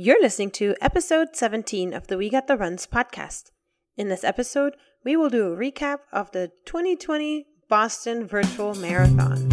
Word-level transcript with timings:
You're 0.00 0.22
listening 0.22 0.52
to 0.52 0.76
episode 0.80 1.34
17 1.34 1.92
of 1.92 2.06
the 2.06 2.16
We 2.16 2.30
Got 2.30 2.46
the 2.46 2.56
Runs 2.56 2.86
podcast. 2.86 3.50
In 3.96 4.08
this 4.08 4.22
episode, 4.22 4.76
we 5.04 5.16
will 5.16 5.28
do 5.28 5.52
a 5.52 5.56
recap 5.56 6.02
of 6.12 6.30
the 6.30 6.52
2020 6.66 7.46
Boston 7.68 8.24
Virtual 8.24 8.76
Marathon. 8.76 9.48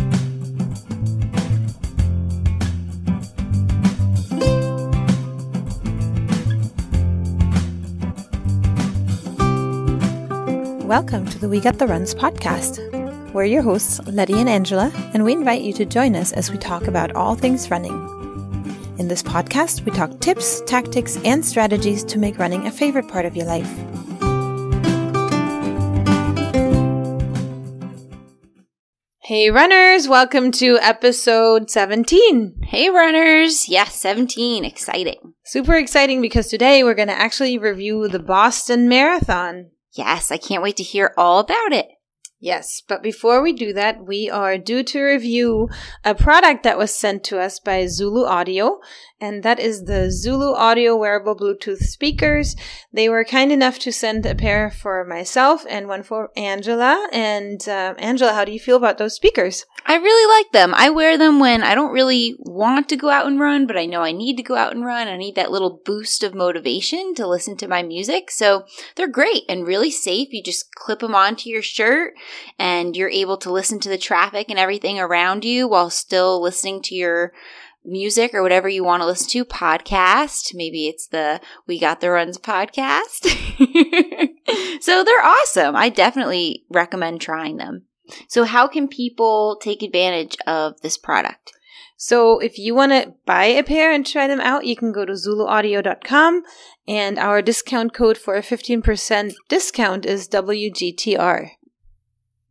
Welcome 10.88 11.26
to 11.26 11.40
the 11.40 11.50
We 11.50 11.60
Got 11.60 11.80
the 11.80 11.88
Runs 11.88 12.14
podcast. 12.14 13.34
We're 13.34 13.46
your 13.46 13.64
hosts, 13.64 14.00
Letty 14.06 14.36
and 14.36 14.48
Angela, 14.48 14.92
and 15.16 15.26
we 15.26 15.34
invite 15.34 15.64
you 15.64 15.74
to 15.74 15.86
join 15.86 16.16
us 16.16 16.34
as 16.34 16.52
we 16.52 16.60
talk 16.60 16.86
about 16.86 17.14
all 17.16 17.34
things 17.34 17.72
running. 17.72 18.25
In 18.98 19.10
this 19.10 19.22
podcast, 19.22 19.84
we 19.84 19.92
talk 19.92 20.22
tips, 20.22 20.62
tactics, 20.62 21.18
and 21.26 21.44
strategies 21.44 22.02
to 22.06 22.18
make 22.18 22.40
running 22.40 22.66
a 22.66 22.72
favorite 22.72 23.10
part 23.10 23.26
of 23.26 23.36
your 23.36 23.46
life. 23.46 23.70
Hey, 29.22 29.50
runners, 29.52 30.08
welcome 30.08 30.50
to 30.54 30.78
episode 30.80 31.70
17. 31.70 32.62
Hey, 32.64 32.90
runners. 32.90 33.68
Yes, 33.68 33.96
17. 33.96 34.64
Exciting. 34.64 35.34
Super 35.44 35.76
exciting 35.76 36.22
because 36.22 36.48
today 36.48 36.82
we're 36.82 36.94
going 36.94 37.10
to 37.10 37.20
actually 37.20 37.58
review 37.58 38.08
the 38.08 38.20
Boston 38.20 38.88
Marathon. 38.88 39.72
Yes, 39.92 40.32
I 40.32 40.38
can't 40.38 40.64
wait 40.64 40.78
to 40.78 40.84
hear 40.84 41.14
all 41.18 41.40
about 41.40 41.74
it. 41.74 41.88
Yes, 42.46 42.84
but 42.88 43.02
before 43.02 43.42
we 43.42 43.54
do 43.54 43.74
that, 43.74 44.06
we 44.06 44.30
are 44.30 44.60
due 44.60 44.84
to 44.84 45.02
review 45.02 45.68
a 46.04 46.14
product 46.14 46.62
that 46.62 46.78
was 46.78 46.94
sent 46.94 47.24
to 47.24 47.40
us 47.40 47.60
by 47.60 47.88
Zulu 47.88 48.24
Audio, 48.24 48.82
and 49.22 49.44
that 49.44 49.60
is 49.60 49.86
the 49.86 50.12
Zulu 50.12 50.54
Audio 50.54 50.96
wearable 50.96 51.38
Bluetooth 51.38 51.78
speakers. 51.78 52.56
They 52.92 53.08
were 53.08 53.24
kind 53.24 53.52
enough 53.52 53.80
to 53.80 53.92
send 53.92 54.26
a 54.26 54.36
pair 54.36 54.70
for 54.70 55.06
myself 55.06 55.66
and 55.70 55.88
one 55.88 56.04
for 56.04 56.32
Angela. 56.36 57.08
And 57.14 57.68
uh, 57.68 57.96
Angela, 57.98 58.34
how 58.34 58.44
do 58.44 58.52
you 58.52 58.60
feel 58.60 58.76
about 58.76 58.98
those 58.98 59.16
speakers? 59.16 59.66
I 59.86 59.96
really 59.96 60.38
like 60.38 60.52
them. 60.52 60.74
I 60.76 60.90
wear 60.90 61.18
them 61.18 61.40
when 61.40 61.64
I 61.64 61.76
don't 61.76 61.94
really 61.94 62.36
want 62.40 62.90
to 62.90 62.98
go 62.98 63.10
out 63.10 63.28
and 63.28 63.40
run, 63.40 63.68
but 63.68 63.78
I 63.78 63.86
know 63.86 64.02
I 64.02 64.12
need 64.12 64.36
to 64.38 64.44
go 64.44 64.56
out 64.56 64.76
and 64.76 64.84
run. 64.84 65.08
I 65.08 65.16
need 65.16 65.36
that 65.36 65.52
little 65.52 65.82
boost 65.86 66.24
of 66.24 66.36
motivation 66.36 67.14
to 67.16 67.28
listen 67.28 67.56
to 67.58 67.68
my 67.68 67.84
music. 67.84 68.32
So 68.32 68.66
they're 68.96 69.08
great 69.08 69.44
and 69.48 69.66
really 69.66 69.92
safe. 69.92 70.34
You 70.34 70.44
just 70.44 70.74
clip 70.76 71.00
them 71.00 71.16
onto 71.16 71.50
your 71.50 71.62
shirt 71.62 72.16
and 72.60 72.98
you're 72.98 73.10
able 73.10 73.38
to 73.38 73.52
listen 73.52 73.80
to 73.82 73.90
the 73.90 73.98
traffic 73.98 74.48
and 74.50 74.60
everything 74.60 75.00
around 75.00 75.46
you 75.46 75.68
while 75.68 75.90
still 75.90 76.42
listening 76.42 76.82
to 76.84 76.96
your 76.96 77.32
music 77.86 78.34
or 78.34 78.42
whatever 78.42 78.68
you 78.68 78.84
want 78.84 79.02
to 79.02 79.08
listen 79.08 79.30
to, 79.30 79.46
podcast. 79.46 80.54
Maybe 80.54 80.88
it's 80.88 81.08
the 81.08 81.42
We 81.68 81.80
Got 81.80 82.02
the 82.02 82.10
Runs 82.10 82.38
podcast. 82.38 83.26
so 84.82 85.04
they're 85.04 85.24
awesome. 85.24 85.76
I 85.76 85.90
definitely 85.90 86.66
recommend 86.70 87.22
trying 87.22 87.58
them. 87.58 87.84
So, 88.28 88.44
how 88.44 88.68
can 88.68 88.88
people 88.88 89.58
take 89.62 89.82
advantage 89.82 90.38
of 90.46 90.80
this 90.82 90.98
product? 90.98 91.54
So, 91.98 92.40
if 92.40 92.60
you 92.60 92.76
want 92.76 92.92
to 92.92 93.14
buy 93.26 93.46
a 93.46 93.64
pair 93.64 93.92
and 93.92 94.06
try 94.06 94.28
them 94.28 94.42
out, 94.42 94.66
you 94.66 94.76
can 94.76 94.92
go 94.92 95.06
to 95.06 95.14
zuluaudio.com 95.14 96.44
and 96.88 97.18
our 97.18 97.42
discount 97.42 97.94
code 97.94 98.18
for 98.18 98.36
a 98.36 98.42
15% 98.42 99.34
discount 99.48 100.06
is 100.06 100.28
WGTR. 100.28 101.50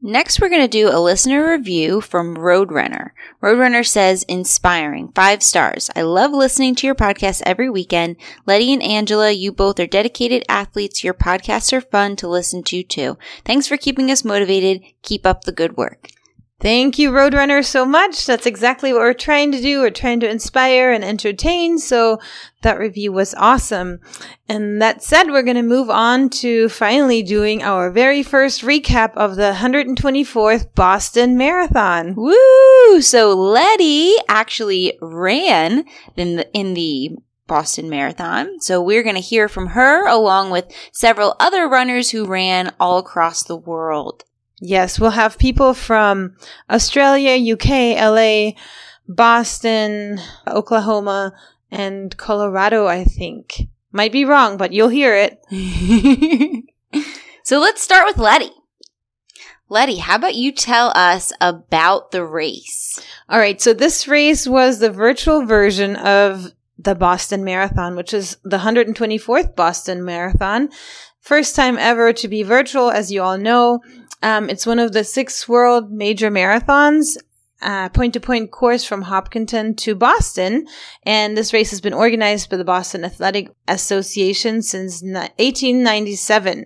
Next, 0.07 0.39
we're 0.39 0.51
going 0.51 0.61
to 0.61 0.69
do 0.69 0.91
a 0.91 1.01
listener 1.01 1.51
review 1.51 2.03
from 2.03 2.37
Roadrunner. 2.37 3.13
Roadrunner 3.43 3.87
says, 3.87 4.23
inspiring, 4.25 5.11
five 5.15 5.43
stars. 5.43 5.89
I 5.97 6.03
love 6.03 6.31
listening 6.33 6.75
to 6.75 6.87
your 6.87 6.95
podcast 6.95 7.41
every 7.47 7.71
weekend. 7.71 8.17
Letty 8.45 8.75
and 8.75 8.83
Angela, 8.83 9.31
you 9.31 9.51
both 9.51 9.81
are 9.81 9.87
dedicated 9.87 10.45
athletes. 10.47 11.03
Your 11.03 11.15
podcasts 11.15 11.73
are 11.73 11.81
fun 11.81 12.17
to 12.17 12.29
listen 12.29 12.63
to 12.65 12.83
too. 12.83 13.17
Thanks 13.47 13.67
for 13.67 13.79
keeping 13.79 14.11
us 14.11 14.27
motivated. 14.27 14.83
Keep 15.01 15.25
up 15.25 15.45
the 15.45 15.53
good 15.53 15.79
work. 15.79 16.11
Thank 16.65 16.99
you, 16.99 17.11
Roadrunner, 17.11 17.63
so 17.63 17.85
much. 17.85 18.25
That's 18.25 18.47
exactly 18.47 18.91
what 18.91 19.01
we're 19.01 19.13
trying 19.13 19.53
to 19.53 19.61
do. 19.61 19.81
We're 19.81 19.91
trying 19.91 20.21
to 20.21 20.31
inspire 20.31 20.93
and 20.93 21.05
entertain. 21.05 21.79
So 21.79 22.21
that 22.63 22.79
review 22.79 23.13
was 23.13 23.35
awesome. 23.35 24.01
And 24.49 24.81
that 24.81 25.03
said, 25.03 25.25
we're 25.25 25.43
going 25.43 25.59
to 25.59 25.63
move 25.63 25.91
on 25.91 26.31
to 26.41 26.71
finally 26.71 27.23
doing 27.23 27.63
our 27.63 27.91
very 27.91 28.23
first 28.23 28.63
recap 28.63 29.13
of 29.15 29.37
the 29.37 29.53
124th 29.59 30.75
Boston 30.75 31.37
Marathon. 31.37 32.15
Woo! 32.15 33.03
So 33.03 33.35
Letty 33.35 34.15
actually 34.27 34.97
ran 35.03 35.85
in 36.17 36.37
the, 36.37 36.51
in 36.55 36.73
the 36.73 37.11
Boston 37.47 37.91
Marathon. 37.91 38.59
So 38.63 38.81
we're 38.81 39.03
going 39.03 39.17
to 39.17 39.21
hear 39.21 39.51
from 39.51 39.67
her 39.67 40.09
along 40.09 40.49
with 40.49 40.73
several 40.95 41.37
other 41.39 41.69
runners 41.69 42.13
who 42.13 42.25
ran 42.25 42.73
all 42.81 42.97
across 42.97 43.43
the 43.43 43.55
world. 43.55 44.25
Yes, 44.67 44.99
we'll 44.99 45.11
have 45.11 45.37
people 45.37 45.75
from 45.75 46.37
Australia, 46.71 47.53
UK, 47.53 48.01
LA, 48.01 48.53
Boston, 49.07 50.19
Oklahoma, 50.49 51.35
and 51.71 52.17
Colorado, 52.17 52.87
I 52.87 53.05
think. 53.05 53.69
Might 53.93 54.11
be 54.11 54.25
wrong, 54.25 54.57
but 54.57 54.73
you'll 54.73 54.89
hear 54.89 55.15
it. 55.15 56.65
so 57.45 57.59
let's 57.59 57.83
start 57.83 58.07
with 58.07 58.17
Letty. 58.17 58.53
Letty, 59.69 59.99
how 59.99 60.17
about 60.17 60.35
you 60.35 60.51
tell 60.51 60.93
us 60.97 61.31
about 61.43 62.11
the 62.11 62.25
race? 62.25 63.05
All 63.29 63.39
right, 63.39 63.61
so 63.61 63.75
this 63.75 64.09
race 64.09 64.47
was 64.47 64.79
the 64.79 64.91
virtual 64.91 65.45
version 65.45 65.95
of 65.97 66.53
the 66.79 66.95
Boston 66.95 67.45
Marathon, 67.45 67.97
which 67.97 68.15
is 68.15 68.39
the 68.45 68.59
124th 68.59 69.55
Boston 69.55 70.07
Marathon. 70.07 70.71
First 71.25 71.57
time 71.57 71.79
ever 71.79 72.13
to 72.13 72.29
be 72.29 72.43
virtual, 72.43 72.91
as 72.91 73.11
you 73.11 73.23
all 73.23 73.39
know. 73.39 73.81
Um, 74.25 74.49
it's 74.49 74.67
one 74.67 74.79
of 74.79 74.93
the 74.93 75.05
six 75.05 75.47
world 75.47 75.93
major 75.93 76.31
marathons, 76.31 77.19
point 77.93 78.15
to 78.15 78.21
point 78.21 78.51
course 78.51 78.83
from 78.83 79.03
Hopkinton 79.03 79.77
to 79.77 79.95
Boston. 79.95 80.67
And 81.05 81.37
this 81.37 81.53
race 81.53 81.69
has 81.71 81.83
been 81.83 81.93
organized 81.93 82.49
by 82.49 82.57
the 82.57 82.65
Boston 82.65 83.05
Athletic 83.05 83.51
Association 83.69 84.63
since 84.63 85.03
1897. 85.03 86.65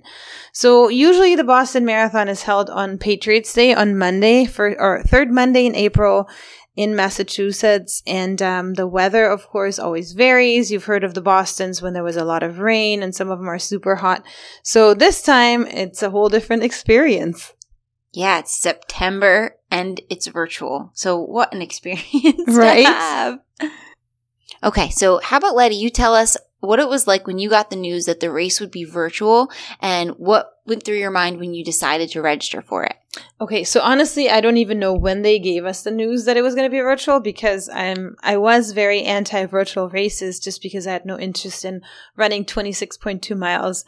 So 0.53 0.89
usually 0.89 1.35
the 1.35 1.43
Boston 1.43 1.85
Marathon 1.85 2.29
is 2.29 2.43
held 2.43 2.71
on 2.71 2.97
Patriots 2.97 3.53
Day 3.53 3.75
on 3.75 3.99
Monday 3.99 4.45
for, 4.45 4.81
or 4.81 5.03
third 5.03 5.33
Monday 5.33 5.67
in 5.67 5.75
April 5.75 6.29
in 6.79 6.95
Massachusetts. 6.95 8.05
And 8.07 8.41
um, 8.41 8.75
the 8.75 8.87
weather, 8.87 9.27
of 9.27 9.49
course, 9.49 9.81
always 9.81 10.13
varies. 10.13 10.71
You've 10.71 10.85
heard 10.85 11.03
of 11.03 11.13
the 11.13 11.21
Bostons 11.21 11.83
when 11.83 11.93
there 11.93 12.05
was 12.05 12.17
a 12.17 12.25
lot 12.25 12.45
of 12.45 12.61
rain, 12.61 13.03
and 13.03 13.13
some 13.13 13.31
of 13.31 13.41
them 13.41 13.49
are 13.49 13.59
super 13.59 13.97
hot. 13.97 14.25
So 14.63 14.95
this 14.95 15.21
time, 15.21 15.67
it's 15.67 16.05
a 16.05 16.11
whole 16.11 16.29
different 16.29 16.63
experience. 16.69 17.53
Yeah, 18.13 18.39
it's 18.39 18.57
September 18.57 19.57
and 19.73 20.01
it's 20.09 20.29
virtual. 20.29 20.91
So 20.95 21.21
what 21.21 21.53
an 21.53 21.63
experience 21.69 22.15
right? 22.47 23.39
Okay, 24.63 24.91
so 24.91 25.19
how 25.19 25.39
about 25.39 25.57
Letty, 25.57 25.77
you 25.77 25.91
tell 25.91 26.15
us 26.15 26.37
what 26.61 26.79
it 26.79 26.89
was 26.89 27.07
like 27.07 27.27
when 27.27 27.39
you 27.39 27.51
got 27.51 27.71
the 27.71 27.77
news 27.77 28.07
that 28.07 28.21
the 28.21 28.31
race 28.31 28.61
would 28.61 28.71
be 28.71 28.85
virtual 28.85 29.51
and 29.81 30.11
what 30.13 30.53
went 30.65 30.85
through 30.85 30.97
your 30.97 31.11
mind 31.11 31.39
when 31.39 31.55
you 31.55 31.65
decided 31.65 32.11
to 32.11 32.23
register 32.23 32.63
for 32.63 32.85
it? 32.85 32.97
Okay, 33.41 33.65
so 33.65 33.81
honestly, 33.81 34.29
I 34.29 34.41
don't 34.41 34.57
even 34.57 34.79
know 34.79 34.95
when 34.95 35.23
they 35.23 35.39
gave 35.39 35.65
us 35.65 35.83
the 35.83 35.91
news 35.91 36.25
that 36.25 36.37
it 36.37 36.43
was 36.43 36.55
going 36.55 36.67
to 36.67 36.75
be 36.75 36.81
virtual 36.81 37.21
because 37.21 37.69
I'm 37.69 38.17
I 38.23 38.37
was 38.37 38.73
very 38.73 39.03
anti-virtual 39.03 39.89
races 39.91 40.41
just 40.41 40.63
because 40.63 40.87
I 40.87 40.93
had 40.93 41.07
no 41.07 41.19
interest 41.19 41.65
in 41.65 41.83
running 42.17 42.45
26.2 42.45 43.37
miles. 43.37 43.85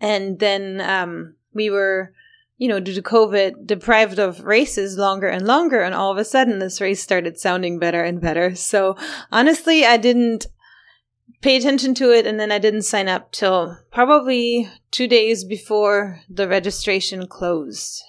And 0.00 0.38
then 0.38 0.80
um, 0.80 1.34
we 1.52 1.70
were 1.70 2.12
you 2.60 2.68
know, 2.68 2.78
due 2.78 2.92
to 2.92 3.00
COVID, 3.00 3.66
deprived 3.66 4.18
of 4.18 4.44
races 4.44 4.98
longer 4.98 5.28
and 5.28 5.46
longer. 5.46 5.80
And 5.80 5.94
all 5.94 6.12
of 6.12 6.18
a 6.18 6.26
sudden, 6.26 6.58
this 6.58 6.78
race 6.78 7.02
started 7.02 7.40
sounding 7.40 7.78
better 7.78 8.04
and 8.04 8.20
better. 8.20 8.54
So 8.54 8.98
honestly, 9.32 9.86
I 9.86 9.96
didn't 9.96 10.46
pay 11.40 11.56
attention 11.56 11.94
to 11.94 12.12
it. 12.12 12.26
And 12.26 12.38
then 12.38 12.52
I 12.52 12.58
didn't 12.58 12.82
sign 12.82 13.08
up 13.08 13.32
till 13.32 13.78
probably 13.90 14.68
two 14.90 15.08
days 15.08 15.42
before 15.42 16.20
the 16.28 16.46
registration 16.46 17.26
closed. 17.26 18.02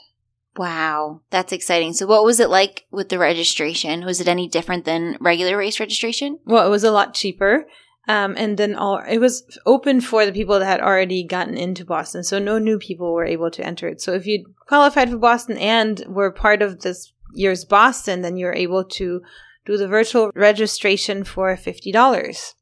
Wow, 0.57 1.21
that's 1.30 1.53
exciting. 1.53 1.94
So, 1.94 2.06
what 2.06 2.25
was 2.25 2.39
it 2.39 2.50
like 2.50 2.86
with 2.92 3.09
the 3.09 3.18
registration? 3.18 4.06
Was 4.06 4.19
it 4.19 4.27
any 4.27 4.50
different 4.50 4.86
than 4.86 5.18
regular 5.21 5.56
race 5.57 5.80
registration? 5.80 6.39
Well, 6.45 6.65
it 6.65 6.69
was 6.69 6.83
a 6.83 6.92
lot 6.92 7.13
cheaper. 7.13 7.68
Um, 8.07 8.33
and 8.36 8.57
then 8.57 8.75
all 8.75 8.98
it 9.07 9.19
was 9.19 9.44
open 9.65 10.01
for 10.01 10.25
the 10.25 10.31
people 10.31 10.59
that 10.59 10.65
had 10.65 10.81
already 10.81 11.24
gotten 11.24 11.56
into 11.56 11.86
Boston, 11.86 12.24
so 12.24 12.39
no 12.39 12.57
new 12.57 12.80
people 12.80 13.13
were 13.13 13.25
able 13.25 13.51
to 13.51 13.65
enter 13.65 13.88
it. 13.88 14.01
So 14.01 14.13
if 14.13 14.25
you 14.25 14.53
qualified 14.68 15.09
for 15.09 15.18
Boston 15.18 15.57
and 15.57 16.03
were 16.07 16.31
part 16.31 16.62
of 16.62 16.81
this 16.81 17.13
year's 17.33 17.63
Boston, 17.63 18.21
then 18.21 18.38
you're 18.38 18.54
able 18.54 18.83
to 18.83 19.21
do 19.65 19.77
the 19.77 19.88
virtual 19.88 20.31
registration 20.36 21.24
for 21.24 21.56
fifty 21.56 21.92
dollars. 21.92 22.56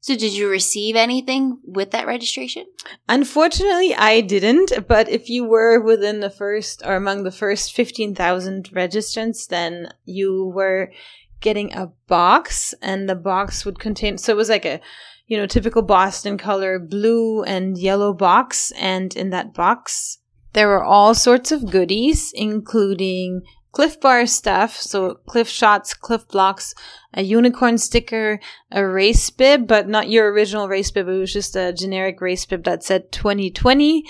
So, 0.00 0.16
did 0.16 0.32
you 0.32 0.48
receive 0.48 0.96
anything 0.96 1.58
with 1.64 1.90
that 1.92 2.06
registration? 2.06 2.66
Unfortunately, 3.08 3.94
I 3.94 4.20
didn't. 4.20 4.86
But 4.86 5.08
if 5.08 5.28
you 5.28 5.44
were 5.44 5.80
within 5.80 6.20
the 6.20 6.30
first 6.30 6.82
or 6.84 6.94
among 6.96 7.24
the 7.24 7.30
first 7.30 7.72
15,000 7.72 8.70
registrants, 8.70 9.46
then 9.48 9.92
you 10.04 10.52
were 10.54 10.92
getting 11.40 11.72
a 11.72 11.92
box, 12.06 12.74
and 12.82 13.08
the 13.08 13.14
box 13.14 13.64
would 13.64 13.78
contain. 13.78 14.18
So 14.18 14.32
it 14.32 14.36
was 14.36 14.50
like 14.50 14.66
a, 14.66 14.80
you 15.26 15.36
know, 15.36 15.46
typical 15.46 15.82
Boston 15.82 16.36
color, 16.36 16.78
blue 16.78 17.42
and 17.44 17.78
yellow 17.78 18.12
box, 18.12 18.72
and 18.72 19.16
in 19.16 19.30
that 19.30 19.54
box 19.54 20.18
there 20.52 20.68
were 20.68 20.82
all 20.82 21.14
sorts 21.14 21.52
of 21.52 21.70
goodies, 21.70 22.32
including 22.34 23.42
Clif 23.72 24.00
Bar 24.00 24.26
stuff, 24.26 24.76
so 24.76 25.14
Clif 25.26 25.48
Shots, 25.48 25.94
Clif 25.94 26.26
Bloks, 26.26 26.74
a 27.14 27.22
unicorn 27.22 27.78
sticker, 27.78 28.40
a 28.70 28.84
race 28.84 29.30
bib, 29.30 29.66
but 29.66 29.88
not 29.88 30.10
your 30.10 30.32
original 30.32 30.68
race 30.68 30.90
bib. 30.90 31.08
It 31.08 31.12
was 31.12 31.32
just 31.32 31.54
a 31.54 31.72
generic 31.72 32.20
race 32.20 32.44
bib 32.44 32.64
that 32.64 32.82
said 32.82 33.12
2020, 33.12 34.04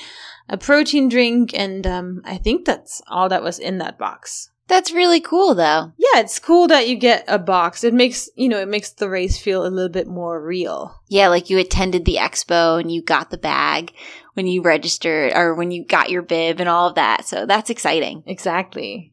a 0.48 0.56
protein 0.56 1.08
drink, 1.08 1.52
and 1.54 1.86
um, 1.86 2.22
I 2.24 2.38
think 2.38 2.64
that's 2.64 3.02
all 3.08 3.28
that 3.28 3.42
was 3.42 3.58
in 3.58 3.78
that 3.78 3.98
box. 3.98 4.50
That's 4.70 4.92
really 4.92 5.20
cool, 5.20 5.56
though. 5.56 5.92
Yeah, 5.98 6.20
it's 6.20 6.38
cool 6.38 6.68
that 6.68 6.88
you 6.88 6.96
get 6.96 7.24
a 7.26 7.40
box. 7.40 7.82
It 7.82 7.92
makes, 7.92 8.30
you 8.36 8.48
know, 8.48 8.60
it 8.60 8.68
makes 8.68 8.90
the 8.90 9.10
race 9.10 9.36
feel 9.36 9.66
a 9.66 9.68
little 9.68 9.88
bit 9.88 10.06
more 10.06 10.40
real. 10.40 10.94
Yeah, 11.08 11.26
like 11.26 11.50
you 11.50 11.58
attended 11.58 12.04
the 12.04 12.18
expo 12.20 12.80
and 12.80 12.90
you 12.90 13.02
got 13.02 13.30
the 13.30 13.36
bag 13.36 13.92
when 14.34 14.46
you 14.46 14.62
registered 14.62 15.32
or 15.34 15.56
when 15.56 15.72
you 15.72 15.84
got 15.84 16.10
your 16.10 16.22
bib 16.22 16.60
and 16.60 16.68
all 16.68 16.88
of 16.88 16.94
that. 16.94 17.26
So 17.26 17.46
that's 17.46 17.68
exciting. 17.68 18.22
Exactly. 18.26 19.12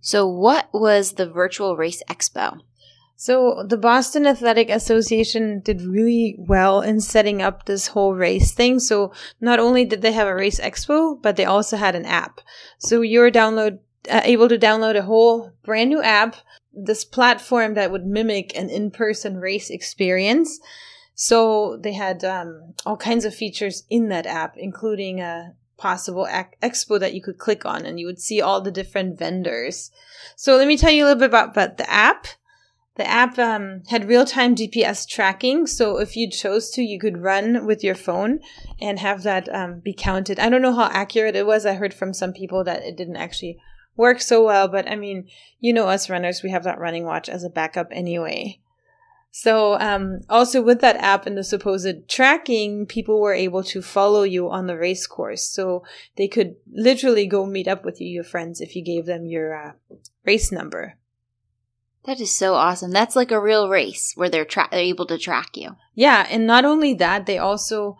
So, 0.00 0.26
what 0.28 0.68
was 0.72 1.12
the 1.12 1.28
virtual 1.28 1.76
race 1.76 2.02
expo? 2.08 2.60
So, 3.16 3.64
the 3.66 3.76
Boston 3.76 4.26
Athletic 4.26 4.68
Association 4.70 5.60
did 5.60 5.82
really 5.82 6.36
well 6.38 6.82
in 6.82 7.00
setting 7.00 7.40
up 7.40 7.64
this 7.64 7.88
whole 7.88 8.14
race 8.14 8.52
thing. 8.52 8.80
So, 8.80 9.12
not 9.40 9.58
only 9.58 9.84
did 9.84 10.02
they 10.02 10.12
have 10.12 10.26
a 10.26 10.34
race 10.34 10.60
expo, 10.60 11.20
but 11.22 11.36
they 11.36 11.44
also 11.44 11.76
had 11.76 11.94
an 11.94 12.04
app. 12.04 12.40
So, 12.78 13.02
you're 13.02 13.30
download 13.30 13.78
uh, 14.10 14.20
able 14.24 14.48
to 14.48 14.58
download 14.58 14.96
a 14.96 15.02
whole 15.02 15.52
brand 15.64 15.88
new 15.88 16.02
app, 16.02 16.36
this 16.72 17.04
platform 17.04 17.74
that 17.74 17.90
would 17.90 18.04
mimic 18.04 18.54
an 18.58 18.68
in-person 18.68 19.36
race 19.36 19.70
experience. 19.70 20.58
So, 21.14 21.78
they 21.80 21.92
had 21.92 22.24
um, 22.24 22.74
all 22.84 22.96
kinds 22.96 23.24
of 23.24 23.34
features 23.34 23.84
in 23.88 24.08
that 24.08 24.26
app, 24.26 24.56
including 24.58 25.20
a 25.20 25.54
possible 25.76 26.26
ac- 26.28 26.56
expo 26.62 26.98
that 27.00 27.14
you 27.14 27.22
could 27.22 27.38
click 27.38 27.64
on 27.64 27.84
and 27.84 27.98
you 27.98 28.06
would 28.06 28.20
see 28.20 28.40
all 28.40 28.60
the 28.60 28.70
different 28.70 29.18
vendors. 29.18 29.90
So 30.36 30.56
let 30.56 30.68
me 30.68 30.76
tell 30.76 30.90
you 30.90 31.04
a 31.04 31.06
little 31.06 31.20
bit 31.20 31.30
about, 31.30 31.50
about 31.50 31.78
the 31.78 31.90
app. 31.90 32.26
The 32.96 33.06
app 33.06 33.38
um, 33.40 33.82
had 33.88 34.08
real 34.08 34.24
time 34.24 34.54
GPS 34.54 35.08
tracking. 35.08 35.66
So 35.66 35.98
if 35.98 36.16
you 36.16 36.30
chose 36.30 36.70
to, 36.70 36.82
you 36.82 37.00
could 37.00 37.18
run 37.18 37.66
with 37.66 37.82
your 37.82 37.96
phone 37.96 38.38
and 38.80 39.00
have 39.00 39.24
that 39.24 39.52
um, 39.52 39.80
be 39.80 39.92
counted. 39.92 40.38
I 40.38 40.48
don't 40.48 40.62
know 40.62 40.74
how 40.74 40.88
accurate 40.92 41.34
it 41.34 41.46
was. 41.46 41.66
I 41.66 41.74
heard 41.74 41.92
from 41.92 42.14
some 42.14 42.32
people 42.32 42.62
that 42.64 42.84
it 42.84 42.96
didn't 42.96 43.16
actually 43.16 43.58
work 43.96 44.20
so 44.20 44.44
well. 44.44 44.68
But 44.68 44.88
I 44.88 44.94
mean, 44.94 45.28
you 45.58 45.72
know, 45.72 45.88
us 45.88 46.08
runners, 46.08 46.42
we 46.42 46.50
have 46.50 46.64
that 46.64 46.78
running 46.78 47.04
watch 47.04 47.28
as 47.28 47.42
a 47.42 47.50
backup 47.50 47.88
anyway. 47.90 48.60
So, 49.36 49.76
um, 49.80 50.20
also 50.30 50.62
with 50.62 50.80
that 50.82 50.94
app 50.98 51.26
and 51.26 51.36
the 51.36 51.42
supposed 51.42 52.08
tracking, 52.08 52.86
people 52.86 53.20
were 53.20 53.34
able 53.34 53.64
to 53.64 53.82
follow 53.82 54.22
you 54.22 54.48
on 54.48 54.68
the 54.68 54.76
race 54.76 55.08
course. 55.08 55.44
So 55.44 55.82
they 56.14 56.28
could 56.28 56.54
literally 56.72 57.26
go 57.26 57.44
meet 57.44 57.66
up 57.66 57.84
with 57.84 58.00
you, 58.00 58.06
your 58.06 58.22
friends, 58.22 58.60
if 58.60 58.76
you 58.76 58.84
gave 58.84 59.06
them 59.06 59.26
your 59.26 59.52
uh, 59.52 59.72
race 60.24 60.52
number. 60.52 60.98
That 62.04 62.20
is 62.20 62.32
so 62.32 62.54
awesome. 62.54 62.92
That's 62.92 63.16
like 63.16 63.32
a 63.32 63.42
real 63.42 63.68
race 63.68 64.12
where 64.14 64.30
they're 64.30 64.44
tra- 64.44 64.68
they're 64.70 64.78
able 64.78 65.06
to 65.06 65.18
track 65.18 65.56
you. 65.56 65.74
Yeah, 65.96 66.28
and 66.30 66.46
not 66.46 66.64
only 66.64 66.94
that, 66.94 67.26
they 67.26 67.38
also 67.38 67.98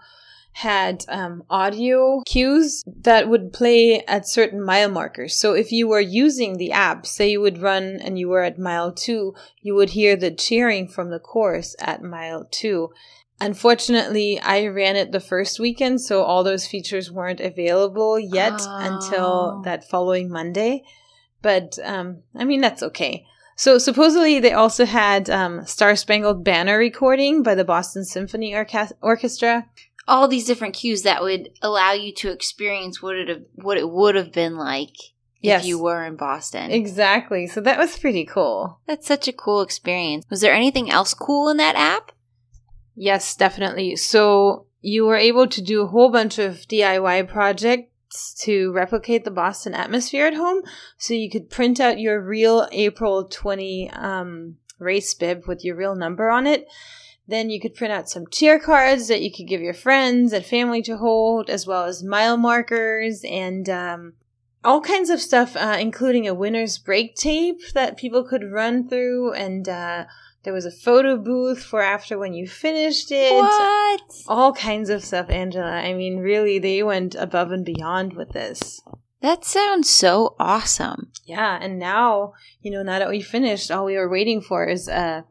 had 0.54 1.04
um, 1.08 1.42
audio 1.50 2.22
cues 2.26 2.84
that 2.86 3.28
would 3.28 3.52
play 3.52 4.00
at 4.06 4.26
certain 4.28 4.64
mile 4.64 4.88
markers. 4.88 5.36
So 5.36 5.52
if 5.52 5.72
you 5.72 5.88
were 5.88 6.00
using 6.00 6.56
the 6.56 6.70
app, 6.70 7.06
say 7.06 7.32
you 7.32 7.40
would 7.40 7.58
run 7.58 7.98
and 8.00 8.18
you 8.18 8.28
were 8.28 8.44
at 8.44 8.56
mile 8.56 8.92
two, 8.92 9.34
you 9.62 9.74
would 9.74 9.90
hear 9.90 10.14
the 10.14 10.30
cheering 10.30 10.86
from 10.86 11.10
the 11.10 11.18
course 11.18 11.74
at 11.80 12.04
mile 12.04 12.46
two. 12.52 12.90
Unfortunately, 13.40 14.38
I 14.40 14.68
ran 14.68 14.94
it 14.94 15.10
the 15.10 15.18
first 15.18 15.58
weekend, 15.58 16.00
so 16.00 16.22
all 16.22 16.44
those 16.44 16.68
features 16.68 17.10
weren't 17.10 17.40
available 17.40 18.16
yet 18.16 18.54
oh. 18.60 18.78
until 18.80 19.62
that 19.64 19.88
following 19.88 20.30
Monday. 20.30 20.84
But 21.42 21.80
um, 21.82 22.22
I 22.36 22.44
mean, 22.44 22.60
that's 22.60 22.82
okay. 22.84 23.26
So 23.56 23.78
supposedly 23.78 24.38
they 24.38 24.52
also 24.52 24.84
had 24.84 25.28
um, 25.30 25.64
Star 25.66 25.96
Spangled 25.96 26.44
Banner 26.44 26.78
recording 26.78 27.42
by 27.42 27.56
the 27.56 27.64
Boston 27.64 28.04
Symphony 28.04 28.54
Orchestra 28.54 29.66
all 30.06 30.28
these 30.28 30.46
different 30.46 30.74
cues 30.74 31.02
that 31.02 31.22
would 31.22 31.50
allow 31.62 31.92
you 31.92 32.12
to 32.12 32.30
experience 32.30 33.02
what 33.02 33.16
it 33.16 33.28
have, 33.28 33.42
what 33.54 33.78
it 33.78 33.88
would 33.88 34.14
have 34.14 34.32
been 34.32 34.56
like 34.56 34.96
yes. 35.40 35.62
if 35.62 35.68
you 35.68 35.82
were 35.82 36.04
in 36.04 36.16
Boston. 36.16 36.70
Exactly. 36.70 37.46
So 37.46 37.60
that 37.60 37.78
was 37.78 37.98
pretty 37.98 38.24
cool. 38.24 38.80
That's 38.86 39.06
such 39.06 39.28
a 39.28 39.32
cool 39.32 39.62
experience. 39.62 40.24
Was 40.30 40.40
there 40.40 40.54
anything 40.54 40.90
else 40.90 41.14
cool 41.14 41.48
in 41.48 41.56
that 41.58 41.76
app? 41.76 42.12
Yes, 42.94 43.34
definitely. 43.34 43.96
So 43.96 44.66
you 44.80 45.04
were 45.04 45.16
able 45.16 45.46
to 45.48 45.62
do 45.62 45.82
a 45.82 45.86
whole 45.86 46.10
bunch 46.10 46.38
of 46.38 46.66
DIY 46.68 47.28
projects 47.28 48.34
to 48.40 48.70
replicate 48.72 49.24
the 49.24 49.30
Boston 49.30 49.74
atmosphere 49.74 50.26
at 50.26 50.34
home. 50.34 50.62
So 50.98 51.14
you 51.14 51.30
could 51.30 51.50
print 51.50 51.80
out 51.80 51.98
your 51.98 52.20
real 52.20 52.68
April 52.70 53.26
20 53.26 53.90
um, 53.90 54.56
race 54.78 55.14
bib 55.14 55.46
with 55.46 55.64
your 55.64 55.76
real 55.76 55.96
number 55.96 56.30
on 56.30 56.46
it 56.46 56.68
then 57.26 57.48
you 57.50 57.60
could 57.60 57.74
print 57.74 57.92
out 57.92 58.08
some 58.08 58.26
cheer 58.30 58.58
cards 58.58 59.08
that 59.08 59.22
you 59.22 59.32
could 59.32 59.48
give 59.48 59.62
your 59.62 59.74
friends 59.74 60.32
and 60.32 60.44
family 60.44 60.82
to 60.82 60.98
hold, 60.98 61.48
as 61.48 61.66
well 61.66 61.84
as 61.84 62.02
mile 62.02 62.36
markers 62.36 63.24
and 63.24 63.68
um, 63.68 64.12
all 64.62 64.80
kinds 64.80 65.10
of 65.10 65.20
stuff, 65.20 65.56
uh, 65.56 65.76
including 65.80 66.28
a 66.28 66.34
winner's 66.34 66.78
break 66.78 67.14
tape 67.14 67.72
that 67.72 67.96
people 67.96 68.24
could 68.24 68.52
run 68.52 68.88
through. 68.88 69.32
And 69.32 69.68
uh, 69.68 70.04
there 70.42 70.52
was 70.52 70.66
a 70.66 70.70
photo 70.70 71.16
booth 71.16 71.62
for 71.62 71.80
after 71.80 72.18
when 72.18 72.34
you 72.34 72.46
finished 72.46 73.10
it. 73.10 73.32
What? 73.32 74.02
All 74.28 74.52
kinds 74.52 74.90
of 74.90 75.02
stuff, 75.02 75.30
Angela. 75.30 75.70
I 75.70 75.94
mean, 75.94 76.18
really, 76.18 76.58
they 76.58 76.82
went 76.82 77.14
above 77.14 77.52
and 77.52 77.64
beyond 77.64 78.12
with 78.12 78.32
this. 78.32 78.82
That 79.22 79.46
sounds 79.46 79.88
so 79.88 80.36
awesome. 80.38 81.10
Yeah, 81.24 81.58
and 81.58 81.78
now, 81.78 82.34
you 82.60 82.70
know, 82.70 82.82
now 82.82 82.98
that 82.98 83.08
we 83.08 83.22
finished, 83.22 83.70
all 83.70 83.86
we 83.86 83.96
were 83.96 84.10
waiting 84.10 84.42
for 84.42 84.66
is 84.66 84.86
a 84.86 85.24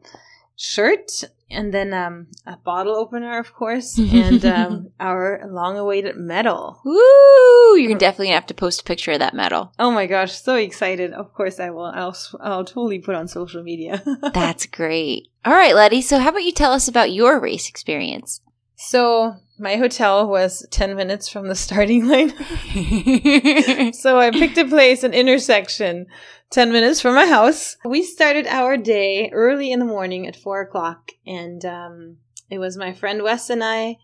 shirt 0.56 1.22
and 1.50 1.72
then 1.72 1.92
um, 1.92 2.28
a 2.46 2.56
bottle 2.56 2.96
opener, 2.96 3.38
of 3.38 3.54
course, 3.54 3.98
and 3.98 4.44
um, 4.44 4.90
our 5.00 5.42
long-awaited 5.46 6.16
medal. 6.16 6.80
Woo! 6.84 7.76
You're 7.76 7.98
definitely 7.98 8.26
gonna 8.28 8.36
have 8.36 8.46
to 8.46 8.54
post 8.54 8.80
a 8.80 8.84
picture 8.84 9.12
of 9.12 9.18
that 9.20 9.34
medal. 9.34 9.72
Oh 9.78 9.90
my 9.90 10.06
gosh, 10.06 10.32
so 10.40 10.56
excited! 10.56 11.12
Of 11.12 11.32
course, 11.34 11.60
I 11.60 11.70
will. 11.70 11.86
I'll 11.86 12.16
I'll 12.40 12.64
totally 12.64 12.98
put 12.98 13.14
on 13.14 13.28
social 13.28 13.62
media. 13.62 14.02
That's 14.34 14.66
great. 14.66 15.28
All 15.44 15.52
right, 15.52 15.74
Letty. 15.74 16.00
So, 16.00 16.18
how 16.18 16.30
about 16.30 16.44
you 16.44 16.52
tell 16.52 16.72
us 16.72 16.88
about 16.88 17.12
your 17.12 17.38
race 17.38 17.68
experience? 17.68 18.40
So, 18.76 19.36
my 19.58 19.76
hotel 19.76 20.28
was 20.28 20.66
10 20.70 20.96
minutes 20.96 21.28
from 21.28 21.48
the 21.48 21.54
starting 21.54 22.08
line. 22.08 22.30
so 23.92 24.18
I 24.18 24.30
picked 24.32 24.58
a 24.58 24.64
place, 24.64 25.04
an 25.04 25.14
intersection 25.14 26.06
10 26.50 26.72
minutes 26.72 27.00
from 27.00 27.14
my 27.14 27.26
house. 27.26 27.76
We 27.84 28.02
started 28.02 28.46
our 28.46 28.76
day 28.76 29.30
early 29.32 29.72
in 29.72 29.78
the 29.78 29.84
morning 29.84 30.26
at 30.26 30.36
4 30.36 30.60
o'clock, 30.60 31.10
and 31.26 31.64
um, 31.64 32.16
it 32.50 32.58
was 32.58 32.76
my 32.76 32.92
friend 32.92 33.22
Wes 33.22 33.50
and 33.50 33.62
I. 33.62 33.96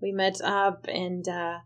We 0.00 0.12
met 0.12 0.40
up, 0.40 0.86
and 0.88 1.26
uh, 1.28 1.58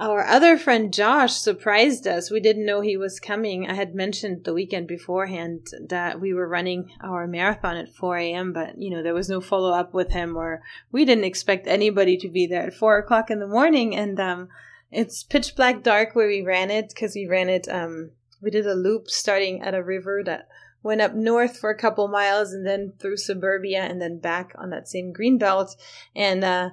our 0.00 0.24
other 0.26 0.56
friend 0.56 0.94
Josh 0.94 1.34
surprised 1.34 2.06
us. 2.06 2.30
We 2.30 2.40
didn't 2.40 2.64
know 2.64 2.80
he 2.80 2.96
was 2.96 3.20
coming. 3.20 3.68
I 3.68 3.74
had 3.74 3.94
mentioned 3.94 4.44
the 4.44 4.54
weekend 4.54 4.88
beforehand 4.88 5.66
that 5.88 6.18
we 6.18 6.32
were 6.32 6.48
running 6.48 6.90
our 7.02 7.26
marathon 7.26 7.76
at 7.76 7.94
4 7.94 8.16
a.m., 8.16 8.54
but 8.54 8.78
you 8.78 8.88
know, 8.88 9.02
there 9.02 9.12
was 9.12 9.28
no 9.28 9.42
follow 9.42 9.72
up 9.72 9.92
with 9.92 10.12
him, 10.12 10.36
or 10.36 10.62
we 10.90 11.04
didn't 11.04 11.24
expect 11.24 11.66
anybody 11.66 12.16
to 12.16 12.30
be 12.30 12.46
there 12.46 12.62
at 12.62 12.72
4 12.72 12.96
o'clock 12.96 13.30
in 13.30 13.40
the 13.40 13.46
morning. 13.46 13.94
And 13.94 14.18
um, 14.18 14.48
it's 14.90 15.22
pitch 15.22 15.54
black 15.54 15.82
dark 15.82 16.14
where 16.14 16.28
we 16.28 16.40
ran 16.40 16.70
it 16.70 16.88
because 16.88 17.14
we 17.14 17.26
ran 17.26 17.50
it, 17.50 17.68
um, 17.68 18.12
we 18.40 18.50
did 18.50 18.66
a 18.66 18.74
loop 18.74 19.10
starting 19.10 19.60
at 19.60 19.74
a 19.74 19.82
river 19.82 20.22
that 20.24 20.48
went 20.82 21.02
up 21.02 21.12
north 21.12 21.58
for 21.58 21.68
a 21.68 21.76
couple 21.76 22.08
miles 22.08 22.54
and 22.54 22.66
then 22.66 22.94
through 22.98 23.18
suburbia 23.18 23.82
and 23.82 24.00
then 24.00 24.18
back 24.18 24.54
on 24.56 24.70
that 24.70 24.88
same 24.88 25.12
green 25.12 25.36
belt. 25.36 25.76
And, 26.16 26.42
uh, 26.42 26.70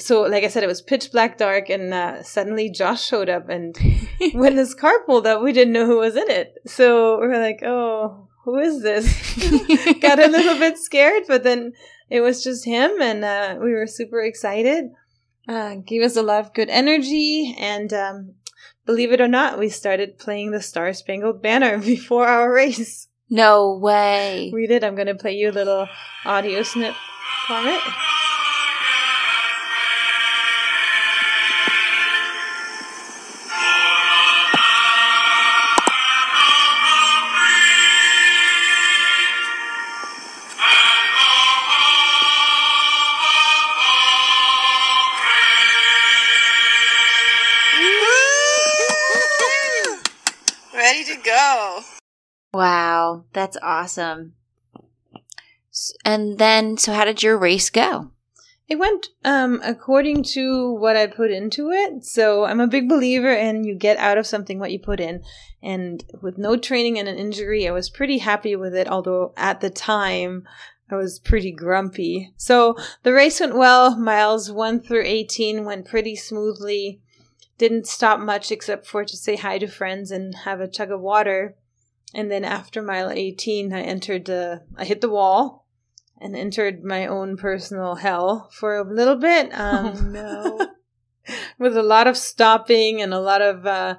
so 0.00 0.22
like 0.22 0.44
I 0.44 0.48
said, 0.48 0.62
it 0.62 0.68
was 0.68 0.82
pitch 0.82 1.12
black 1.12 1.38
dark, 1.38 1.68
and 1.68 1.92
uh, 1.92 2.22
suddenly 2.22 2.70
Josh 2.70 3.04
showed 3.04 3.28
up, 3.28 3.48
and 3.48 3.76
when 4.32 4.56
his 4.56 4.74
car 4.74 5.04
pulled 5.04 5.26
up, 5.26 5.42
we 5.42 5.52
didn't 5.52 5.72
know 5.72 5.86
who 5.86 5.98
was 5.98 6.16
in 6.16 6.30
it. 6.30 6.54
So 6.66 7.18
we're 7.18 7.40
like, 7.40 7.62
"Oh, 7.62 8.28
who 8.44 8.58
is 8.58 8.82
this?" 8.82 9.06
Got 10.00 10.18
a 10.18 10.28
little 10.28 10.58
bit 10.58 10.78
scared, 10.78 11.24
but 11.28 11.42
then 11.42 11.72
it 12.08 12.20
was 12.20 12.42
just 12.42 12.64
him, 12.64 13.00
and 13.00 13.24
uh, 13.24 13.58
we 13.60 13.72
were 13.72 13.86
super 13.86 14.20
excited. 14.20 14.90
Uh, 15.48 15.76
gave 15.76 16.02
us 16.02 16.16
a 16.16 16.22
lot 16.22 16.44
of 16.44 16.54
good 16.54 16.68
energy, 16.68 17.56
and 17.58 17.92
um, 17.92 18.34
believe 18.86 19.12
it 19.12 19.20
or 19.20 19.28
not, 19.28 19.58
we 19.58 19.68
started 19.68 20.18
playing 20.18 20.50
the 20.50 20.62
Star 20.62 20.92
Spangled 20.92 21.42
Banner 21.42 21.78
before 21.94 22.26
our 22.26 22.52
race. 22.52 23.08
No 23.28 23.78
way. 23.80 24.50
We 24.52 24.66
did. 24.66 24.82
I'm 24.82 24.96
going 24.96 25.06
to 25.06 25.14
play 25.14 25.34
you 25.34 25.50
a 25.50 25.52
little 25.52 25.86
audio 26.24 26.64
snip 26.64 26.94
from 27.46 27.68
it. 27.68 27.80
That's 53.32 53.56
awesome. 53.62 54.34
And 56.04 56.38
then, 56.38 56.76
so 56.76 56.92
how 56.92 57.04
did 57.04 57.22
your 57.22 57.38
race 57.38 57.70
go? 57.70 58.10
It 58.68 58.78
went 58.78 59.08
um, 59.24 59.60
according 59.64 60.22
to 60.34 60.72
what 60.74 60.96
I 60.96 61.08
put 61.08 61.32
into 61.32 61.70
it. 61.70 62.04
So 62.04 62.44
I'm 62.44 62.60
a 62.60 62.68
big 62.68 62.88
believer 62.88 63.32
in 63.32 63.64
you 63.64 63.74
get 63.74 63.96
out 63.98 64.16
of 64.16 64.28
something 64.28 64.60
what 64.60 64.70
you 64.70 64.78
put 64.78 65.00
in. 65.00 65.24
And 65.60 66.04
with 66.22 66.38
no 66.38 66.56
training 66.56 66.96
and 66.96 67.08
an 67.08 67.18
injury, 67.18 67.66
I 67.66 67.72
was 67.72 67.90
pretty 67.90 68.18
happy 68.18 68.54
with 68.54 68.74
it. 68.74 68.86
Although 68.86 69.32
at 69.36 69.60
the 69.60 69.70
time, 69.70 70.46
I 70.88 70.94
was 70.94 71.18
pretty 71.18 71.50
grumpy. 71.50 72.32
So 72.36 72.76
the 73.02 73.12
race 73.12 73.40
went 73.40 73.56
well. 73.56 73.96
Miles 73.96 74.52
1 74.52 74.80
through 74.80 75.04
18 75.04 75.64
went 75.64 75.88
pretty 75.88 76.14
smoothly. 76.14 77.00
Didn't 77.58 77.88
stop 77.88 78.20
much 78.20 78.52
except 78.52 78.86
for 78.86 79.04
to 79.04 79.16
say 79.16 79.36
hi 79.36 79.58
to 79.58 79.66
friends 79.66 80.12
and 80.12 80.34
have 80.44 80.60
a 80.60 80.68
chug 80.68 80.92
of 80.92 81.00
water. 81.00 81.56
And 82.14 82.30
then 82.30 82.44
after 82.44 82.82
mile 82.82 83.10
18, 83.10 83.72
I 83.72 83.82
entered 83.82 84.24
the, 84.24 84.62
I 84.76 84.84
hit 84.84 85.00
the 85.00 85.08
wall 85.08 85.66
and 86.20 86.36
entered 86.36 86.84
my 86.84 87.06
own 87.06 87.36
personal 87.36 87.96
hell 87.96 88.50
for 88.52 88.76
a 88.76 88.84
little 88.84 89.16
bit. 89.16 89.50
Um, 89.54 90.12
no. 90.12 90.68
with 91.58 91.76
a 91.76 91.82
lot 91.82 92.06
of 92.06 92.16
stopping 92.16 93.00
and 93.00 93.14
a 93.14 93.20
lot 93.20 93.42
of 93.42 93.66
uh, 93.66 93.96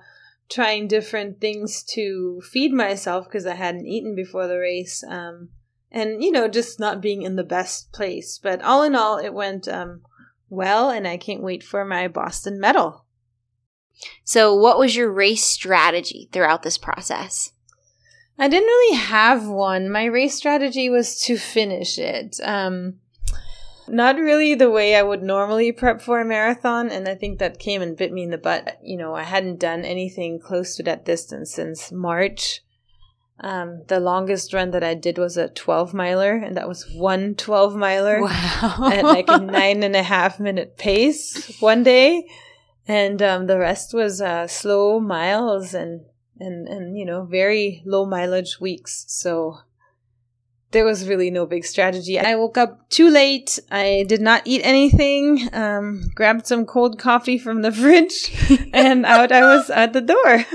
trying 0.50 0.88
different 0.88 1.39
things 1.39 1.84
to 1.84 2.41
feed 2.41 2.74
myself 2.74 3.25
because 3.25 3.46
I 3.46 3.56
hadn't 3.56 3.88
eaten 3.88 4.15
before 4.15 4.48
the 4.48 4.58
race. 4.58 5.03
Um, 5.08 5.50
and, 5.91 6.24
you 6.24 6.32
know, 6.32 6.48
just 6.48 6.80
not 6.80 7.01
being 7.01 7.22
in 7.22 7.36
the 7.36 7.44
best 7.44 7.91
place. 7.91 8.39
But 8.41 8.62
all 8.62 8.84
in 8.84 8.96
all, 8.96 9.18
it 9.18 9.34
went 9.34 9.68
um, 9.68 10.01
well, 10.50 10.89
and 10.89 11.08
I 11.08 11.18
can't 11.18 11.41
wait 11.41 11.63
for 11.63 11.86
my 11.86 12.08
Boston 12.08 12.60
medal. 12.60 13.06
So, 14.24 14.56
what 14.56 14.80
was 14.80 14.96
your 14.96 15.12
race 15.12 15.44
strategy 15.44 16.30
throughout 16.32 16.63
this 16.63 16.77
process? 16.77 17.53
I 18.38 18.48
didn't 18.48 18.68
really 18.68 18.96
have 18.98 19.48
one. 19.48 19.90
My 19.90 20.06
race 20.06 20.36
strategy 20.36 20.90
was 20.90 21.22
to 21.24 21.38
finish 21.38 22.00
it. 22.00 22.40
Um, 22.44 22.96
not 23.88 24.16
really 24.18 24.56
the 24.56 24.72
way 24.72 24.96
I 24.96 25.04
would 25.04 25.22
normally 25.22 25.72
prep 25.72 26.02
for 26.02 26.20
a 26.22 26.26
marathon, 26.26 26.90
and 26.90 27.08
I 27.08 27.16
think 27.16 27.40
that 27.40 27.60
came 27.60 27.82
and 27.82 27.96
bit 27.98 28.12
me 28.12 28.24
in 28.24 28.30
the 28.30 28.38
butt. 28.38 28.80
You 28.82 28.98
know, 28.98 29.14
I 29.16 29.24
hadn't 29.24 29.60
done 29.60 29.84
anything 29.84 30.40
close 30.40 30.76
to 30.78 30.84
that 30.84 31.06
distance 31.06 31.52
since 31.54 31.92
March. 31.92 32.62
Um, 33.44 33.84
the 33.88 34.00
longest 34.00 34.54
run 34.54 34.70
that 34.72 34.84
I 34.84 34.94
did 34.94 35.18
was 35.18 35.36
a 35.36 35.50
12 35.50 35.94
miler, 35.94 36.36
and 36.36 36.56
that 36.58 36.68
was 36.70 36.90
one 36.94 37.36
12 37.36 37.76
miler 37.76 38.22
Wow. 38.22 38.90
at 38.94 39.04
like 39.04 39.26
a 39.28 39.38
nine 39.40 39.84
and 39.84 39.96
a 39.96 40.04
half 40.04 40.40
minute 40.40 40.78
pace 40.78 41.58
one 41.60 41.84
day. 41.84 42.28
And 42.88 43.22
um, 43.22 43.48
the 43.48 43.58
rest 43.58 43.94
was 43.94 44.22
uh, 44.22 44.48
slow 44.48 45.00
miles 45.00 45.74
and, 45.74 46.02
and, 46.42 46.68
and, 46.68 46.98
you 46.98 47.06
know, 47.06 47.24
very 47.24 47.82
low 47.86 48.06
mileage 48.06 48.60
weeks. 48.60 49.06
So 49.08 49.60
there 50.72 50.86
was 50.86 51.08
really 51.08 51.30
no 51.30 51.46
big 51.46 51.66
strategy. 51.66 52.20
I 52.20 52.36
woke 52.36 52.58
up 52.58 52.90
too 52.90 53.10
late. 53.10 53.60
I 53.70 54.06
did 54.08 54.22
not 54.22 54.42
eat 54.46 54.62
anything. 54.64 55.50
Um, 55.54 56.10
grabbed 56.16 56.48
some 56.48 56.66
cold 56.66 56.98
coffee 56.98 57.38
from 57.38 57.62
the 57.62 57.72
fridge, 57.82 58.34
and 58.74 59.06
out 59.06 59.32
I 59.32 59.42
was 59.42 59.70
at 59.70 59.94
the 59.94 60.02
door. 60.02 60.46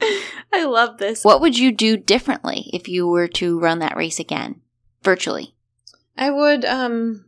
I 0.52 0.64
love 0.64 0.98
this. 0.98 1.24
What 1.24 1.40
would 1.40 1.58
you 1.58 1.72
do 1.72 1.96
differently 1.96 2.70
if 2.72 2.88
you 2.88 3.06
were 3.06 3.28
to 3.28 3.58
run 3.58 3.80
that 3.80 3.96
race 3.96 4.20
again, 4.20 4.60
virtually? 5.02 5.54
I 6.16 6.30
would 6.30 6.64
um, 6.64 7.24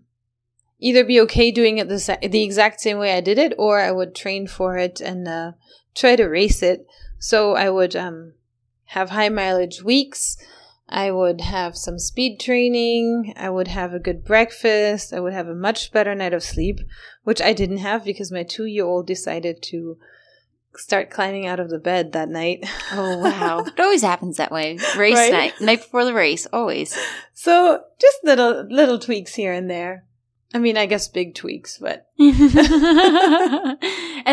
either 0.79 1.05
be 1.05 1.21
okay 1.23 1.51
doing 1.51 1.79
it 1.79 1.89
the 1.89 1.99
sa- 1.99 2.17
the 2.23 2.43
exact 2.43 2.81
same 2.81 2.99
way 2.99 3.17
I 3.17 3.21
did 3.21 3.39
it, 3.39 3.55
or 3.59 3.81
I 3.81 3.91
would 3.91 4.15
train 4.15 4.47
for 4.47 4.77
it 4.77 5.01
and 5.01 5.27
uh, 5.27 5.53
try 5.95 6.17
to 6.17 6.25
race 6.25 6.63
it. 6.63 6.87
So 7.19 7.55
I 7.55 7.71
would 7.71 7.97
um, 7.97 8.35
have 8.87 9.11
high 9.11 9.29
mileage 9.29 9.83
weeks. 9.83 10.37
I 10.89 11.11
would 11.11 11.43
have 11.43 11.77
some 11.77 11.99
speed 11.99 12.41
training. 12.41 13.35
I 13.37 13.51
would 13.51 13.69
have 13.69 13.93
a 13.93 13.99
good 13.99 14.25
breakfast. 14.25 15.13
I 15.13 15.21
would 15.21 15.35
have 15.35 15.49
a 15.49 15.55
much 15.55 15.93
better 15.93 16.15
night 16.15 16.33
of 16.33 16.43
sleep, 16.43 16.81
which 17.25 17.43
I 17.43 17.53
didn't 17.53 17.79
have 17.79 18.05
because 18.05 18.33
my 18.33 18.43
two 18.43 18.65
year 18.65 18.87
old 18.87 19.07
decided 19.07 19.63
to 19.65 19.99
start 20.75 21.11
climbing 21.11 21.47
out 21.47 21.61
of 21.61 21.69
the 21.69 21.79
bed 21.79 22.13
that 22.13 22.29
night. 22.29 22.65
Oh, 22.93 23.19
wow. 23.19 23.59
it 23.67 23.79
always 23.79 24.03
happens 24.03 24.39
that 24.39 24.53
way. 24.53 24.79
Race 24.97 25.15
Right? 25.15 25.33
night, 25.33 25.61
night 25.61 25.79
before 25.81 26.05
the 26.05 26.15
race, 26.15 26.47
always. 26.53 26.97
So 27.35 27.83
just 28.01 28.19
little 28.25 28.67
little 28.71 28.99
tweaks 28.99 29.35
here 29.35 29.53
and 29.53 29.69
there. 29.69 30.05
I 30.55 30.59
mean, 30.59 30.79
I 30.79 30.87
guess 30.87 31.09
big 31.09 31.35
tweaks, 31.35 31.79
but 31.79 32.07
and 32.19 32.31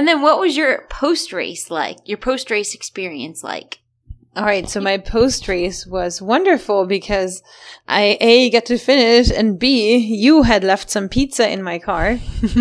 then 0.07 0.21
what 0.21 0.39
was 0.39 0.55
your 0.55 0.87
post 0.89 1.33
race 1.33 1.69
like? 1.69 1.97
Your 2.05 2.17
post 2.17 2.49
race 2.49 2.73
experience 2.73 3.43
like? 3.43 3.79
All 4.37 4.43
right, 4.43 4.69
so 4.69 4.81
my 4.81 4.97
post 4.97 5.47
race 5.47 5.87
was 5.87 6.21
wonderful 6.21 6.85
because 6.85 7.41
I 7.87 8.17
A 8.19 8.49
got 8.49 8.65
to 8.65 8.77
finish 8.77 9.31
and 9.31 9.57
B 9.57 9.95
you 9.97 10.43
had 10.43 10.63
left 10.63 10.89
some 10.89 11.07
pizza 11.07 11.49
in 11.49 11.63
my 11.63 11.79
car 11.79 12.17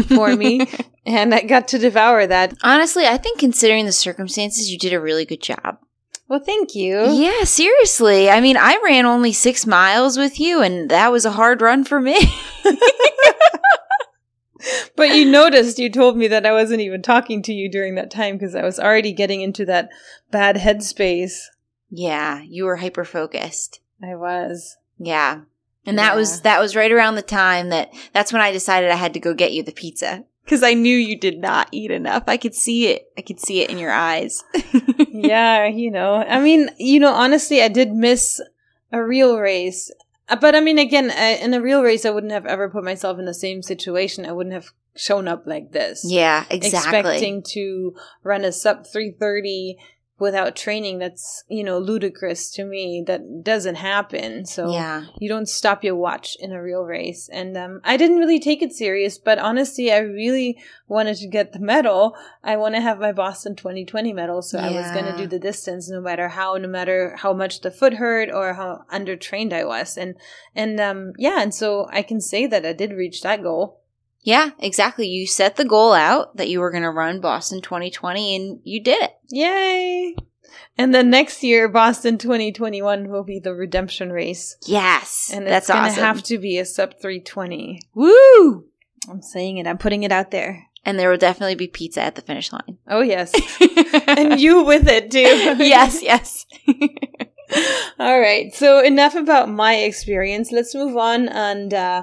for 0.06 0.36
me 0.36 0.68
and 1.06 1.34
I 1.34 1.42
got 1.42 1.66
to 1.68 1.78
devour 1.78 2.26
that. 2.26 2.54
Honestly, 2.62 3.06
I 3.06 3.16
think 3.16 3.40
considering 3.40 3.86
the 3.86 3.92
circumstances, 3.92 4.70
you 4.70 4.78
did 4.78 4.92
a 4.92 5.00
really 5.00 5.24
good 5.24 5.42
job. 5.42 5.78
Well, 6.26 6.40
thank 6.40 6.74
you. 6.74 7.06
Yeah, 7.10 7.44
seriously. 7.44 8.30
I 8.30 8.40
mean, 8.40 8.56
I 8.56 8.80
ran 8.84 9.04
only 9.04 9.32
six 9.32 9.66
miles 9.66 10.16
with 10.16 10.40
you, 10.40 10.62
and 10.62 10.90
that 10.90 11.12
was 11.12 11.24
a 11.24 11.32
hard 11.32 11.60
run 11.60 11.84
for 11.84 12.00
me. 12.00 12.16
But 14.96 15.14
you 15.16 15.30
noticed 15.30 15.78
you 15.78 15.90
told 15.90 16.16
me 16.16 16.28
that 16.28 16.46
I 16.46 16.52
wasn't 16.52 16.80
even 16.80 17.02
talking 17.02 17.42
to 17.42 17.52
you 17.52 17.70
during 17.70 17.96
that 17.96 18.10
time 18.10 18.36
because 18.36 18.54
I 18.54 18.62
was 18.62 18.78
already 18.78 19.12
getting 19.12 19.40
into 19.40 19.64
that 19.66 19.90
bad 20.30 20.56
headspace. 20.56 21.40
yeah, 21.90 22.40
you 22.42 22.64
were 22.64 22.76
hyper 22.76 23.04
focused. 23.04 23.80
I 24.02 24.14
was. 24.14 24.76
Yeah. 24.98 25.42
And 25.86 25.98
that 25.98 26.16
was 26.16 26.40
that 26.42 26.60
was 26.60 26.74
right 26.74 26.90
around 26.92 27.16
the 27.16 27.22
time 27.22 27.68
that 27.68 27.92
that's 28.12 28.32
when 28.32 28.40
I 28.40 28.52
decided 28.52 28.90
I 28.90 28.96
had 28.96 29.12
to 29.14 29.20
go 29.20 29.34
get 29.34 29.52
you 29.52 29.62
the 29.62 29.72
pizza 29.72 30.24
cuz 30.46 30.62
I 30.62 30.74
knew 30.74 30.96
you 30.96 31.18
did 31.18 31.38
not 31.38 31.68
eat 31.72 31.90
enough. 31.90 32.24
I 32.26 32.36
could 32.36 32.54
see 32.54 32.88
it. 32.88 33.08
I 33.18 33.22
could 33.22 33.40
see 33.40 33.60
it 33.62 33.70
in 33.70 33.78
your 33.78 33.92
eyes. 33.92 34.42
yeah, 35.08 35.66
you 35.66 35.90
know, 35.90 36.16
I 36.16 36.40
mean, 36.40 36.70
you 36.78 37.00
know, 37.00 37.12
honestly, 37.12 37.62
I 37.62 37.68
did 37.68 37.92
miss 37.92 38.40
a 38.92 39.02
real 39.02 39.38
race. 39.38 39.90
Uh, 40.28 40.36
But 40.36 40.54
I 40.54 40.60
mean, 40.60 40.78
again, 40.78 41.10
I, 41.10 41.34
in 41.42 41.52
a 41.54 41.60
real 41.60 41.82
race, 41.82 42.04
I 42.06 42.10
wouldn't 42.10 42.32
have 42.32 42.46
ever 42.46 42.68
put 42.70 42.84
myself 42.84 43.18
in 43.18 43.24
the 43.26 43.34
same 43.34 43.62
situation. 43.62 44.24
I 44.26 44.32
wouldn't 44.32 44.54
have 44.54 44.70
shown 44.96 45.26
up 45.26 45.42
like 45.46 45.72
this. 45.72 46.04
yeah, 46.06 46.44
exactly. 46.50 46.98
Expecting 47.00 47.42
to 47.54 47.94
run 48.22 48.44
a 48.44 48.52
sub 48.52 48.86
330 48.86 49.76
without 50.18 50.54
training, 50.54 50.98
that's, 50.98 51.42
you 51.48 51.64
know, 51.64 51.78
ludicrous 51.78 52.50
to 52.52 52.64
me. 52.64 53.02
That 53.06 53.42
doesn't 53.42 53.74
happen. 53.74 54.46
So 54.46 54.72
Yeah. 54.72 55.06
you 55.18 55.28
don't 55.28 55.48
stop 55.48 55.82
your 55.82 55.96
watch 55.96 56.36
in 56.38 56.52
a 56.52 56.62
real 56.62 56.82
race. 56.82 57.28
And 57.32 57.56
um, 57.56 57.80
I 57.84 57.96
didn't 57.96 58.18
really 58.18 58.38
take 58.38 58.62
it 58.62 58.72
serious, 58.72 59.18
but 59.18 59.38
honestly, 59.38 59.92
I 59.92 59.98
really 59.98 60.56
wanted 60.86 61.16
to 61.16 61.26
get 61.28 61.52
the 61.52 61.58
medal. 61.58 62.16
I 62.44 62.56
want 62.56 62.74
to 62.76 62.80
have 62.80 63.00
my 63.00 63.12
Boston 63.12 63.56
2020 63.56 64.12
medal, 64.12 64.40
so 64.42 64.58
I 64.58 64.70
was 64.70 64.90
going 64.92 65.06
to 65.06 65.16
do 65.16 65.26
the 65.26 65.38
distance 65.40 65.90
no 65.90 66.00
matter 66.00 66.28
how, 66.28 66.54
no 66.56 66.68
matter 66.68 67.16
how 67.18 67.32
much 67.32 67.60
the 67.62 67.70
foot 67.70 67.94
hurt 67.94 68.30
or 68.30 68.54
how 68.54 68.84
undertrained 68.92 69.52
I 69.52 69.64
was. 69.64 69.96
And 69.96 70.14
and 70.54 70.78
um, 70.80 71.12
yeah, 71.18 71.40
and 71.42 71.52
so 71.54 71.88
I 71.90 72.02
can 72.02 72.20
say 72.20 72.46
that 72.46 72.64
I 72.64 72.72
did 72.72 72.92
reach 72.92 73.22
that 73.22 73.42
goal. 73.42 73.80
Yeah, 74.24 74.50
exactly. 74.58 75.06
You 75.06 75.26
set 75.26 75.56
the 75.56 75.66
goal 75.66 75.92
out 75.92 76.36
that 76.38 76.48
you 76.48 76.60
were 76.60 76.70
going 76.70 76.82
to 76.82 76.90
run 76.90 77.20
Boston 77.20 77.60
2020 77.60 78.36
and 78.36 78.60
you 78.64 78.82
did 78.82 79.02
it. 79.02 79.12
Yay! 79.30 80.16
And 80.78 80.94
then 80.94 81.10
next 81.10 81.42
year, 81.42 81.68
Boston 81.68 82.16
2021 82.16 83.08
will 83.08 83.22
be 83.22 83.38
the 83.38 83.54
redemption 83.54 84.10
race. 84.10 84.56
Yes. 84.66 85.30
And 85.32 85.46
that's 85.46 85.68
it's 85.68 85.72
going 85.72 85.84
to 85.84 85.90
awesome. 85.90 86.02
have 86.02 86.22
to 86.24 86.38
be 86.38 86.58
a 86.58 86.64
sub 86.64 86.98
320. 87.00 87.80
Woo! 87.94 88.64
I'm 89.08 89.20
saying 89.22 89.58
it. 89.58 89.66
I'm 89.66 89.78
putting 89.78 90.02
it 90.02 90.12
out 90.12 90.30
there. 90.30 90.66
And 90.86 90.98
there 90.98 91.10
will 91.10 91.18
definitely 91.18 91.54
be 91.54 91.68
pizza 91.68 92.02
at 92.02 92.14
the 92.14 92.22
finish 92.22 92.52
line. 92.52 92.78
Oh, 92.88 93.02
yes. 93.02 93.32
and 94.06 94.40
you 94.40 94.64
with 94.64 94.88
it 94.88 95.10
too. 95.10 95.18
yes, 95.64 96.02
yes. 96.02 96.46
All 97.98 98.18
right. 98.18 98.54
So 98.54 98.82
enough 98.82 99.14
about 99.14 99.50
my 99.50 99.76
experience. 99.76 100.50
Let's 100.50 100.74
move 100.74 100.96
on 100.96 101.28
and 101.28 101.72
uh, 101.72 102.02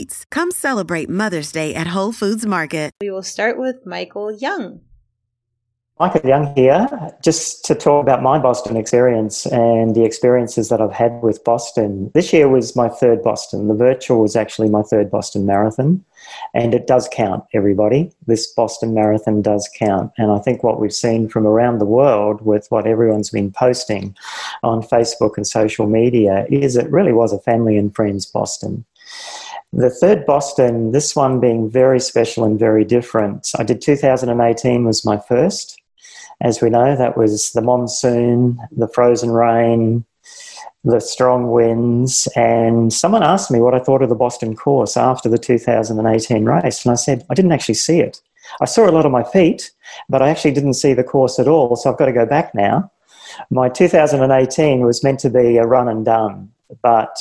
Come 0.31 0.51
celebrate 0.51 1.09
Mother's 1.09 1.51
Day 1.51 1.73
at 1.75 1.87
Whole 1.87 2.11
Foods 2.11 2.45
Market. 2.45 2.91
We 3.01 3.11
will 3.11 3.23
start 3.23 3.57
with 3.57 3.85
Michael 3.85 4.31
Young. 4.31 4.81
Michael 6.01 6.27
Young 6.27 6.55
here, 6.55 6.87
just 7.23 7.63
to 7.65 7.75
talk 7.75 8.01
about 8.01 8.23
my 8.23 8.39
Boston 8.39 8.75
experience 8.75 9.45
and 9.45 9.95
the 9.95 10.03
experiences 10.03 10.69
that 10.69 10.81
I've 10.81 10.91
had 10.91 11.21
with 11.21 11.43
Boston. 11.43 12.09
This 12.15 12.33
year 12.33 12.49
was 12.49 12.75
my 12.75 12.89
third 12.89 13.21
Boston. 13.21 13.67
The 13.67 13.75
virtual 13.75 14.21
was 14.21 14.35
actually 14.35 14.67
my 14.67 14.81
third 14.81 15.11
Boston 15.11 15.45
Marathon, 15.45 16.03
and 16.55 16.73
it 16.73 16.87
does 16.87 17.07
count, 17.13 17.43
everybody. 17.53 18.11
This 18.25 18.51
Boston 18.51 18.95
Marathon 18.95 19.43
does 19.43 19.69
count. 19.77 20.11
And 20.17 20.31
I 20.31 20.39
think 20.39 20.63
what 20.63 20.79
we've 20.79 20.91
seen 20.91 21.29
from 21.29 21.45
around 21.45 21.77
the 21.77 21.85
world 21.85 22.41
with 22.41 22.65
what 22.69 22.87
everyone's 22.87 23.29
been 23.29 23.51
posting 23.51 24.15
on 24.63 24.81
Facebook 24.81 25.37
and 25.37 25.45
social 25.45 25.85
media 25.85 26.47
is 26.49 26.75
it 26.75 26.89
really 26.89 27.13
was 27.13 27.31
a 27.31 27.39
family 27.39 27.77
and 27.77 27.95
friends 27.95 28.25
Boston. 28.25 28.85
The 29.73 29.89
third 29.89 30.25
Boston, 30.25 30.91
this 30.91 31.15
one 31.15 31.39
being 31.39 31.69
very 31.69 31.99
special 31.99 32.43
and 32.43 32.59
very 32.59 32.83
different. 32.83 33.49
I 33.57 33.63
did 33.63 33.81
2018 33.81 34.83
was 34.83 35.05
my 35.05 35.17
first 35.17 35.81
as 36.41 36.59
we 36.59 36.69
know, 36.69 36.95
that 36.95 37.17
was 37.17 37.51
the 37.51 37.61
monsoon, 37.61 38.59
the 38.75 38.87
frozen 38.87 39.31
rain, 39.31 40.03
the 40.83 40.99
strong 40.99 41.51
winds. 41.51 42.27
And 42.35 42.91
someone 42.91 43.21
asked 43.21 43.51
me 43.51 43.59
what 43.59 43.75
I 43.75 43.79
thought 43.79 44.01
of 44.01 44.09
the 44.09 44.15
Boston 44.15 44.55
course 44.55 44.97
after 44.97 45.29
the 45.29 45.37
2018 45.37 46.45
race. 46.45 46.83
And 46.83 46.91
I 46.91 46.95
said, 46.95 47.25
I 47.29 47.35
didn't 47.35 47.51
actually 47.51 47.75
see 47.75 47.99
it. 47.99 48.19
I 48.59 48.65
saw 48.65 48.89
a 48.89 48.91
lot 48.91 49.05
of 49.05 49.11
my 49.11 49.23
feet, 49.23 49.71
but 50.09 50.23
I 50.23 50.29
actually 50.29 50.51
didn't 50.51 50.73
see 50.73 50.93
the 50.93 51.03
course 51.03 51.37
at 51.37 51.47
all. 51.47 51.75
So 51.75 51.91
I've 51.91 51.99
got 51.99 52.07
to 52.07 52.11
go 52.11 52.25
back 52.25 52.55
now. 52.55 52.91
My 53.51 53.69
2018 53.69 54.81
was 54.81 55.03
meant 55.03 55.19
to 55.19 55.29
be 55.29 55.57
a 55.57 55.67
run 55.67 55.87
and 55.87 56.03
done. 56.03 56.51
But 56.81 57.15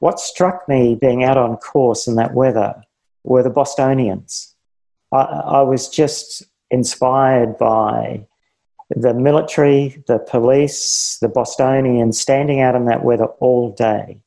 what 0.00 0.20
struck 0.20 0.68
me 0.68 0.94
being 0.94 1.24
out 1.24 1.36
on 1.36 1.56
course 1.56 2.06
in 2.06 2.16
that 2.16 2.34
weather 2.34 2.82
were 3.24 3.42
the 3.42 3.50
Bostonians. 3.50 4.54
I, 5.12 5.18
I 5.18 5.62
was 5.62 5.88
just 5.88 6.42
inspired 6.70 7.58
by 7.58 8.26
the 8.90 9.14
military, 9.14 10.02
the 10.06 10.18
police, 10.18 11.18
the 11.20 11.28
Bostonians 11.28 12.18
standing 12.18 12.60
out 12.60 12.74
in 12.74 12.86
that 12.86 13.04
weather 13.04 13.26
all 13.26 13.70
day. 13.72 14.18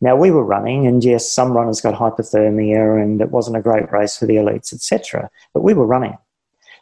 Now 0.00 0.16
we 0.16 0.30
were 0.30 0.44
running, 0.44 0.86
and 0.86 1.02
yes, 1.02 1.30
some 1.30 1.52
runners 1.52 1.80
got 1.80 1.94
hypothermia, 1.94 3.02
and 3.02 3.20
it 3.20 3.30
wasn't 3.30 3.56
a 3.56 3.62
great 3.62 3.90
race 3.90 4.16
for 4.16 4.26
the 4.26 4.36
elites, 4.36 4.72
etc. 4.72 5.28
But 5.52 5.62
we 5.62 5.74
were 5.74 5.86
running, 5.86 6.16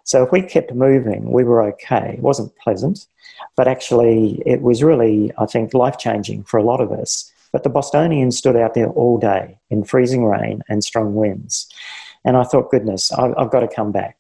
so 0.07 0.23
if 0.23 0.31
we 0.31 0.41
kept 0.41 0.73
moving, 0.73 1.33
we 1.33 1.43
were 1.43 1.63
okay. 1.73 2.15
It 2.15 2.23
wasn't 2.23 2.57
pleasant, 2.59 3.07
but 3.57 3.67
actually, 3.67 4.41
it 4.47 4.63
was 4.63 4.85
really, 4.85 5.33
I 5.37 5.47
think, 5.47 5.75
life 5.75 5.99
changing 5.99 6.45
for 6.45 6.59
a 6.59 6.63
lot 6.63 6.81
of 6.81 6.93
us. 6.93 7.33
But 7.57 7.63
the 7.63 7.71
Bostonians 7.71 8.37
stood 8.37 8.55
out 8.55 8.75
there 8.75 8.91
all 8.91 9.17
day 9.17 9.59
in 9.71 9.83
freezing 9.83 10.27
rain 10.27 10.61
and 10.69 10.85
strong 10.85 11.15
winds, 11.15 11.67
and 12.23 12.37
I 12.37 12.45
thought, 12.45 12.71
goodness, 12.71 13.11
I've 13.13 13.51
got 13.51 13.61
to 13.61 13.67
come 13.67 13.93
back. 13.93 14.19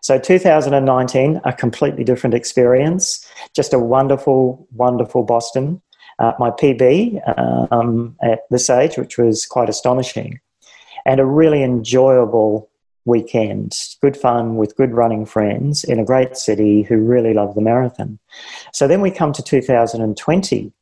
So 0.00 0.16
2019, 0.16 1.40
a 1.44 1.52
completely 1.52 2.04
different 2.04 2.34
experience. 2.34 3.28
Just 3.52 3.74
a 3.74 3.80
wonderful, 3.80 4.68
wonderful 4.70 5.24
Boston. 5.24 5.82
Uh, 6.20 6.34
my 6.38 6.52
PB 6.52 7.72
um, 7.72 8.16
at 8.22 8.42
this 8.48 8.70
age, 8.70 8.96
which 8.96 9.18
was 9.18 9.44
quite 9.44 9.68
astonishing, 9.68 10.38
and 11.04 11.18
a 11.18 11.26
really 11.26 11.64
enjoyable 11.64 12.70
weekend. 13.04 13.76
Good 14.00 14.16
fun 14.16 14.54
with 14.54 14.76
good 14.76 14.92
running 14.92 15.26
friends 15.26 15.82
in 15.82 15.98
a 15.98 16.04
great 16.04 16.36
city 16.36 16.82
who 16.82 16.98
really 16.98 17.34
love 17.34 17.56
the 17.56 17.60
marathon. 17.60 18.20
So 18.72 18.86
then 18.86 19.00
we 19.00 19.10
come 19.10 19.32
to 19.32 19.42
2020, 19.42 20.72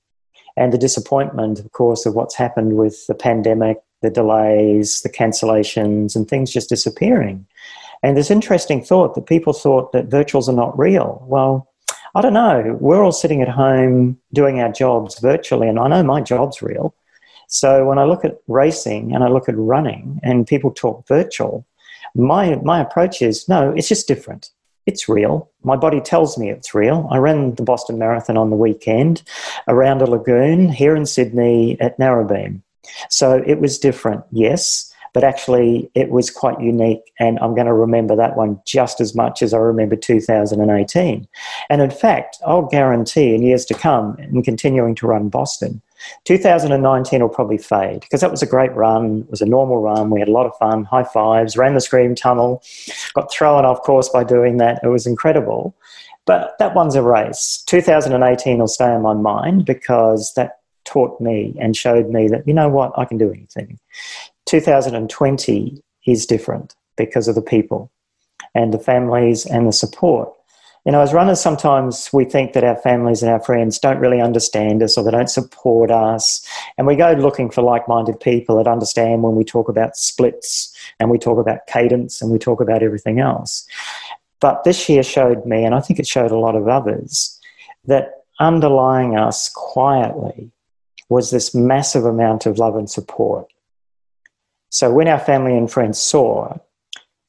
and 0.57 0.73
the 0.73 0.79
disappointment, 0.79 1.59
of 1.59 1.71
course, 1.73 2.07
of 2.07 2.15
what's 2.15 2.35
happened 2.35 2.77
with 2.77 3.07
the 3.07 3.15
pandemic, 3.15 3.79
the 4.03 4.11
delays, 4.11 5.03
the 5.03 5.11
cancellations, 5.11 6.17
and 6.17 6.29
things 6.29 6.53
just 6.53 6.69
disappearing. 6.69 7.47
And 8.03 8.17
this 8.17 8.31
interesting 8.31 8.83
thought 8.83 9.15
that 9.15 9.27
people 9.27 9.53
thought 9.53 9.93
that 9.93 10.09
virtuals 10.09 10.49
are 10.49 10.53
not 10.53 10.79
real. 10.79 11.25
Well, 11.27 11.69
I 12.15 12.21
don't 12.21 12.33
know. 12.33 12.77
We're 12.81 13.05
all 13.05 13.13
sitting 13.13 13.43
at 13.43 13.49
home 13.49 14.19
doing 14.33 14.61
our 14.61 14.73
jobs 14.73 15.19
virtually, 15.19 15.69
and 15.69 15.79
I 15.79 15.89
know 15.89 16.03
my 16.03 16.21
job's 16.21 16.63
real. 16.63 16.95
So 17.49 17.85
when 17.85 17.99
I 17.99 18.05
look 18.05 18.25
at 18.25 18.39
racing 18.49 19.15
and 19.15 19.23
I 19.23 19.29
look 19.29 19.49
at 19.49 19.57
running 19.57 20.21
and 20.23 20.47
people 20.47 20.71
talk 20.73 21.07
virtual, 21.07 21.67
my, 22.15 22.57
my 22.57 22.81
approach 22.81 23.23
is 23.23 23.49
no, 23.49 23.73
it's 23.73 23.89
just 23.89 24.09
different. 24.09 24.51
It's 24.87 25.09
real. 25.09 25.51
My 25.63 25.77
body 25.77 26.01
tells 26.01 26.39
me 26.39 26.51
it's 26.51 26.75
real. 26.75 27.09
I 27.11 27.19
ran 27.19 27.55
the 27.57 27.63
Boston 27.63 27.99
Marathon 27.99 28.37
on 28.37 28.51
the 28.51 28.57
weekend 28.57 29.23
around 29.69 30.01
a 30.01 30.07
lagoon 30.07 30.69
here 30.69 30.95
in 30.95 31.07
Sydney 31.07 31.79
at 31.81 31.99
Narrabeen. 31.99 32.63
So 33.11 33.43
it 33.45 33.61
was 33.61 33.79
different, 33.79 34.25
yes 34.31 34.93
but 35.17 35.25
actually 35.25 35.91
it 35.95 36.11
was 36.11 36.29
quite 36.31 36.61
unique 36.61 37.01
and 37.19 37.39
i'm 37.39 37.55
going 37.55 37.67
to 37.67 37.73
remember 37.73 38.15
that 38.15 38.37
one 38.37 38.61
just 38.67 39.01
as 39.01 39.15
much 39.15 39.41
as 39.41 39.55
i 39.55 39.57
remember 39.57 39.97
2018 39.97 41.27
and 41.71 41.81
in 41.81 41.91
fact 41.91 42.37
i'll 42.47 42.67
guarantee 42.67 43.35
in 43.35 43.43
years 43.43 43.65
to 43.65 43.73
come 43.73 44.15
in 44.19 44.43
continuing 44.43 44.95
to 44.95 45.07
run 45.07 45.31
boston 45.31 45.81
2019 46.25 47.21
will 47.21 47.29
probably 47.29 47.59
fade 47.59 48.01
because 48.01 48.21
that 48.21 48.31
was 48.31 48.43
a 48.43 48.47
great 48.47 48.75
run. 48.75 49.21
It 49.21 49.31
was 49.31 49.43
a 49.43 49.47
normal 49.47 49.81
run. 49.81 50.11
We 50.11 50.21
had 50.21 50.29
a 50.29 50.33
lot 50.33 50.47
of 50.47 50.57
fun 50.59 50.85
high 50.85 51.05
fives 51.05 51.57
ran 51.57 51.75
the 51.75 51.81
scream 51.81 52.15
tunnel 52.15 52.63
got 53.15 53.33
thrown 53.33 53.65
off 53.65 53.83
course 53.83 54.09
by 54.09 54.25
doing 54.25 54.59
that. 54.59 54.81
It 54.83 54.89
was 54.89 55.07
incredible. 55.07 55.75
But 56.27 56.57
that 56.59 56.75
one's 56.75 56.97
a 56.97 57.03
race. 57.03 57.63
2018 57.67 58.59
will 58.59 58.69
stay 58.69 58.93
in 58.93 59.03
my 59.03 59.15
mind 59.15 59.65
because 59.65 60.33
that 60.35 60.59
taught 60.85 61.21
me 61.21 61.55
and 61.61 61.77
showed 61.77 62.11
me 62.11 62.29
that 62.29 62.47
you 62.47 62.55
know 62.55 62.69
what 62.69 62.93
i 62.97 63.05
can 63.05 63.19
do 63.19 63.31
anything. 63.31 63.79
2020 64.47 65.83
is 66.07 66.27
different 66.27 66.75
because 66.97 67.29
of 67.29 67.35
the 67.35 67.43
people 67.43 67.91
and 68.55 68.73
the 68.73 68.79
families 68.79 69.45
and 69.47 69.67
the 69.67 69.73
support. 69.73 70.33
You 70.87 70.93
know, 70.93 71.01
as 71.01 71.13
runners, 71.13 71.41
sometimes 71.41 72.09
we 72.13 72.25
think 72.25 72.53
that 72.53 72.63
our 72.63 72.77
families 72.77 73.21
and 73.21 73.33
our 73.33 73.41
friends 73.41 73.81
don't 73.81 73.99
really 73.99 74.21
understand 74.21 74.85
us 74.85 74.97
or 74.97 75.03
they 75.03 75.11
don't 75.11 75.29
support 75.29 75.91
us. 75.91 76.47
And 76.79 76.87
we 76.87 76.95
go 76.95 77.11
looking 77.11 77.51
for 77.51 77.61
like 77.63 77.89
minded 77.89 78.21
people 78.21 78.57
that 78.59 78.69
understand 78.69 79.25
when 79.25 79.35
we 79.35 79.43
talk 79.43 79.69
about 79.69 79.97
splits 79.97 80.73
and 81.01 81.11
we 81.11 81.19
talk 81.19 81.39
about 81.41 81.67
cadence 81.67 82.23
and 82.23 82.31
we 82.31 82.39
talk 82.39 82.61
about 82.61 82.85
everything 82.85 83.19
else. 83.19 83.67
But 84.41 84.63
this 84.63 84.89
year 84.89 85.03
showed 85.03 85.45
me, 85.45 85.65
and 85.65 85.75
I 85.75 85.81
think 85.81 85.99
it 85.99 86.07
showed 86.07 86.31
a 86.31 86.39
lot 86.39 86.55
of 86.55 86.69
others, 86.69 87.37
that 87.87 88.23
underlying 88.39 89.19
us 89.19 89.49
quietly 89.49 90.53
was 91.09 91.33
this 91.33 91.53
massive 91.53 92.05
amount 92.05 92.47
of 92.47 92.61
love 92.61 92.77
and 92.77 92.89
support. 92.89 93.53
So 94.71 94.93
when 94.93 95.09
our 95.09 95.19
family 95.19 95.57
and 95.57 95.69
friends 95.69 95.99
saw 95.99 96.59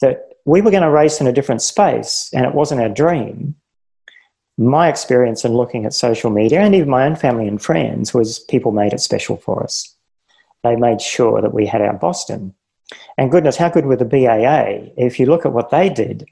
that 0.02 0.34
we 0.47 0.62
were 0.62 0.71
going 0.71 0.81
to 0.81 0.89
race 0.89 1.19
in 1.19 1.27
a 1.27 1.33
different 1.33 1.62
space 1.62 2.29
and 2.33 2.45
it 2.45 2.55
wasn't 2.55 2.79
our 2.79 2.88
dream, 2.88 3.53
my 4.57 4.88
experience 4.88 5.43
in 5.43 5.53
looking 5.53 5.86
at 5.86 5.93
social 5.93 6.31
media 6.31 6.62
and 6.62 6.73
even 6.73 6.89
my 6.89 7.05
own 7.05 7.17
family 7.17 7.49
and 7.49 7.62
friends 7.62 8.13
was 8.13 8.39
people 8.39 8.71
made 8.71 8.93
it 8.93 9.01
special 9.01 9.36
for 9.36 9.62
us. 9.62 9.93
They 10.63 10.77
made 10.77 11.01
sure 11.01 11.41
that 11.41 11.53
we 11.53 11.65
had 11.65 11.81
our 11.81 11.93
Boston. 11.93 12.55
And 13.17 13.29
goodness, 13.29 13.57
how 13.57 13.67
good 13.67 13.86
were 13.86 13.97
the 13.97 14.05
BAA? 14.05 14.89
If 14.95 15.19
you 15.19 15.25
look 15.25 15.45
at 15.45 15.51
what 15.51 15.69
they 15.69 15.89
did, 15.89 16.25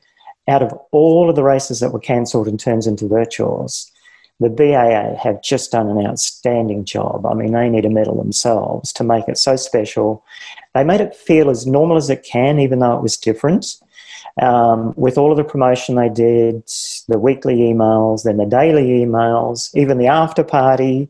out 0.47 0.63
of 0.63 0.71
all 0.93 1.29
of 1.29 1.35
the 1.35 1.43
races 1.43 1.81
that 1.81 1.91
were 1.91 1.99
cancelled 1.99 2.47
and 2.47 2.57
turned 2.57 2.85
into 2.85 3.05
virtuals, 3.05 3.91
the 4.39 4.49
BAA 4.49 5.21
have 5.21 5.43
just 5.43 5.73
done 5.73 5.89
an 5.89 6.07
outstanding 6.07 6.85
job. 6.85 7.25
I 7.25 7.33
mean, 7.33 7.51
they 7.51 7.67
need 7.67 7.85
a 7.85 7.89
medal 7.89 8.15
themselves 8.15 8.93
to 8.93 9.03
make 9.03 9.27
it 9.27 9.37
so 9.37 9.57
special. 9.57 10.23
They 10.73 10.85
made 10.85 11.01
it 11.01 11.15
feel 11.15 11.49
as 11.49 11.67
normal 11.67 11.97
as 11.97 12.09
it 12.09 12.23
can, 12.23 12.59
even 12.59 12.79
though 12.79 12.95
it 12.95 13.03
was 13.03 13.17
different. 13.17 13.75
Um, 14.41 14.93
with 14.97 15.17
all 15.17 15.31
of 15.31 15.37
the 15.37 15.43
promotion 15.45 15.95
they 15.95 16.09
did, 16.09 16.63
the 17.07 17.17
weekly 17.17 17.57
emails, 17.57 18.23
then 18.23 18.37
the 18.37 18.45
daily 18.45 19.05
emails, 19.05 19.73
even 19.75 19.97
the 19.97 20.07
after 20.07 20.43
party. 20.43 21.09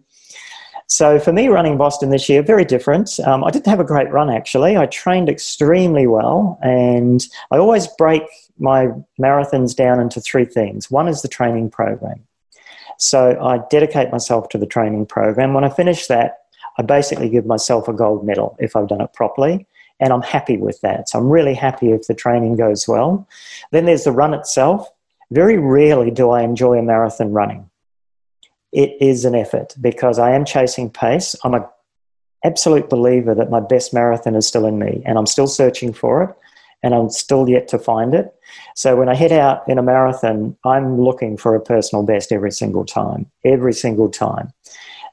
So 0.88 1.20
for 1.20 1.34
me, 1.34 1.48
running 1.48 1.78
Boston 1.78 2.12
this 2.12 2.30
year, 2.30 2.44
very 2.44 2.66
different. 2.66 3.20
Um, 3.22 3.44
I 3.44 3.50
didn't 3.50 3.68
have 3.68 3.80
a 3.80 3.84
great 3.84 4.12
run 4.12 4.30
actually. 4.30 4.78
I 4.78 4.86
trained 4.86 5.30
extremely 5.30 6.06
well, 6.06 6.60
and 6.62 7.26
I 7.52 7.58
always 7.58 7.88
break 7.88 8.24
my 8.60 8.90
marathons 9.20 9.76
down 9.76 10.00
into 10.00 10.22
three 10.22 10.46
things. 10.46 10.92
One 10.92 11.08
is 11.08 11.22
the 11.22 11.28
training 11.28 11.72
program. 11.72 12.22
So 12.98 13.38
I 13.42 13.60
dedicate 13.70 14.12
myself 14.12 14.50
to 14.50 14.58
the 14.58 14.66
training 14.66 15.08
program. 15.08 15.54
When 15.54 15.64
I 15.64 15.70
finish 15.70 16.08
that, 16.08 16.38
I 16.78 16.84
basically 16.84 17.30
give 17.30 17.46
myself 17.46 17.88
a 17.88 17.94
gold 17.94 18.26
medal 18.26 18.56
if 18.60 18.76
I've 18.76 18.88
done 18.88 19.02
it 19.02 19.14
properly. 19.14 19.68
And 20.00 20.12
I'm 20.12 20.22
happy 20.22 20.58
with 20.58 20.82
that. 20.82 21.10
So 21.10 21.20
I'm 21.20 21.30
really 21.30 21.54
happy 21.54 21.92
if 21.92 22.08
the 22.08 22.14
training 22.14 22.58
goes 22.58 22.88
well. 22.88 23.28
Then 23.72 23.86
there's 23.86 24.04
the 24.04 24.12
run 24.12 24.34
itself. 24.34 24.88
Very 25.32 25.58
rarely 25.58 26.12
do 26.12 26.30
I 26.30 26.42
enjoy 26.42 26.78
a 26.78 26.84
marathon 26.84 27.32
running. 27.32 27.70
It 28.72 28.98
is 29.00 29.24
an 29.24 29.36
effort 29.36 29.74
because 29.80 30.20
I 30.20 30.32
am 30.32 30.44
chasing 30.44 30.90
pace. 30.90 31.36
I'm 31.44 31.54
an 31.54 31.64
absolute 32.44 32.90
believer 32.90 33.34
that 33.34 33.50
my 33.50 33.62
best 33.62 33.94
marathon 33.94 34.36
is 34.36 34.46
still 34.46 34.66
in 34.66 34.78
me 34.78 35.02
and 35.06 35.18
I'm 35.18 35.26
still 35.26 35.48
searching 35.48 35.94
for 35.94 36.24
it 36.24 36.36
and 36.84 36.94
I'm 36.94 37.10
still 37.10 37.50
yet 37.50 37.68
to 37.70 37.80
find 37.80 38.14
it. 38.14 38.36
So 38.76 38.96
when 38.96 39.10
I 39.10 39.16
head 39.16 39.32
out 39.32 39.68
in 39.68 39.80
a 39.80 39.84
marathon, 39.84 40.56
I'm 40.64 41.02
looking 41.02 41.36
for 41.36 41.56
a 41.56 41.60
personal 41.60 42.06
best 42.06 42.32
every 42.32 42.52
single 42.52 42.86
time, 42.86 43.26
every 43.44 43.74
single 43.74 44.10
time. 44.10 44.54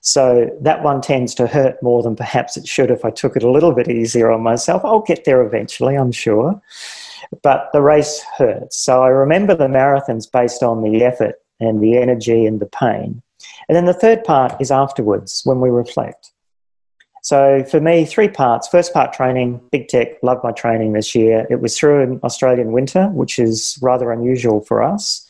So 0.02 0.50
that 0.60 0.82
one 0.82 1.00
tends 1.00 1.32
to 1.36 1.46
hurt 1.46 1.80
more 1.80 2.02
than 2.02 2.16
perhaps 2.16 2.56
it 2.56 2.66
should 2.66 2.90
if 2.90 3.04
I 3.04 3.10
took 3.10 3.36
it 3.36 3.44
a 3.44 3.50
little 3.50 3.72
bit 3.72 3.88
easier 3.88 4.32
on 4.32 4.42
myself. 4.42 4.84
I'll 4.84 5.00
get 5.00 5.24
there 5.24 5.42
eventually, 5.42 5.96
I'm 5.96 6.10
sure. 6.12 6.60
but 7.42 7.70
the 7.72 7.80
race 7.80 8.22
hurts. 8.36 8.76
So 8.76 9.02
I 9.02 9.08
remember 9.08 9.54
the 9.54 9.68
marathons 9.68 10.30
based 10.30 10.62
on 10.62 10.82
the 10.82 11.04
effort 11.04 11.36
and 11.60 11.80
the 11.80 11.96
energy 11.96 12.44
and 12.44 12.60
the 12.60 12.66
pain. 12.66 13.22
And 13.68 13.76
then 13.76 13.84
the 13.84 13.94
third 13.94 14.24
part 14.24 14.60
is 14.60 14.72
afterwards 14.72 15.42
when 15.44 15.60
we 15.60 15.70
reflect. 15.70 16.31
So 17.22 17.62
for 17.64 17.80
me, 17.80 18.04
three 18.04 18.28
parts. 18.28 18.66
First 18.66 18.92
part 18.92 19.12
training, 19.12 19.60
big 19.70 19.86
tech, 19.86 20.20
loved 20.24 20.42
my 20.42 20.50
training 20.50 20.92
this 20.92 21.14
year. 21.14 21.46
It 21.48 21.60
was 21.60 21.78
through 21.78 22.02
an 22.02 22.20
Australian 22.24 22.72
winter, 22.72 23.06
which 23.10 23.38
is 23.38 23.78
rather 23.80 24.10
unusual 24.10 24.60
for 24.60 24.82
us. 24.82 25.24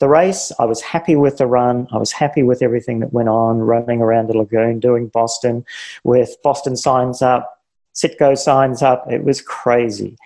The 0.00 0.08
race, 0.08 0.52
I 0.58 0.66
was 0.66 0.82
happy 0.82 1.16
with 1.16 1.38
the 1.38 1.46
run. 1.46 1.88
I 1.92 1.96
was 1.96 2.12
happy 2.12 2.42
with 2.42 2.62
everything 2.62 3.00
that 3.00 3.14
went 3.14 3.30
on, 3.30 3.58
running 3.58 4.02
around 4.02 4.28
the 4.28 4.36
lagoon, 4.36 4.80
doing 4.80 5.08
Boston 5.08 5.64
with 6.04 6.36
Boston 6.42 6.76
signs 6.76 7.22
up, 7.22 7.58
Citgo 7.94 8.36
signs 8.36 8.82
up. 8.82 9.10
It 9.10 9.24
was 9.24 9.40
crazy. 9.40 10.18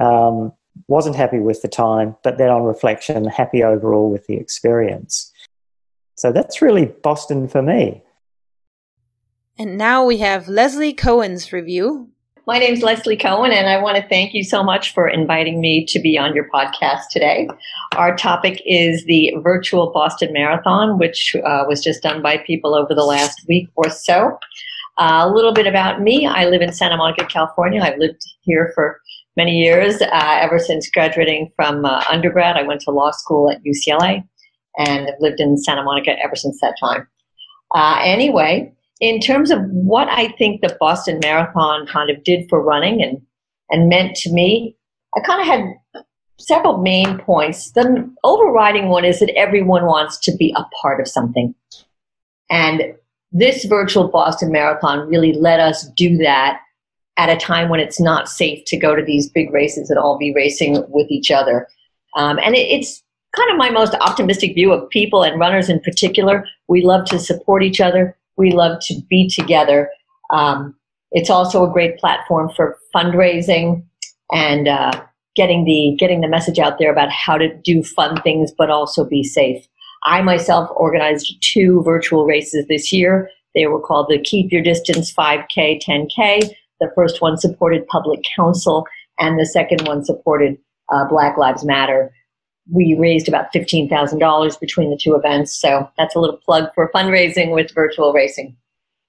Um, 0.00 0.52
wasn't 0.86 1.16
happy 1.16 1.38
with 1.38 1.62
the 1.62 1.68
time, 1.68 2.14
but 2.22 2.36
then 2.36 2.50
on 2.50 2.62
reflection, 2.62 3.24
happy 3.24 3.62
overall 3.62 4.10
with 4.10 4.26
the 4.26 4.36
experience. 4.36 5.32
So 6.14 6.30
that's 6.30 6.60
really 6.60 6.86
Boston 6.86 7.48
for 7.48 7.62
me. 7.62 8.02
And 9.60 9.76
now 9.76 10.04
we 10.04 10.18
have 10.18 10.46
Leslie 10.46 10.92
Cohen's 10.92 11.52
review. 11.52 12.08
My 12.46 12.60
name 12.60 12.74
is 12.74 12.82
Leslie 12.82 13.16
Cohen, 13.16 13.50
and 13.50 13.66
I 13.66 13.82
want 13.82 13.96
to 13.96 14.08
thank 14.08 14.32
you 14.32 14.44
so 14.44 14.62
much 14.62 14.94
for 14.94 15.08
inviting 15.08 15.60
me 15.60 15.84
to 15.86 15.98
be 15.98 16.16
on 16.16 16.32
your 16.32 16.48
podcast 16.48 17.08
today. 17.10 17.48
Our 17.96 18.16
topic 18.16 18.62
is 18.64 19.04
the 19.06 19.34
virtual 19.42 19.90
Boston 19.90 20.32
Marathon, 20.32 20.96
which 20.96 21.34
uh, 21.44 21.64
was 21.66 21.82
just 21.82 22.04
done 22.04 22.22
by 22.22 22.38
people 22.38 22.76
over 22.76 22.94
the 22.94 23.02
last 23.02 23.44
week 23.48 23.68
or 23.74 23.90
so. 23.90 24.38
Uh, 24.96 25.24
a 25.28 25.34
little 25.34 25.52
bit 25.52 25.66
about 25.66 26.00
me 26.00 26.24
I 26.24 26.46
live 26.46 26.62
in 26.62 26.72
Santa 26.72 26.96
Monica, 26.96 27.26
California. 27.26 27.82
I've 27.82 27.98
lived 27.98 28.22
here 28.42 28.70
for 28.76 29.00
many 29.36 29.58
years, 29.58 30.00
uh, 30.00 30.38
ever 30.40 30.60
since 30.60 30.88
graduating 30.88 31.50
from 31.56 31.84
uh, 31.84 32.04
undergrad. 32.08 32.56
I 32.56 32.62
went 32.62 32.82
to 32.82 32.92
law 32.92 33.10
school 33.10 33.50
at 33.50 33.64
UCLA 33.64 34.22
and 34.78 35.06
have 35.06 35.18
lived 35.18 35.40
in 35.40 35.58
Santa 35.58 35.82
Monica 35.82 36.12
ever 36.22 36.36
since 36.36 36.60
that 36.60 36.76
time. 36.80 37.08
Uh, 37.74 38.00
anyway, 38.04 38.72
in 39.00 39.20
terms 39.20 39.50
of 39.50 39.60
what 39.70 40.08
I 40.08 40.28
think 40.32 40.60
the 40.60 40.76
Boston 40.80 41.20
Marathon 41.22 41.86
kind 41.86 42.10
of 42.10 42.24
did 42.24 42.48
for 42.48 42.62
running 42.62 43.02
and, 43.02 43.20
and 43.70 43.88
meant 43.88 44.16
to 44.16 44.32
me, 44.32 44.76
I 45.16 45.20
kind 45.20 45.40
of 45.40 45.46
had 45.46 46.04
several 46.38 46.78
main 46.78 47.18
points. 47.18 47.72
The 47.72 48.08
overriding 48.24 48.88
one 48.88 49.04
is 49.04 49.20
that 49.20 49.36
everyone 49.36 49.86
wants 49.86 50.18
to 50.20 50.36
be 50.36 50.54
a 50.56 50.64
part 50.80 51.00
of 51.00 51.08
something. 51.08 51.54
And 52.50 52.94
this 53.30 53.64
virtual 53.64 54.08
Boston 54.08 54.50
Marathon 54.50 55.08
really 55.08 55.32
let 55.32 55.60
us 55.60 55.88
do 55.96 56.16
that 56.18 56.60
at 57.16 57.28
a 57.28 57.36
time 57.36 57.68
when 57.68 57.80
it's 57.80 58.00
not 58.00 58.28
safe 58.28 58.64
to 58.66 58.76
go 58.76 58.94
to 58.94 59.04
these 59.04 59.28
big 59.28 59.52
races 59.52 59.90
and 59.90 59.98
all 59.98 60.18
be 60.18 60.32
racing 60.34 60.84
with 60.88 61.10
each 61.10 61.30
other. 61.30 61.68
Um, 62.16 62.38
and 62.38 62.54
it, 62.54 62.68
it's 62.68 63.02
kind 63.36 63.50
of 63.50 63.58
my 63.58 63.70
most 63.70 63.94
optimistic 63.94 64.54
view 64.54 64.72
of 64.72 64.88
people 64.90 65.22
and 65.22 65.38
runners 65.38 65.68
in 65.68 65.80
particular. 65.80 66.46
We 66.68 66.82
love 66.82 67.04
to 67.06 67.18
support 67.18 67.62
each 67.62 67.80
other 67.80 68.16
we 68.38 68.52
love 68.52 68.78
to 68.82 68.94
be 69.10 69.28
together. 69.28 69.90
Um, 70.32 70.74
it's 71.10 71.30
also 71.30 71.68
a 71.68 71.72
great 71.72 71.98
platform 71.98 72.50
for 72.54 72.78
fundraising 72.94 73.84
and 74.32 74.68
uh, 74.68 74.92
getting 75.34 75.64
the 75.64 75.96
getting 75.98 76.20
the 76.20 76.28
message 76.28 76.58
out 76.58 76.78
there 76.78 76.92
about 76.92 77.10
how 77.10 77.36
to 77.36 77.54
do 77.64 77.82
fun 77.82 78.20
things, 78.22 78.52
but 78.56 78.70
also 78.70 79.04
be 79.04 79.24
safe. 79.24 79.66
I 80.04 80.22
myself 80.22 80.70
organized 80.76 81.34
two 81.40 81.82
virtual 81.84 82.24
races 82.24 82.66
this 82.68 82.92
year. 82.92 83.30
They 83.54 83.66
were 83.66 83.80
called 83.80 84.06
the 84.08 84.20
Keep 84.20 84.52
Your 84.52 84.62
Distance 84.62 85.12
5K, 85.12 85.82
10K. 85.82 86.50
The 86.80 86.92
first 86.94 87.20
one 87.20 87.36
supported 87.36 87.86
Public 87.88 88.20
Counsel, 88.36 88.86
and 89.18 89.38
the 89.38 89.46
second 89.46 89.86
one 89.88 90.04
supported 90.04 90.56
uh, 90.92 91.08
Black 91.08 91.36
Lives 91.36 91.64
Matter 91.64 92.12
we 92.72 92.96
raised 92.98 93.28
about 93.28 93.52
$15,000 93.52 94.60
between 94.60 94.90
the 94.90 94.98
two 95.00 95.14
events. 95.14 95.58
So 95.58 95.88
that's 95.96 96.14
a 96.14 96.20
little 96.20 96.36
plug 96.36 96.68
for 96.74 96.90
fundraising 96.94 97.54
with 97.54 97.74
virtual 97.74 98.12
racing. 98.12 98.56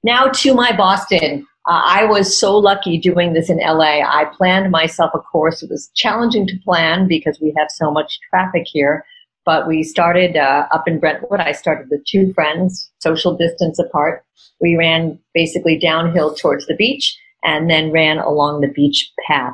Now 0.04 0.28
to 0.28 0.54
my 0.54 0.76
Boston. 0.76 1.46
Uh, 1.68 1.82
I 1.86 2.06
was 2.06 2.40
so 2.40 2.58
lucky 2.58 2.98
doing 2.98 3.34
this 3.34 3.50
in 3.50 3.58
LA. 3.58 4.00
I 4.02 4.26
planned 4.36 4.72
myself 4.72 5.12
a 5.14 5.20
course. 5.20 5.62
It 5.62 5.70
was 5.70 5.92
challenging 5.94 6.48
to 6.48 6.60
plan 6.64 7.08
because 7.08 7.40
we 7.42 7.54
have 7.58 7.70
so 7.70 7.92
much 7.92 8.18
traffic 8.30 8.64
here. 8.66 9.06
But 9.46 9.68
we 9.68 9.84
started 9.84 10.38
uh, 10.38 10.68
up 10.72 10.88
in 10.88 11.00
Brentwood. 11.00 11.40
I 11.40 11.52
started 11.52 11.88
with 11.92 12.06
two 12.06 12.34
friends, 12.34 12.90
social 13.00 13.36
distance 13.36 13.78
apart. 13.78 14.24
We 14.62 14.78
ran 14.78 15.20
basically 15.34 15.78
downhill 15.78 16.34
towards 16.34 16.66
the 16.66 16.76
beach 16.76 17.18
and 17.44 17.70
then 17.70 17.92
ran 17.92 18.20
along 18.20 18.62
the 18.62 18.68
beach 18.68 19.12
path. 19.28 19.54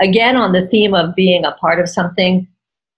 Again, 0.00 0.36
on 0.36 0.52
the 0.52 0.66
theme 0.68 0.94
of 0.94 1.14
being 1.14 1.44
a 1.44 1.52
part 1.52 1.80
of 1.80 1.88
something, 1.88 2.46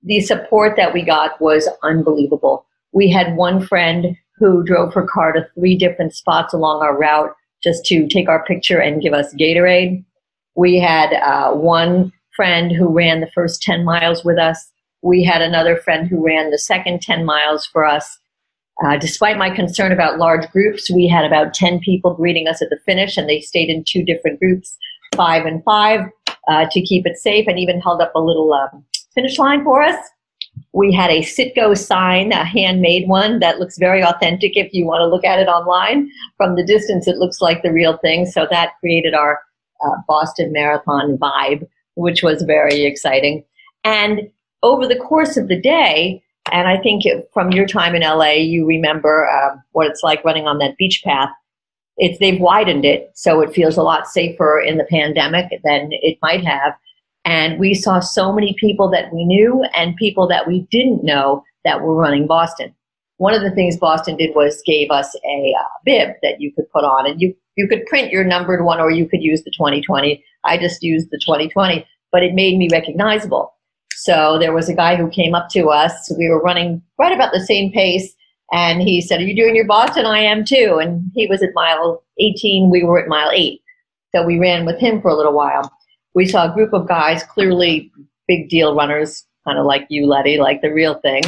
the 0.02 0.20
support 0.20 0.76
that 0.76 0.94
we 0.94 1.02
got 1.02 1.40
was 1.40 1.68
unbelievable. 1.82 2.66
We 2.92 3.10
had 3.10 3.36
one 3.36 3.64
friend 3.64 4.16
who 4.36 4.64
drove 4.64 4.94
her 4.94 5.06
car 5.06 5.32
to 5.32 5.46
three 5.54 5.76
different 5.76 6.14
spots 6.14 6.54
along 6.54 6.82
our 6.82 6.96
route 6.98 7.34
just 7.62 7.84
to 7.86 8.08
take 8.08 8.28
our 8.28 8.44
picture 8.44 8.78
and 8.78 9.02
give 9.02 9.12
us 9.12 9.34
Gatorade. 9.34 10.02
We 10.56 10.78
had 10.80 11.12
uh, 11.12 11.52
one 11.52 12.12
friend 12.34 12.72
who 12.72 12.88
ran 12.88 13.20
the 13.20 13.30
first 13.34 13.62
10 13.62 13.84
miles 13.84 14.24
with 14.24 14.38
us. 14.38 14.70
We 15.02 15.22
had 15.24 15.42
another 15.42 15.76
friend 15.76 16.08
who 16.08 16.24
ran 16.24 16.50
the 16.50 16.58
second 16.58 17.02
10 17.02 17.24
miles 17.24 17.66
for 17.66 17.84
us. 17.84 18.18
Uh, 18.82 18.96
despite 18.96 19.36
my 19.36 19.50
concern 19.50 19.92
about 19.92 20.18
large 20.18 20.50
groups, 20.50 20.90
we 20.90 21.06
had 21.06 21.26
about 21.26 21.52
10 21.52 21.80
people 21.80 22.14
greeting 22.14 22.48
us 22.48 22.62
at 22.62 22.70
the 22.70 22.78
finish, 22.86 23.18
and 23.18 23.28
they 23.28 23.40
stayed 23.40 23.68
in 23.68 23.84
two 23.86 24.02
different 24.02 24.40
groups, 24.40 24.78
five 25.14 25.44
and 25.44 25.62
five, 25.64 26.00
uh, 26.48 26.64
to 26.70 26.80
keep 26.80 27.06
it 27.06 27.18
safe, 27.18 27.46
and 27.46 27.58
even 27.58 27.78
held 27.78 28.00
up 28.00 28.12
a 28.14 28.20
little 28.20 28.54
um, 28.54 28.82
finish 29.14 29.38
line 29.38 29.64
for 29.64 29.83
us. 29.83 29.96
We 30.73 30.92
had 30.92 31.11
a 31.11 31.20
Citgo 31.20 31.77
sign, 31.77 32.33
a 32.33 32.44
handmade 32.44 33.09
one 33.09 33.40
that 33.40 33.59
looks 33.59 33.79
very 33.79 34.03
authentic 34.05 34.57
if 34.57 34.73
you 34.73 34.85
want 34.85 35.01
to 35.01 35.07
look 35.07 35.25
at 35.25 35.38
it 35.38 35.49
online. 35.49 36.11
From 36.37 36.55
the 36.55 36.64
distance, 36.64 37.09
it 37.09 37.16
looks 37.16 37.40
like 37.40 37.62
the 37.62 37.73
real 37.73 37.99
thing. 37.99 38.27
So 38.27 38.46
that 38.51 38.73
created 38.81 39.14
our 39.14 39.40
uh, 39.85 39.96
Boston 40.07 40.53
Marathon 40.53 41.18
vibe, 41.18 41.66
which 41.94 42.23
was 42.23 42.42
very 42.42 42.85
exciting. 42.85 43.44
And 43.85 44.31
over 44.62 44.87
the 44.87 44.96
course 44.96 45.37
of 45.37 45.49
the 45.49 45.61
day, 45.61 46.23
and 46.53 46.68
I 46.68 46.79
think 46.79 47.05
from 47.33 47.53
your 47.53 47.66
time 47.66 47.94
in 47.94 48.03
LA, 48.03 48.33
you 48.33 48.66
remember 48.66 49.29
uh, 49.29 49.57
what 49.73 49.87
it's 49.87 50.03
like 50.03 50.25
running 50.25 50.46
on 50.46 50.59
that 50.59 50.77
beach 50.77 51.03
path. 51.05 51.31
It's 51.96 52.18
they've 52.18 52.40
widened 52.40 52.85
it, 52.85 53.11
so 53.14 53.42
it 53.42 53.53
feels 53.53 53.77
a 53.77 53.83
lot 53.83 54.07
safer 54.07 54.61
in 54.61 54.79
the 54.79 54.85
pandemic 54.85 55.61
than 55.64 55.90
it 55.90 56.18
might 56.23 56.44
have. 56.44 56.73
And 57.24 57.59
we 57.59 57.74
saw 57.74 58.00
so 58.00 58.33
many 58.33 58.56
people 58.59 58.90
that 58.90 59.12
we 59.12 59.24
knew 59.24 59.64
and 59.74 59.96
people 59.96 60.26
that 60.28 60.46
we 60.46 60.66
didn't 60.70 61.04
know 61.04 61.44
that 61.64 61.83
were 61.83 61.94
running 61.94 62.26
Boston. 62.26 62.74
One 63.18 63.35
of 63.35 63.42
the 63.42 63.50
things 63.50 63.76
Boston 63.76 64.16
did 64.16 64.35
was 64.35 64.62
gave 64.64 64.90
us 64.90 65.14
a 65.24 65.54
uh, 65.59 65.64
bib 65.85 66.14
that 66.22 66.40
you 66.40 66.52
could 66.54 66.70
put 66.72 66.85
on, 66.85 67.06
and 67.06 67.20
you 67.20 67.35
you 67.56 67.68
could 67.68 67.85
print 67.85 68.11
your 68.11 68.24
numbered 68.24 68.64
one, 68.64 68.80
or 68.80 68.90
you 68.90 69.06
could 69.06 69.22
use 69.22 69.42
the 69.44 69.50
2020. 69.50 70.24
I 70.44 70.56
just 70.56 70.83
used 70.83 71.09
the 71.11 71.20
2020, 71.26 71.87
but 72.11 72.22
it 72.22 72.33
made 72.33 72.56
me 72.56 72.68
recognizable. 72.72 73.52
So 73.94 74.38
there 74.38 74.54
was 74.54 74.70
a 74.70 74.74
guy 74.74 74.96
who 74.96 75.11
came 75.11 75.35
up 75.35 75.50
to 75.50 75.68
us. 75.68 76.11
We 76.16 76.30
were 76.30 76.40
running 76.40 76.80
right 76.98 77.12
about 77.12 77.35
the 77.35 77.44
same 77.44 77.70
pace, 77.70 78.11
and 78.52 78.80
he 78.80 79.02
said, 79.02 79.20
"Are 79.20 79.24
you 79.24 79.37
doing 79.37 79.54
your 79.54 79.66
Boston?" 79.66 80.06
I 80.06 80.20
am 80.20 80.42
too. 80.42 80.78
And 80.80 81.11
he 81.14 81.26
was 81.26 81.42
at 81.42 81.50
mile 81.54 82.02
18. 82.18 82.70
We 82.70 82.85
were 82.85 82.98
at 82.98 83.09
mile 83.09 83.30
eight. 83.35 83.61
So 84.14 84.24
we 84.24 84.38
ran 84.38 84.64
with 84.64 84.80
him 84.80 85.02
for 85.02 85.11
a 85.11 85.14
little 85.14 85.35
while 85.35 85.70
we 86.14 86.27
saw 86.27 86.51
a 86.51 86.55
group 86.55 86.73
of 86.73 86.88
guys, 86.88 87.23
clearly 87.25 87.90
big 88.27 88.49
deal 88.49 88.75
runners, 88.75 89.25
kind 89.46 89.59
of 89.59 89.66
like 89.66 89.87
you, 89.88 90.07
Letty, 90.07 90.38
like 90.38 90.62
the 90.62 90.73
real 90.73 90.94
thing. 91.01 91.23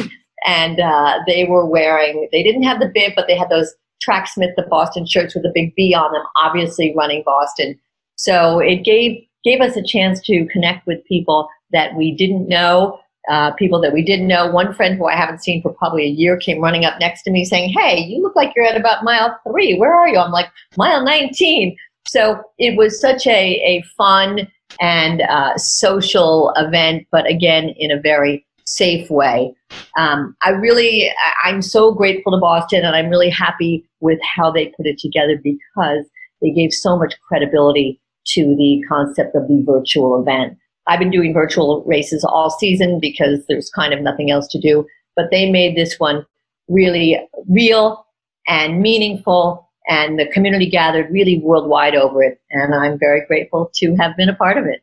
And 0.45 0.81
uh, 0.81 1.21
they 1.27 1.45
were 1.45 1.67
wearing, 1.67 2.29
they 2.33 2.43
didn't 2.43 2.65
have 2.65 2.81
the 2.81 2.91
bib, 2.93 3.13
but 3.15 3.27
they 3.29 3.37
had 3.37 3.49
those 3.49 3.75
Tracksmith, 4.03 4.51
the 4.57 4.67
Boston 4.69 5.07
shirts 5.07 5.35
with 5.35 5.45
a 5.45 5.53
big 5.55 5.75
B 5.77 5.95
on 5.95 6.13
them, 6.13 6.23
obviously 6.37 6.93
running 6.97 7.23
Boston. 7.25 7.79
So 8.17 8.59
it 8.59 8.85
gave 8.85 9.25
gave 9.45 9.61
us 9.61 9.77
a 9.77 9.83
chance 9.83 10.21
to 10.21 10.47
connect 10.47 10.87
with 10.87 11.05
people 11.05 11.49
that 11.73 11.97
we 11.97 12.15
didn't 12.15 12.49
know, 12.49 12.99
uh, 13.29 13.53
people 13.53 13.81
that 13.81 13.93
we 13.93 14.03
didn't 14.03 14.29
know. 14.29 14.51
One 14.51 14.73
friend 14.73 14.97
who 14.97 15.07
I 15.07 15.17
haven't 15.17 15.43
seen 15.43 15.63
for 15.63 15.73
probably 15.75 16.05
a 16.05 16.09
year 16.11 16.37
came 16.37 16.61
running 16.61 16.85
up 16.85 17.01
next 17.01 17.23
to 17.23 17.31
me 17.31 17.45
saying, 17.45 17.73
Hey, 17.77 18.01
you 18.01 18.23
look 18.23 18.37
like 18.37 18.53
you're 18.55 18.65
at 18.65 18.77
about 18.77 19.05
mile 19.05 19.39
three. 19.47 19.79
Where 19.79 19.95
are 19.95 20.09
you? 20.09 20.19
I'm 20.19 20.33
like, 20.33 20.51
mile 20.77 21.05
19. 21.05 21.77
So 22.07 22.43
it 22.59 22.77
was 22.77 23.01
such 23.01 23.27
a, 23.27 23.31
a 23.31 23.83
fun 23.97 24.49
and 24.81 25.23
uh, 25.23 25.57
social 25.57 26.53
event, 26.57 27.07
but 27.11 27.29
again, 27.29 27.75
in 27.77 27.91
a 27.91 28.01
very 28.01 28.47
safe 28.65 29.11
way. 29.11 29.55
Um, 29.97 30.37
I 30.43 30.51
really, 30.51 31.11
I'm 31.45 31.63
so 31.63 31.93
grateful 31.93 32.33
to 32.33 32.41
Boston, 32.41 32.85
and 32.85 32.97
I'm 32.97 33.09
really 33.09 33.31
happy 33.31 33.85
with 34.01 34.19
how 34.23 34.51
they 34.51 34.67
put 34.77 34.87
it 34.87 34.99
together 34.99 35.39
because 35.43 36.07
they 36.41 36.51
gave 36.51 36.73
so 36.73 36.99
much 36.99 37.15
credibility 37.29 38.01
to 38.29 38.55
the 38.57 38.83
concept 38.89 39.35
of 39.35 39.49
the 39.49 39.63
virtual 39.67 40.21
event. 40.21 40.57
I've 40.87 40.99
been 40.99 41.11
doing 41.11 41.33
virtual 41.33 41.85
races 41.87 42.25
all 42.25 42.51
season 42.51 42.99
because 43.01 43.45
there's 43.49 43.71
kind 43.71 43.93
of 43.93 44.01
nothing 44.01 44.31
else 44.31 44.49
to 44.49 44.61
do, 44.61 44.87
but 45.17 45.27
they 45.31 45.51
made 45.51 45.77
this 45.77 45.99
one 45.99 46.25
really 46.69 47.21
real 47.49 48.07
and 48.49 48.81
meaningful 48.81 49.69
and 49.87 50.19
the 50.19 50.27
community 50.33 50.71
gathered 50.71 51.11
really 51.11 51.41
worldwide 51.43 51.95
over 51.95 52.23
it. 52.23 52.41
And 52.51 52.75
I'm 52.75 52.99
very 52.99 53.27
grateful 53.27 53.71
to 53.75 53.97
have 53.97 54.17
been 54.17 54.29
a 54.29 54.35
part 54.35 54.59
of 54.59 54.65
it. 54.67 54.83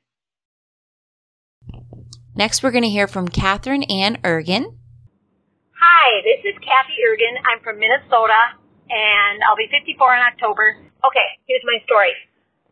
Next, 2.35 2.63
we're 2.63 2.71
going 2.71 2.87
to 2.87 2.89
hear 2.89 3.07
from 3.07 3.27
Catherine 3.27 3.83
Ann 3.83 4.17
Ergen. 4.23 4.79
Hi, 5.75 6.07
this 6.23 6.39
is 6.47 6.55
Kathy 6.63 6.99
Ergen. 7.03 7.35
I'm 7.43 7.59
from 7.63 7.79
Minnesota, 7.79 8.55
and 8.87 9.43
I'll 9.43 9.59
be 9.59 9.67
54 9.71 9.95
in 10.15 10.21
October. 10.23 10.75
Okay, 11.03 11.29
here's 11.47 11.63
my 11.63 11.83
story. 11.83 12.15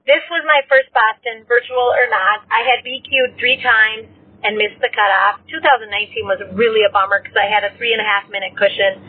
This 0.07 0.23
was 0.31 0.43
my 0.47 0.63
first 0.71 0.87
Boston, 0.95 1.43
virtual 1.47 1.91
or 1.91 2.07
not. 2.07 2.47
I 2.47 2.63
had 2.63 2.83
BQ'd 2.83 3.35
three 3.35 3.59
times 3.59 4.07
and 4.43 4.55
missed 4.55 4.79
the 4.79 4.87
cutoff. 4.91 5.43
2019 5.51 6.23
was 6.23 6.39
really 6.55 6.87
a 6.87 6.91
bummer 6.91 7.19
because 7.19 7.35
I 7.35 7.47
had 7.51 7.67
a 7.67 7.75
three 7.75 7.91
and 7.91 7.99
a 7.99 8.07
half 8.07 8.27
minute 8.31 8.55
cushion, 8.55 9.03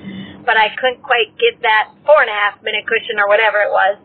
but 0.49 0.57
I 0.57 0.73
couldn't 0.81 1.05
quite 1.05 1.37
get 1.37 1.61
that 1.61 1.93
four 2.09 2.25
and 2.25 2.33
a 2.33 2.39
half 2.49 2.57
minute 2.65 2.89
cushion 2.89 3.21
or 3.21 3.29
whatever 3.29 3.61
it 3.61 3.69
was. 3.69 4.01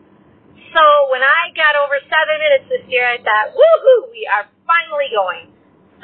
So 0.76 0.82
when 1.08 1.24
I 1.24 1.48
got 1.56 1.80
over 1.80 1.96
seven 2.04 2.36
minutes 2.36 2.66
this 2.68 2.84
year, 2.92 3.08
I 3.08 3.16
thought, 3.24 3.56
woohoo, 3.56 4.12
we 4.12 4.28
are 4.28 4.44
finally 4.68 5.08
going. 5.08 5.48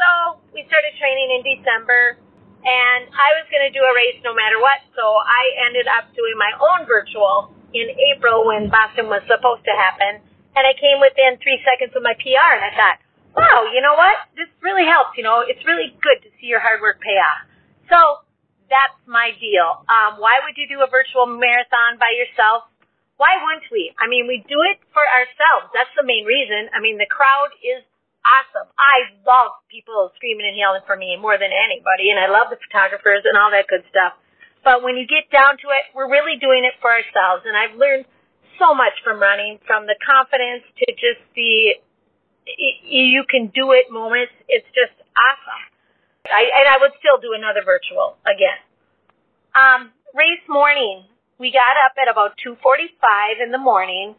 So 0.01 0.41
we 0.57 0.65
started 0.65 0.97
training 0.97 1.29
in 1.37 1.41
December, 1.45 2.17
and 2.65 3.13
I 3.13 3.29
was 3.37 3.45
going 3.53 3.69
to 3.69 3.75
do 3.75 3.85
a 3.85 3.93
race 3.93 4.17
no 4.25 4.33
matter 4.33 4.57
what. 4.57 4.81
So 4.97 5.05
I 5.05 5.69
ended 5.69 5.85
up 5.93 6.09
doing 6.17 6.41
my 6.41 6.57
own 6.57 6.89
virtual 6.89 7.53
in 7.77 7.93
April 8.15 8.49
when 8.49 8.73
Boston 8.73 9.13
was 9.13 9.21
supposed 9.29 9.69
to 9.69 9.75
happen 9.77 10.25
and 10.57 10.67
I 10.67 10.75
came 10.75 10.99
within 10.99 11.39
three 11.39 11.63
seconds 11.63 11.95
of 11.95 12.03
my 12.03 12.15
PR, 12.19 12.51
and 12.59 12.65
I 12.67 12.73
thought, 12.75 12.99
wow, 13.39 13.71
you 13.71 13.79
know 13.81 13.95
what? 13.95 14.29
This 14.35 14.51
really 14.63 14.87
helps. 14.87 15.15
You 15.15 15.23
know, 15.23 15.47
it's 15.47 15.63
really 15.63 15.95
good 16.03 16.19
to 16.27 16.31
see 16.41 16.51
your 16.51 16.59
hard 16.59 16.83
work 16.83 16.99
pay 16.99 17.19
off. 17.23 17.47
So 17.87 17.99
that's 18.71 18.97
my 19.05 19.35
deal. 19.37 19.85
Um, 19.91 20.23
why 20.23 20.41
would 20.47 20.57
you 20.57 20.71
do 20.71 20.81
a 20.81 20.89
virtual 20.89 21.27
marathon 21.27 21.99
by 21.99 22.15
yourself? 22.15 22.71
Why 23.19 23.37
wouldn't 23.43 23.69
we? 23.69 23.93
I 24.01 24.09
mean, 24.09 24.25
we 24.25 24.41
do 24.49 24.65
it 24.65 24.81
for 24.97 25.05
ourselves. 25.05 25.75
That's 25.77 25.93
the 25.99 26.07
main 26.07 26.25
reason. 26.25 26.73
I 26.73 26.81
mean, 26.81 26.97
the 26.97 27.11
crowd 27.11 27.53
is 27.61 27.85
awesome. 28.25 28.71
I 28.81 29.13
love 29.29 29.61
people 29.69 30.09
screaming 30.17 30.49
and 30.49 30.57
yelling 30.57 30.87
for 30.89 30.97
me 30.97 31.21
more 31.21 31.37
than 31.37 31.53
anybody, 31.53 32.09
and 32.09 32.17
I 32.17 32.33
love 32.33 32.49
the 32.49 32.57
photographers 32.57 33.29
and 33.29 33.37
all 33.37 33.53
that 33.53 33.69
good 33.69 33.85
stuff. 33.93 34.17
But 34.65 34.81
when 34.81 34.97
you 34.97 35.05
get 35.05 35.29
down 35.29 35.61
to 35.61 35.69
it, 35.77 35.93
we're 35.93 36.09
really 36.09 36.41
doing 36.41 36.65
it 36.65 36.77
for 36.81 36.89
ourselves, 36.89 37.45
and 37.45 37.53
I've 37.53 37.77
learned– 37.77 38.09
so 38.61 38.77
much 38.77 38.93
from 39.03 39.19
running, 39.19 39.59
from 39.67 39.89
the 39.89 39.97
confidence 40.05 40.63
to 40.77 40.87
just 40.93 41.25
the 41.35 41.81
you 42.85 43.25
can 43.25 43.49
do 43.55 43.73
it 43.73 43.89
moments. 43.91 44.37
It's 44.47 44.69
just 44.77 44.93
awesome. 45.17 45.65
I, 46.27 46.43
and 46.45 46.67
I 46.69 46.77
would 46.81 46.93
still 46.99 47.19
do 47.21 47.33
another 47.33 47.65
virtual 47.65 48.17
again. 48.27 48.61
Um, 49.55 49.91
race 50.15 50.45
morning, 50.49 51.05
we 51.39 51.51
got 51.51 51.75
up 51.85 51.97
at 51.97 52.11
about 52.11 52.37
2:45 52.45 53.41
in 53.43 53.51
the 53.51 53.59
morning. 53.59 54.15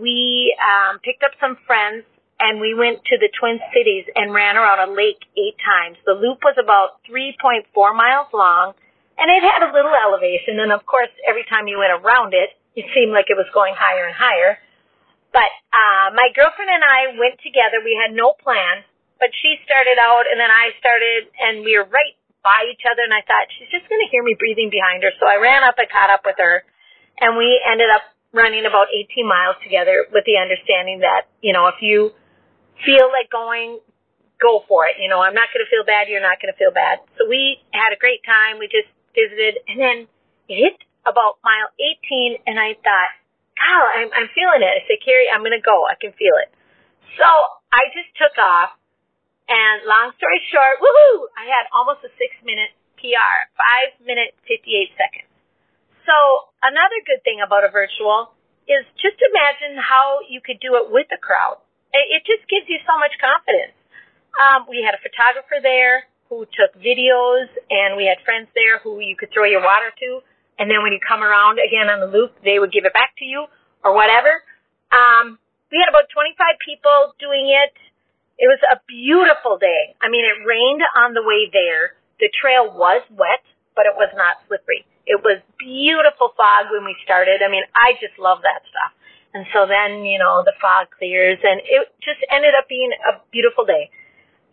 We 0.00 0.56
um, 0.58 0.98
picked 1.00 1.22
up 1.22 1.32
some 1.38 1.58
friends 1.66 2.04
and 2.40 2.60
we 2.60 2.74
went 2.74 3.04
to 3.04 3.16
the 3.16 3.28
Twin 3.38 3.60
Cities 3.72 4.04
and 4.14 4.32
ran 4.32 4.56
around 4.56 4.80
a 4.88 4.92
lake 4.92 5.24
eight 5.36 5.56
times. 5.64 5.96
The 6.04 6.12
loop 6.12 6.44
was 6.44 6.56
about 6.60 7.00
3.4 7.08 7.64
miles 7.96 8.28
long, 8.32 8.74
and 9.16 9.30
it 9.30 9.40
had 9.40 9.64
a 9.64 9.72
little 9.72 9.94
elevation. 9.94 10.60
And 10.60 10.72
of 10.72 10.84
course, 10.84 11.08
every 11.24 11.44
time 11.48 11.68
you 11.68 11.78
went 11.78 11.96
around 11.96 12.34
it, 12.34 12.52
it 12.76 12.84
seemed 12.92 13.12
like 13.12 13.32
it 13.32 13.40
was 13.40 13.48
going 13.54 13.72
higher 13.72 14.04
and 14.04 14.14
higher. 14.14 14.60
But 15.32 15.48
uh, 15.72 16.12
my 16.12 16.28
girlfriend 16.36 16.68
and 16.68 16.84
I 16.84 17.16
went 17.16 17.40
together. 17.40 17.80
We 17.80 17.96
had 17.96 18.12
no 18.12 18.36
plan, 18.36 18.84
but 19.18 19.32
she 19.42 19.56
started 19.64 19.96
out, 20.00 20.28
and 20.28 20.38
then 20.38 20.50
I 20.50 20.72
started, 20.78 21.30
and 21.40 21.64
we 21.64 21.76
were 21.76 21.88
right 21.88 22.16
by 22.44 22.68
each 22.68 22.84
other. 22.86 23.02
And 23.02 23.14
I 23.14 23.24
thought 23.24 23.48
she's 23.56 23.70
just 23.72 23.88
going 23.88 24.00
to 24.00 24.10
hear 24.10 24.22
me 24.22 24.36
breathing 24.38 24.68
behind 24.68 25.02
her, 25.02 25.12
so 25.18 25.26
I 25.26 25.40
ran 25.40 25.64
up 25.64 25.76
and 25.78 25.88
caught 25.88 26.10
up 26.12 26.22
with 26.24 26.36
her, 26.38 26.64
and 27.20 27.36
we 27.36 27.60
ended 27.64 27.88
up 27.88 28.02
running 28.34 28.66
about 28.66 28.92
18 28.92 29.24
miles 29.24 29.56
together 29.64 30.04
with 30.12 30.28
the 30.28 30.36
understanding 30.36 31.00
that 31.00 31.24
you 31.40 31.56
know 31.56 31.72
if 31.72 31.80
you 31.80 32.12
feel 32.84 33.08
like 33.08 33.32
going 33.32 33.80
go 34.40 34.64
for 34.68 34.86
it. 34.86 34.96
You 35.00 35.08
know, 35.08 35.20
I'm 35.20 35.34
not 35.34 35.48
going 35.52 35.64
to 35.64 35.70
feel 35.70 35.84
bad. 35.84 36.08
You're 36.08 36.24
not 36.24 36.40
going 36.40 36.52
to 36.52 36.58
feel 36.58 36.72
bad. 36.72 37.00
So 37.16 37.24
we 37.28 37.60
had 37.72 37.92
a 37.92 37.98
great 37.98 38.20
time. 38.24 38.60
We 38.60 38.68
just 38.68 38.88
visited, 39.16 39.60
and 39.68 39.80
then 39.80 39.96
it 40.48 40.56
hit 40.56 40.78
about 41.08 41.40
mile 41.40 41.70
18, 41.80 42.44
and 42.46 42.60
I 42.60 42.76
thought, 42.84 43.10
God, 43.56 43.86
I'm, 43.96 44.10
I'm 44.12 44.28
feeling 44.36 44.60
it. 44.60 44.68
I 44.68 44.82
said, 44.84 45.00
Carrie, 45.00 45.32
I'm 45.32 45.40
going 45.40 45.56
to 45.56 45.64
go. 45.64 45.88
I 45.88 45.96
can 45.96 46.12
feel 46.12 46.36
it. 46.36 46.52
So 47.16 47.24
I 47.72 47.88
just 47.96 48.12
took 48.20 48.36
off, 48.36 48.76
and 49.48 49.86
long 49.86 50.12
story 50.18 50.42
short, 50.50 50.82
woohoo! 50.82 51.30
I 51.38 51.46
had 51.46 51.70
almost 51.70 52.02
a 52.02 52.10
six 52.18 52.34
minute 52.42 52.74
PR, 52.98 53.50
five 53.54 53.94
minute 54.02 54.34
58 54.46 54.92
seconds. 54.98 55.30
So 56.06 56.14
another 56.62 56.98
good 57.06 57.22
thing 57.26 57.42
about 57.42 57.66
a 57.66 57.70
virtual 57.70 58.34
is 58.66 58.82
just 58.98 59.18
imagine 59.22 59.78
how 59.78 60.22
you 60.26 60.42
could 60.42 60.58
do 60.58 60.78
it 60.78 60.90
with 60.90 61.06
a 61.14 61.20
crowd. 61.20 61.62
It 61.94 62.26
just 62.28 62.44
gives 62.50 62.68
you 62.68 62.82
so 62.84 62.98
much 62.98 63.14
confidence. 63.16 63.74
Um, 64.36 64.68
we 64.68 64.84
had 64.84 64.92
a 64.92 65.00
photographer 65.00 65.64
there 65.64 66.10
who 66.28 66.44
took 66.52 66.76
videos, 66.76 67.48
and 67.70 67.96
we 67.96 68.04
had 68.04 68.20
friends 68.26 68.50
there 68.52 68.82
who 68.82 69.00
you 69.00 69.16
could 69.16 69.32
throw 69.32 69.48
your 69.48 69.62
water 69.62 69.94
to 70.04 70.20
and 70.58 70.70
then 70.70 70.82
when 70.82 70.92
you 70.92 71.00
come 71.00 71.22
around 71.22 71.60
again 71.60 71.88
on 71.92 72.00
the 72.00 72.08
loop, 72.08 72.32
they 72.44 72.58
would 72.58 72.72
give 72.72 72.84
it 72.84 72.92
back 72.92 73.12
to 73.20 73.24
you 73.24 73.44
or 73.84 73.92
whatever. 73.92 74.40
Um, 74.88 75.38
we 75.68 75.76
had 75.76 75.92
about 75.92 76.08
25 76.08 76.56
people 76.64 77.12
doing 77.20 77.52
it. 77.52 77.76
It 78.36 78.48
was 78.52 78.60
a 78.68 78.76
beautiful 78.84 79.56
day. 79.56 79.96
I 80.04 80.12
mean, 80.12 80.24
it 80.28 80.44
rained 80.44 80.84
on 80.96 81.16
the 81.16 81.24
way 81.24 81.48
there. 81.48 81.96
The 82.20 82.28
trail 82.28 82.68
was 82.68 83.00
wet, 83.08 83.44
but 83.72 83.88
it 83.88 83.96
was 83.96 84.12
not 84.12 84.44
slippery. 84.48 84.84
It 85.08 85.22
was 85.24 85.40
beautiful 85.56 86.36
fog 86.36 86.68
when 86.68 86.84
we 86.84 86.96
started. 87.00 87.40
I 87.40 87.48
mean, 87.48 87.64
I 87.72 87.96
just 87.96 88.18
love 88.18 88.44
that 88.44 88.60
stuff. 88.68 88.92
And 89.32 89.44
so 89.52 89.64
then, 89.68 90.04
you 90.04 90.18
know, 90.18 90.44
the 90.44 90.56
fog 90.60 90.88
clears 90.96 91.40
and 91.44 91.60
it 91.64 91.92
just 92.00 92.20
ended 92.32 92.56
up 92.56 92.68
being 92.68 92.92
a 93.04 93.20
beautiful 93.32 93.64
day. 93.64 93.88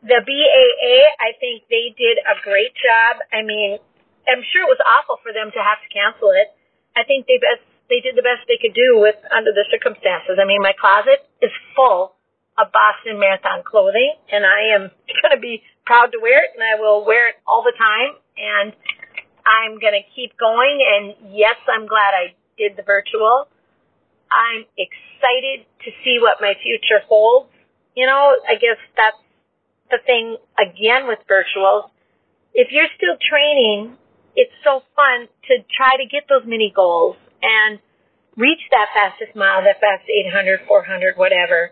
The 0.03 0.19
BAA, 0.19 0.95
I 1.23 1.31
think 1.39 1.63
they 1.71 1.95
did 1.95 2.19
a 2.23 2.35
great 2.43 2.75
job. 2.75 3.23
I 3.31 3.43
mean, 3.43 3.79
I'm 4.27 4.43
sure 4.51 4.67
it 4.67 4.71
was 4.71 4.83
awful 4.83 5.23
for 5.23 5.31
them 5.31 5.51
to 5.55 5.61
have 5.63 5.79
to 5.79 5.89
cancel 5.91 6.35
it. 6.35 6.51
I 6.95 7.03
think 7.03 7.27
they 7.27 7.39
best 7.39 7.63
they 7.91 7.99
did 7.99 8.15
the 8.15 8.23
best 8.23 8.47
they 8.47 8.57
could 8.57 8.73
do 8.73 8.99
with 8.99 9.19
under 9.31 9.51
the 9.51 9.67
circumstances. 9.67 10.39
I 10.39 10.47
mean, 10.47 10.63
my 10.63 10.71
closet 10.75 11.27
is 11.43 11.51
full 11.75 12.15
of 12.57 12.71
Boston 12.71 13.19
Marathon 13.19 13.63
clothing, 13.65 14.13
and 14.31 14.45
I 14.45 14.75
am 14.75 14.91
going 15.21 15.33
to 15.35 15.41
be 15.41 15.63
proud 15.85 16.11
to 16.13 16.19
wear 16.21 16.43
it, 16.43 16.51
and 16.55 16.63
I 16.63 16.79
will 16.79 17.05
wear 17.05 17.29
it 17.29 17.35
all 17.47 17.63
the 17.63 17.73
time. 17.77 18.17
And 18.37 18.73
I'm 19.45 19.79
going 19.79 19.93
to 19.93 20.05
keep 20.15 20.37
going. 20.37 20.79
And 20.81 21.35
yes, 21.35 21.55
I'm 21.69 21.85
glad 21.85 22.13
I 22.15 22.33
did 22.57 22.77
the 22.77 22.83
virtual. 22.83 23.47
I'm 24.31 24.65
excited 24.77 25.67
to 25.85 25.89
see 26.03 26.17
what 26.19 26.41
my 26.41 26.53
future 26.63 27.03
holds. 27.05 27.49
You 27.95 28.07
know, 28.07 28.33
I 28.47 28.55
guess 28.55 28.81
that's 28.97 29.21
the 29.91 29.99
thing 30.05 30.37
again 30.57 31.05
with 31.05 31.19
virtuals. 31.29 31.89
If 32.53 32.71
you're 32.71 32.89
still 32.97 33.17
training 33.21 33.97
it's 34.35 34.53
so 34.63 34.81
fun 34.95 35.29
to 35.49 35.53
try 35.75 35.97
to 35.97 36.05
get 36.09 36.25
those 36.29 36.45
mini 36.45 36.73
goals 36.75 37.15
and 37.41 37.79
reach 38.35 38.61
that 38.71 38.89
fastest 38.93 39.35
mile, 39.35 39.61
that 39.63 39.79
fast 39.79 40.09
800, 40.09 40.61
400, 40.67 41.17
whatever. 41.17 41.71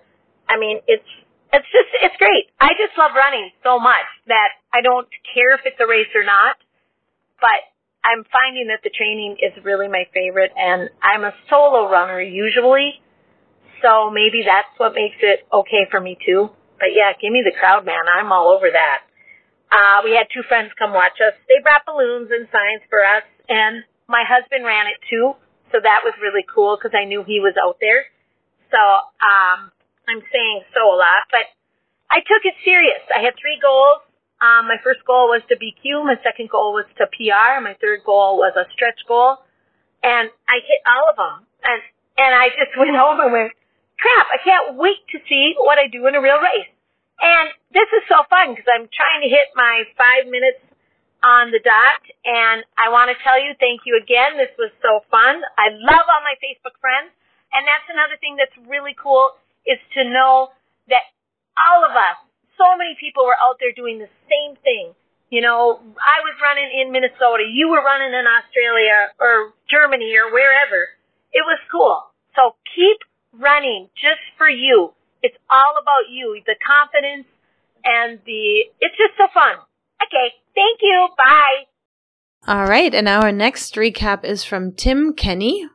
I 0.52 0.60
mean, 0.60 0.84
it's, 0.88 1.08
it's 1.56 1.70
just, 1.72 1.92
it's 2.04 2.18
great. 2.20 2.52
I 2.60 2.76
just 2.76 2.92
love 3.00 3.16
running 3.16 3.56
so 3.64 3.80
much 3.80 4.08
that 4.28 4.60
I 4.76 4.84
don't 4.84 5.08
care 5.32 5.56
if 5.56 5.64
it's 5.64 5.80
a 5.80 5.88
race 5.88 6.12
or 6.12 6.28
not, 6.28 6.60
but 7.40 7.72
I'm 8.04 8.28
finding 8.28 8.68
that 8.68 8.84
the 8.84 8.92
training 8.92 9.38
is 9.40 9.56
really 9.64 9.88
my 9.88 10.04
favorite 10.14 10.52
and 10.58 10.90
I'm 11.00 11.24
a 11.24 11.32
solo 11.50 11.88
runner 11.88 12.20
usually. 12.20 13.00
So 13.80 14.12
maybe 14.12 14.44
that's 14.44 14.76
what 14.78 14.94
makes 14.94 15.18
it 15.24 15.48
okay 15.54 15.88
for 15.90 16.02
me 16.04 16.18
too. 16.26 16.52
But 16.82 16.98
yeah, 16.98 17.14
give 17.16 17.32
me 17.32 17.46
the 17.46 17.54
crowd, 17.54 17.86
man. 17.86 18.10
I'm 18.12 18.32
all 18.32 18.50
over 18.52 18.68
that. 18.68 19.06
Uh, 19.72 20.02
we 20.04 20.12
had 20.12 20.28
two 20.34 20.44
friends 20.50 20.74
come 20.78 20.92
watch 20.92 21.16
us. 21.24 21.38
They 21.48 21.64
brought 21.64 21.86
balloons 21.86 22.28
and 22.28 22.50
signs 22.52 22.84
for 22.90 23.00
us, 23.00 23.24
and 23.48 23.86
my 24.10 24.28
husband 24.28 24.66
ran 24.66 24.88
it 24.92 25.00
too, 25.08 25.32
so 25.72 25.80
that 25.80 26.02
was 26.04 26.12
really 26.20 26.44
cool 26.44 26.76
because 26.76 26.92
I 26.92 27.06
knew 27.06 27.24
he 27.24 27.40
was 27.40 27.56
out 27.56 27.78
there. 27.80 28.12
So 28.68 28.82
um, 29.24 29.72
I'm 30.12 30.24
saying 30.28 30.68
so 30.76 30.92
a 30.92 30.98
lot, 31.00 31.24
but 31.32 31.48
I 32.12 32.20
took 32.20 32.44
it 32.44 32.60
serious. 32.68 33.00
I 33.08 33.24
had 33.24 33.40
three 33.40 33.56
goals. 33.64 34.04
Um, 34.44 34.68
my 34.68 34.76
first 34.84 35.00
goal 35.08 35.32
was 35.32 35.40
to 35.48 35.56
BQ. 35.56 36.04
My 36.04 36.20
second 36.20 36.52
goal 36.52 36.76
was 36.76 36.84
to 37.00 37.08
PR. 37.08 37.64
My 37.64 37.80
third 37.80 38.04
goal 38.04 38.36
was 38.36 38.52
a 38.60 38.68
stretch 38.76 39.00
goal, 39.08 39.40
and 40.04 40.28
I 40.52 40.58
hit 40.60 40.82
all 40.84 41.08
of 41.08 41.16
them. 41.16 41.48
And 41.64 41.80
and 42.20 42.32
I 42.36 42.52
just 42.52 42.76
went 42.82 42.92
home 42.92 43.24
and 43.24 43.32
went, 43.32 43.56
crap! 43.96 44.28
I 44.28 44.44
can't 44.44 44.76
wait 44.76 45.00
to 45.16 45.24
see 45.32 45.56
what 45.56 45.80
I 45.80 45.88
do 45.88 46.04
in 46.12 46.20
a 46.20 46.22
real 46.22 46.44
race. 46.44 46.68
And 47.22 47.54
this 47.72 47.88
is 47.96 48.04
so 48.10 48.26
fun 48.28 48.58
because 48.58 48.68
I'm 48.68 48.90
trying 48.92 49.22
to 49.24 49.30
hit 49.30 49.54
my 49.56 49.86
five 49.96 50.26
minutes 50.28 50.60
on 51.22 51.54
the 51.54 51.62
dot. 51.62 52.02
And 52.26 52.66
I 52.76 52.90
want 52.90 53.14
to 53.14 53.18
tell 53.22 53.38
you 53.38 53.54
thank 53.62 53.86
you 53.86 53.96
again. 53.96 54.42
This 54.42 54.52
was 54.58 54.74
so 54.82 55.06
fun. 55.14 55.38
I 55.56 55.70
love 55.70 56.06
all 56.10 56.26
my 56.26 56.34
Facebook 56.42 56.76
friends. 56.82 57.14
And 57.54 57.62
that's 57.70 57.86
another 57.94 58.18
thing 58.18 58.42
that's 58.42 58.58
really 58.66 58.98
cool 58.98 59.38
is 59.66 59.80
to 59.96 60.04
know 60.04 60.50
that 60.88 61.06
all 61.58 61.86
of 61.86 61.92
us, 61.92 62.18
so 62.58 62.78
many 62.78 62.96
people 63.00 63.26
were 63.26 63.38
out 63.38 63.58
there 63.60 63.74
doing 63.76 64.00
the 64.00 64.10
same 64.30 64.58
thing. 64.62 64.94
You 65.30 65.42
know, 65.42 65.80
I 65.96 66.18
was 66.28 66.36
running 66.44 66.70
in 66.76 66.92
Minnesota. 66.92 67.48
You 67.48 67.70
were 67.70 67.82
running 67.82 68.12
in 68.12 68.26
Australia 68.28 69.16
or 69.20 69.56
Germany 69.72 70.12
or 70.20 70.32
wherever. 70.32 70.92
It 71.32 71.44
was 71.48 71.60
cool. 71.72 72.12
So 72.36 72.56
keep 72.76 73.00
running 73.40 73.88
just 73.96 74.22
for 74.38 74.50
you. 74.50 74.92
It's 75.24 75.38
all 75.50 75.80
about 75.82 76.12
you, 76.12 76.42
the 76.46 76.56
confidence, 76.60 77.28
and 77.86 78.20
the 78.26 78.68
it's 78.80 78.98
just 78.98 79.16
so 79.18 79.28
fun. 79.34 79.56
Okay, 80.04 80.36
thank 80.56 80.80
you. 80.82 81.08
Bye. 81.18 81.66
All 82.48 82.66
right, 82.66 82.94
and 82.94 83.08
our 83.08 83.32
next 83.32 83.76
recap 83.76 84.26
is 84.26 84.44
from 84.44 84.74
Tim 84.74 85.14
Kenny. 85.14 85.70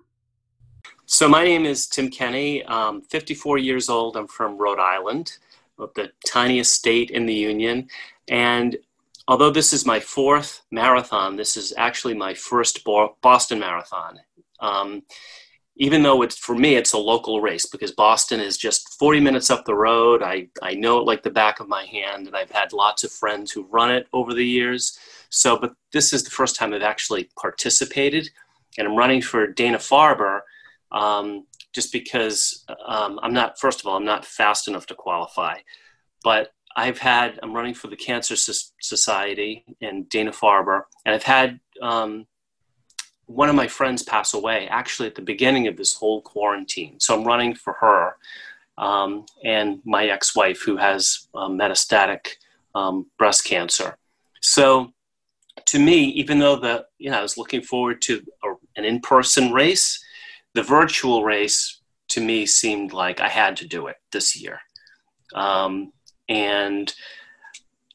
So 1.09 1.29
my 1.29 1.45
name 1.45 1.65
is 1.65 1.87
Tim 1.87 2.11
Kenny. 2.11 2.67
I'm 2.67 3.01
54 3.01 3.59
years 3.59 3.89
old. 3.89 4.17
I'm 4.17 4.27
from 4.27 4.59
Rhode 4.59 4.81
Island, 4.81 5.39
the 5.79 6.11
tiniest 6.27 6.75
state 6.75 7.13
in 7.13 7.27
the 7.27 7.35
Union, 7.35 7.87
and 8.27 8.77
although 9.29 9.51
this 9.51 9.73
is 9.73 9.87
my 9.87 10.01
fourth 10.01 10.63
marathon, 10.73 11.37
this 11.37 11.57
is 11.57 11.73
actually 11.77 12.15
my 12.15 12.35
first 12.35 12.85
Boston 13.23 13.61
Marathon. 13.61 14.19
Um, 14.59 15.05
even 15.77 16.03
though 16.03 16.23
it's 16.23 16.39
for 16.39 16.57
me, 16.57 16.75
it's 16.75 16.93
a 16.93 16.99
local 16.99 17.41
race 17.41 17.67
because 17.67 17.93
Boston 17.93 18.41
is 18.41 18.57
just 18.57 18.99
40 18.99 19.21
minutes 19.21 19.49
up 19.49 19.65
the 19.65 19.77
road. 19.77 20.25
I, 20.25 20.49
I 20.61 20.75
know 20.75 20.99
it 20.99 21.07
like 21.07 21.23
the 21.23 21.31
back 21.31 21.61
of 21.61 21.69
my 21.69 21.85
hand, 21.85 22.27
and 22.27 22.35
I've 22.35 22.51
had 22.51 22.73
lots 22.73 23.05
of 23.05 23.13
friends 23.13 23.53
who 23.53 23.69
run 23.71 23.93
it 23.93 24.09
over 24.13 24.35
the 24.35 24.45
years. 24.45 24.99
So, 25.29 25.57
but 25.57 25.75
this 25.93 26.13
is 26.13 26.25
the 26.25 26.31
first 26.31 26.57
time 26.57 26.75
I've 26.75 26.83
actually 26.83 27.31
participated, 27.41 28.29
and 28.77 28.89
I'm 28.89 28.97
running 28.97 29.23
for 29.23 29.47
Dana 29.47 29.79
Farber 29.79 30.41
um, 30.93 31.47
just 31.75 31.93
because 31.93 32.65
um, 32.87 33.19
I'm 33.23 33.33
not, 33.33 33.59
first 33.59 33.81
of 33.81 33.87
all, 33.87 33.97
I'm 33.97 34.05
not 34.05 34.25
fast 34.25 34.69
enough 34.69 34.87
to 34.87 34.95
qualify, 34.95 35.59
but 36.23 36.53
I've 36.77 36.99
had, 36.99 37.39
I'm 37.43 37.55
running 37.55 37.75
for 37.75 37.89
the 37.89 37.97
Cancer 37.97 38.37
Society 38.37 39.65
and 39.81 40.09
Dana 40.09 40.31
Farber, 40.31 40.83
and 41.05 41.15
I've 41.15 41.23
had 41.23 41.59
um, 41.81 42.27
one 43.27 43.49
of 43.49 43.55
my 43.55 43.67
friends 43.67 44.03
pass 44.03 44.35
away 44.35 44.69
actually 44.69 45.09
at 45.09 45.15
the 45.15 45.23
beginning 45.23 45.67
of 45.67 45.77
this 45.77 45.95
whole 45.95 46.23
quarantine. 46.23 47.01
So 47.01 47.17
I'm 47.19 47.27
running 47.27 47.55
for 47.55 47.73
her 47.75 48.17
um, 48.79 49.27
and 49.45 49.81
my 49.85 50.07
ex 50.07 50.37
wife 50.37 50.63
who 50.63 50.77
has 50.77 51.29
um, 51.35 51.59
metastatic 51.59 52.29
um, 52.75 53.07
breast 53.19 53.45
cancer. 53.45 53.97
So 54.41 54.93
to 55.67 55.79
me, 55.79 56.05
even 56.11 56.39
though 56.39 56.57
the, 56.57 56.87
you 56.99 57.11
know, 57.11 57.19
I 57.19 57.23
was 57.23 57.39
looking 57.39 57.63
forward 57.63 58.03
to 58.03 58.23
a, 58.45 58.55
an 58.77 58.85
in 58.85 59.01
person 59.01 59.53
race, 59.53 60.03
the 60.57 60.63
virtual 60.63 61.23
race 61.23 61.81
to 62.09 62.21
me 62.21 62.47
seemed 62.47 62.93
like 62.93 63.21
I 63.21 63.29
had 63.29 63.57
to 63.59 63.69
do 63.69 63.89
it 63.89 63.97
this 64.11 64.35
year. 64.35 64.59
Um, 65.35 65.93
and 66.29 66.93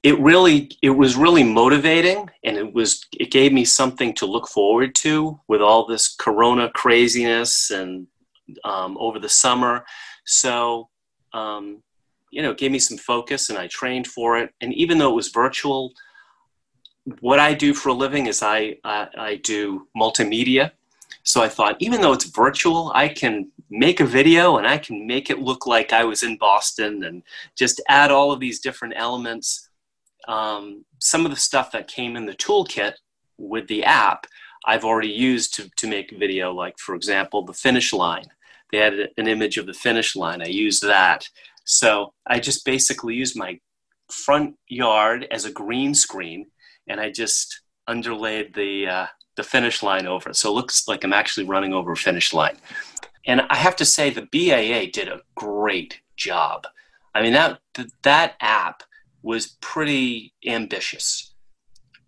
it 0.03 0.19
really 0.19 0.71
it 0.81 0.91
was 0.91 1.15
really 1.15 1.43
motivating 1.43 2.29
and 2.43 2.57
it 2.57 2.71
was 2.73 3.05
it 3.19 3.31
gave 3.31 3.51
me 3.51 3.65
something 3.65 4.13
to 4.15 4.25
look 4.25 4.47
forward 4.47 4.95
to 4.95 5.39
with 5.47 5.61
all 5.61 5.85
this 5.85 6.15
corona 6.15 6.69
craziness 6.73 7.71
and 7.71 8.07
um, 8.63 8.95
over 8.99 9.19
the 9.19 9.29
summer. 9.29 9.83
So 10.25 10.89
um, 11.33 11.81
you 12.29 12.43
know 12.43 12.53
gave 12.53 12.71
me 12.71 12.79
some 12.79 12.97
focus 12.97 13.49
and 13.49 13.57
i 13.57 13.67
trained 13.67 14.07
for 14.07 14.37
it. 14.37 14.53
And 14.61 14.71
even 14.73 14.97
though 14.97 15.11
it 15.11 15.15
was 15.15 15.29
virtual 15.29 15.93
what 17.19 17.39
i 17.39 17.51
do 17.53 17.73
for 17.73 17.89
a 17.89 17.93
living 17.93 18.27
is 18.27 18.43
i 18.43 18.75
i, 18.83 19.07
I 19.17 19.35
do 19.37 19.87
multimedia 19.97 20.71
so 21.23 21.41
I 21.41 21.49
thought, 21.49 21.77
even 21.79 22.01
though 22.01 22.13
it's 22.13 22.25
virtual, 22.25 22.91
I 22.95 23.07
can 23.07 23.51
make 23.69 23.99
a 23.99 24.05
video 24.05 24.57
and 24.57 24.67
I 24.67 24.77
can 24.77 25.05
make 25.05 25.29
it 25.29 25.39
look 25.39 25.67
like 25.67 25.93
I 25.93 26.03
was 26.03 26.23
in 26.23 26.37
Boston 26.37 27.03
and 27.03 27.23
just 27.55 27.81
add 27.87 28.11
all 28.11 28.31
of 28.31 28.39
these 28.39 28.59
different 28.59 28.95
elements. 28.97 29.69
Um, 30.27 30.85
some 30.99 31.25
of 31.25 31.31
the 31.31 31.37
stuff 31.37 31.71
that 31.71 31.87
came 31.87 32.15
in 32.15 32.25
the 32.25 32.33
toolkit 32.33 32.93
with 33.37 33.67
the 33.67 33.83
app, 33.83 34.25
I've 34.65 34.85
already 34.85 35.09
used 35.09 35.53
to, 35.55 35.69
to 35.77 35.87
make 35.87 36.17
video, 36.17 36.53
like, 36.53 36.77
for 36.79 36.95
example, 36.95 37.43
the 37.43 37.53
finish 37.53 37.93
line. 37.93 38.25
They 38.71 38.79
had 38.79 38.93
an 39.17 39.27
image 39.27 39.57
of 39.57 39.65
the 39.65 39.73
finish 39.73 40.15
line. 40.15 40.41
I 40.41 40.47
used 40.47 40.83
that. 40.83 41.27
So 41.65 42.13
I 42.25 42.39
just 42.39 42.65
basically 42.65 43.15
used 43.15 43.37
my 43.37 43.59
front 44.09 44.55
yard 44.67 45.27
as 45.31 45.45
a 45.45 45.51
green 45.51 45.93
screen 45.93 46.47
and 46.87 46.99
I 46.99 47.11
just 47.11 47.61
underlaid 47.87 48.53
the, 48.53 48.87
uh, 48.87 49.07
the 49.35 49.43
finish 49.43 49.81
line 49.81 50.07
over. 50.07 50.33
So 50.33 50.49
it 50.49 50.55
looks 50.55 50.87
like 50.87 51.03
I'm 51.03 51.13
actually 51.13 51.45
running 51.45 51.73
over 51.73 51.91
a 51.91 51.97
finish 51.97 52.33
line. 52.33 52.57
And 53.25 53.41
I 53.49 53.55
have 53.55 53.75
to 53.77 53.85
say, 53.85 54.09
the 54.09 54.21
BAA 54.21 54.89
did 54.91 55.07
a 55.07 55.21
great 55.35 56.01
job. 56.17 56.65
I 57.13 57.21
mean, 57.21 57.33
that, 57.33 57.59
that 58.03 58.35
app 58.41 58.83
was 59.21 59.57
pretty 59.61 60.33
ambitious 60.45 61.33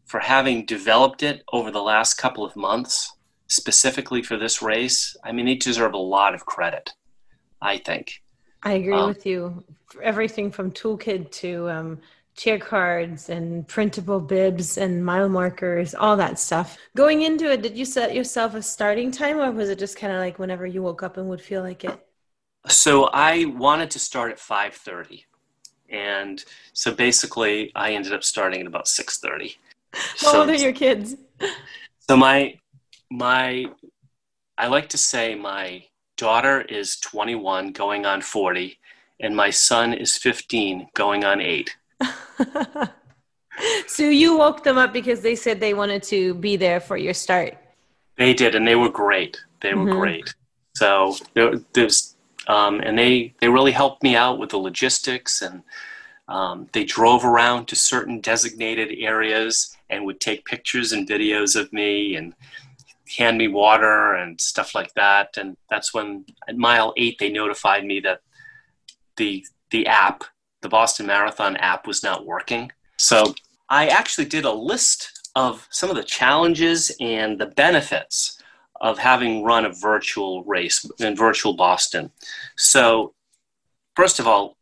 for 0.05 0.19
having 0.19 0.65
developed 0.65 1.23
it 1.23 1.43
over 1.51 1.71
the 1.71 1.81
last 1.81 2.15
couple 2.15 2.45
of 2.45 2.55
months, 2.55 3.15
specifically 3.47 4.21
for 4.21 4.37
this 4.37 4.61
race. 4.61 5.15
I 5.23 5.31
mean, 5.31 5.45
they 5.45 5.55
deserve 5.55 5.93
a 5.93 5.97
lot 5.97 6.35
of 6.35 6.45
credit, 6.45 6.91
I 7.61 7.77
think. 7.77 8.21
I 8.63 8.73
agree 8.73 8.93
um, 8.93 9.07
with 9.07 9.25
you. 9.25 9.63
Everything 10.01 10.51
from 10.51 10.71
Toolkit 10.71 11.31
to 11.31 11.69
um, 11.69 11.99
cheer 12.35 12.57
cards 12.57 13.29
and 13.29 13.67
printable 13.67 14.19
bibs 14.19 14.77
and 14.77 15.05
mile 15.05 15.29
markers, 15.29 15.93
all 15.93 16.17
that 16.17 16.39
stuff. 16.39 16.77
Going 16.95 17.21
into 17.21 17.51
it, 17.51 17.61
did 17.61 17.77
you 17.77 17.85
set 17.85 18.15
yourself 18.15 18.55
a 18.55 18.61
starting 18.61 19.11
time 19.11 19.37
or 19.37 19.51
was 19.51 19.69
it 19.69 19.79
just 19.79 19.97
kind 19.97 20.13
of 20.13 20.19
like 20.19 20.39
whenever 20.39 20.65
you 20.65 20.81
woke 20.81 21.03
up 21.03 21.17
and 21.17 21.29
would 21.29 21.41
feel 21.41 21.61
like 21.61 21.83
it? 21.83 22.05
So 22.67 23.05
I 23.13 23.45
wanted 23.45 23.91
to 23.91 23.99
start 23.99 24.31
at 24.31 24.39
5:30. 24.39 25.25
And 25.89 26.43
so 26.73 26.93
basically 26.93 27.71
I 27.75 27.93
ended 27.93 28.13
up 28.13 28.23
starting 28.23 28.61
at 28.61 28.67
about 28.67 28.87
6:30. 28.87 29.57
How 29.93 30.31
so, 30.31 30.39
old 30.41 30.49
are 30.49 30.55
your 30.55 30.73
kids? 30.73 31.15
So 32.09 32.17
my 32.17 32.59
my 33.09 33.65
I 34.57 34.67
like 34.67 34.89
to 34.89 34.97
say 34.97 35.35
my 35.35 35.85
daughter 36.17 36.61
is 36.61 36.97
21 36.97 37.71
going 37.71 38.05
on 38.05 38.21
40 38.21 38.77
and 39.21 39.35
my 39.35 39.49
son 39.49 39.93
is 39.93 40.17
15 40.17 40.89
going 40.93 41.23
on 41.23 41.39
8. 41.39 41.75
so 43.87 44.03
you 44.03 44.37
woke 44.37 44.63
them 44.63 44.77
up 44.77 44.93
because 44.93 45.21
they 45.21 45.35
said 45.35 45.59
they 45.59 45.73
wanted 45.73 46.03
to 46.03 46.33
be 46.35 46.55
there 46.55 46.79
for 46.79 46.97
your 46.97 47.13
start. 47.13 47.57
They 48.17 48.33
did, 48.33 48.55
and 48.55 48.67
they 48.67 48.75
were 48.75 48.89
great. 48.89 49.41
They 49.61 49.73
were 49.73 49.85
mm-hmm. 49.85 49.99
great. 49.99 50.35
So 50.75 51.15
there, 51.33 51.53
there's, 51.73 52.15
um, 52.47 52.81
and 52.81 52.97
they 52.97 53.33
they 53.39 53.49
really 53.49 53.71
helped 53.71 54.03
me 54.03 54.15
out 54.15 54.39
with 54.39 54.51
the 54.51 54.57
logistics, 54.57 55.41
and 55.41 55.63
um, 56.27 56.67
they 56.73 56.83
drove 56.83 57.25
around 57.25 57.67
to 57.67 57.75
certain 57.75 58.19
designated 58.21 58.95
areas 58.99 59.75
and 59.89 60.05
would 60.05 60.19
take 60.19 60.45
pictures 60.45 60.91
and 60.91 61.07
videos 61.07 61.59
of 61.59 61.71
me 61.73 62.15
and 62.15 62.33
hand 63.17 63.37
me 63.37 63.47
water 63.47 64.15
and 64.15 64.39
stuff 64.39 64.73
like 64.73 64.93
that. 64.95 65.37
And 65.37 65.57
that's 65.69 65.93
when 65.93 66.25
at 66.47 66.57
mile 66.57 66.93
eight 66.97 67.17
they 67.19 67.29
notified 67.29 67.85
me 67.85 67.99
that 68.01 68.21
the 69.17 69.45
the 69.69 69.87
app 69.87 70.23
the 70.63 70.69
Boston 70.69 71.05
Marathon 71.05 71.55
app 71.57 71.85
was 71.85 72.01
not 72.01 72.25
working. 72.25 72.71
So 72.97 73.35
I 73.69 73.87
actually 73.87 74.25
did 74.25 74.45
a 74.45 74.51
list 74.51 75.29
of 75.35 75.67
some 75.69 75.89
of 75.89 75.95
the 75.95 76.03
challenges 76.03 76.95
and 76.99 77.39
the 77.39 77.47
benefits 77.47 78.41
of 78.81 78.97
having 78.97 79.43
run 79.43 79.65
a 79.65 79.73
virtual 79.73 80.43
race 80.43 80.85
in 80.99 81.15
virtual 81.15 81.53
Boston. 81.53 82.11
So, 82.57 83.13
first 83.95 84.19
of 84.19 84.27
all, 84.27 84.57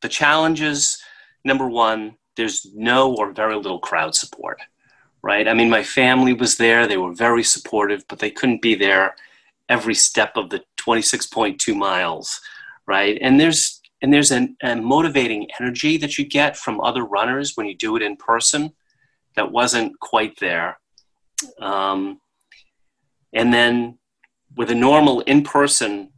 the 0.00 0.08
challenges 0.08 1.02
number 1.44 1.68
one, 1.68 2.16
there's 2.36 2.66
no 2.74 3.14
or 3.16 3.32
very 3.32 3.56
little 3.56 3.78
crowd 3.78 4.14
support, 4.14 4.60
right? 5.22 5.48
I 5.48 5.54
mean, 5.54 5.70
my 5.70 5.82
family 5.82 6.32
was 6.32 6.56
there, 6.56 6.86
they 6.86 6.96
were 6.96 7.14
very 7.14 7.42
supportive, 7.42 8.04
but 8.08 8.18
they 8.18 8.30
couldn't 8.30 8.62
be 8.62 8.74
there 8.74 9.16
every 9.68 9.94
step 9.94 10.36
of 10.36 10.50
the 10.50 10.62
26.2 10.78 11.76
miles, 11.76 12.40
right? 12.86 13.18
And 13.20 13.38
there's 13.38 13.77
and 14.02 14.12
there's 14.12 14.30
an, 14.30 14.56
a 14.62 14.76
motivating 14.76 15.48
energy 15.60 15.96
that 15.96 16.18
you 16.18 16.26
get 16.26 16.56
from 16.56 16.80
other 16.80 17.04
runners 17.04 17.52
when 17.56 17.66
you 17.66 17.76
do 17.76 17.96
it 17.96 18.02
in 18.02 18.16
person 18.16 18.72
that 19.36 19.50
wasn't 19.50 19.98
quite 20.00 20.38
there. 20.40 20.78
Um, 21.60 22.20
and 23.32 23.52
then 23.52 23.98
with 24.56 24.70
a 24.70 24.74
normal 24.74 25.20
in 25.20 25.42
person 25.42 26.10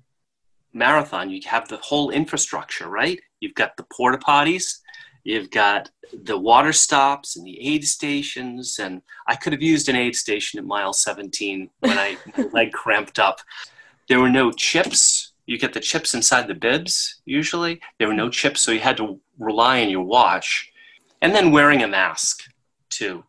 marathon, 0.72 1.30
you 1.30 1.40
have 1.46 1.68
the 1.68 1.78
whole 1.78 2.10
infrastructure, 2.10 2.88
right? 2.88 3.20
You've 3.40 3.54
got 3.54 3.76
the 3.76 3.86
porta 3.92 4.18
potties, 4.18 4.78
you've 5.24 5.50
got 5.50 5.90
the 6.12 6.38
water 6.38 6.72
stops 6.72 7.36
and 7.36 7.46
the 7.46 7.60
aid 7.60 7.84
stations. 7.84 8.78
And 8.78 9.02
I 9.26 9.36
could 9.36 9.52
have 9.52 9.62
used 9.62 9.88
an 9.88 9.96
aid 9.96 10.16
station 10.16 10.58
at 10.58 10.64
mile 10.64 10.92
17 10.92 11.70
when 11.80 11.98
I 11.98 12.16
my 12.36 12.44
leg 12.52 12.72
cramped 12.72 13.18
up. 13.18 13.40
There 14.08 14.20
were 14.20 14.30
no 14.30 14.50
chips 14.50 15.29
you 15.50 15.58
get 15.58 15.72
the 15.72 15.80
chips 15.80 16.14
inside 16.14 16.46
the 16.46 16.54
bibs 16.54 17.22
usually. 17.24 17.80
There 17.98 18.06
were 18.06 18.14
no 18.14 18.30
chips, 18.30 18.60
so 18.60 18.70
you 18.70 18.78
had 18.78 18.96
to 18.98 19.18
rely 19.36 19.82
on 19.82 19.90
your 19.90 20.04
watch. 20.04 20.70
And 21.22 21.34
then 21.34 21.50
wearing 21.50 21.82
a 21.82 21.88
mask 21.88 22.44
too, 22.88 23.24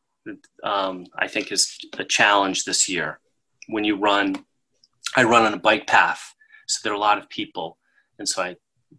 um, 0.64 1.08
I 1.18 1.28
think 1.28 1.52
is 1.52 1.80
a 1.98 2.04
challenge 2.04 2.64
this 2.64 2.88
year. 2.88 3.20
When 3.70 3.84
you 3.84 3.96
run, 3.96 4.46
I 5.16 5.24
run 5.24 5.48
on 5.48 5.56
a 5.56 5.58
bike 5.58 5.88
path, 5.88 6.36
so 6.68 6.82
there 6.84 6.94
are 6.94 6.96
a 6.96 7.00
lot 7.00 7.18
of 7.18 7.28
people. 7.28 7.80
And 8.20 8.30
so 8.30 8.44
I'm 8.44 8.56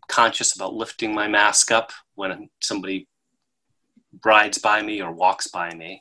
conscious 0.09 0.57
about 0.57 0.75
lifting 0.75 1.15
my 1.15 1.29
mask 1.29 1.71
up 1.71 1.93
when 2.17 2.51
somebody 2.61 3.07
rides 4.25 4.59
by 4.59 4.83
me 4.83 5.01
or 5.01 5.13
walks 5.13 5.47
by 5.47 5.73
me. 5.75 6.01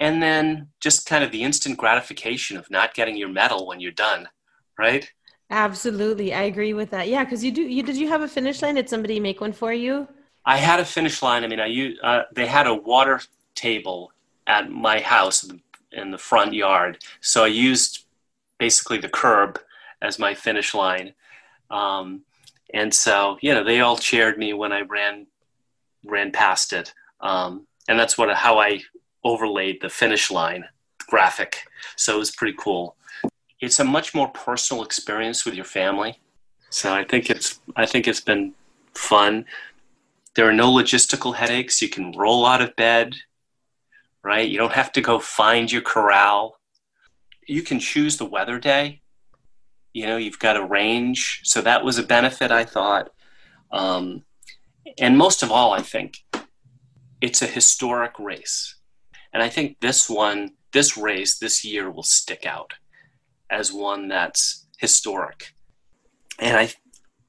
And 0.00 0.20
then 0.20 0.70
just 0.80 1.06
kind 1.06 1.22
of 1.22 1.30
the 1.30 1.44
instant 1.44 1.78
gratification 1.78 2.56
of 2.56 2.68
not 2.72 2.92
getting 2.92 3.16
your 3.16 3.28
medal 3.28 3.68
when 3.68 3.78
you're 3.78 3.92
done, 3.92 4.28
right? 4.76 5.08
Absolutely, 5.50 6.32
I 6.34 6.42
agree 6.42 6.72
with 6.72 6.90
that. 6.90 7.08
Yeah, 7.08 7.24
because 7.24 7.44
you 7.44 7.52
do. 7.52 7.62
You 7.62 7.82
did 7.82 7.96
you 7.96 8.08
have 8.08 8.22
a 8.22 8.28
finish 8.28 8.62
line? 8.62 8.76
Did 8.76 8.88
somebody 8.88 9.20
make 9.20 9.40
one 9.40 9.52
for 9.52 9.72
you? 9.72 10.08
I 10.46 10.56
had 10.56 10.80
a 10.80 10.84
finish 10.84 11.22
line. 11.22 11.44
I 11.44 11.46
mean, 11.46 11.60
I 11.60 11.66
used, 11.66 12.00
uh, 12.02 12.22
they 12.32 12.46
had 12.46 12.66
a 12.66 12.74
water 12.74 13.20
table 13.54 14.12
at 14.46 14.70
my 14.70 15.00
house 15.00 15.48
in 15.92 16.10
the 16.10 16.18
front 16.18 16.52
yard, 16.52 16.98
so 17.20 17.44
I 17.44 17.48
used 17.48 18.04
basically 18.58 18.98
the 18.98 19.08
curb 19.08 19.58
as 20.02 20.18
my 20.18 20.34
finish 20.34 20.74
line. 20.74 21.14
Um, 21.70 22.22
and 22.72 22.92
so, 22.92 23.38
you 23.40 23.54
know, 23.54 23.64
they 23.64 23.80
all 23.80 23.96
cheered 23.96 24.38
me 24.38 24.52
when 24.52 24.72
I 24.72 24.82
ran 24.82 25.26
ran 26.04 26.32
past 26.32 26.72
it, 26.72 26.92
um, 27.20 27.66
and 27.88 27.98
that's 27.98 28.18
what 28.18 28.34
how 28.34 28.58
I 28.58 28.80
overlaid 29.22 29.80
the 29.80 29.88
finish 29.88 30.30
line 30.30 30.64
graphic. 31.06 31.58
So 31.96 32.16
it 32.16 32.18
was 32.18 32.30
pretty 32.30 32.56
cool. 32.58 32.96
It's 33.60 33.80
a 33.80 33.84
much 33.84 34.14
more 34.14 34.28
personal 34.28 34.82
experience 34.82 35.44
with 35.44 35.54
your 35.54 35.64
family. 35.64 36.20
So 36.70 36.92
I 36.92 37.04
think 37.04 37.30
it's 37.30 37.60
I 37.76 37.86
think 37.86 38.08
it's 38.08 38.20
been 38.20 38.54
fun. 38.94 39.46
There 40.34 40.48
are 40.48 40.52
no 40.52 40.72
logistical 40.72 41.36
headaches. 41.36 41.80
You 41.80 41.88
can 41.88 42.12
roll 42.12 42.44
out 42.44 42.60
of 42.60 42.74
bed, 42.74 43.14
right? 44.24 44.48
You 44.48 44.58
don't 44.58 44.72
have 44.72 44.90
to 44.92 45.00
go 45.00 45.20
find 45.20 45.70
your 45.70 45.82
corral. 45.82 46.58
You 47.46 47.62
can 47.62 47.78
choose 47.78 48.16
the 48.16 48.24
weather 48.24 48.58
day. 48.58 49.02
You 49.92 50.06
know, 50.06 50.16
you've 50.16 50.40
got 50.40 50.56
a 50.56 50.64
range. 50.64 51.42
So 51.44 51.60
that 51.60 51.84
was 51.84 51.98
a 51.98 52.02
benefit, 52.02 52.50
I 52.50 52.64
thought. 52.64 53.10
Um, 53.70 54.24
and 54.98 55.16
most 55.16 55.44
of 55.44 55.52
all, 55.52 55.72
I 55.72 55.82
think 55.82 56.18
it's 57.20 57.42
a 57.42 57.46
historic 57.46 58.18
race. 58.18 58.74
And 59.32 59.42
I 59.42 59.48
think 59.48 59.78
this 59.80 60.10
one, 60.10 60.54
this 60.72 60.96
race 60.96 61.38
this 61.38 61.64
year 61.64 61.90
will 61.90 62.02
stick 62.02 62.44
out 62.44 62.74
as 63.54 63.72
one 63.72 64.08
that's 64.08 64.66
historic. 64.78 65.54
And 66.38 66.56
I, 66.56 66.72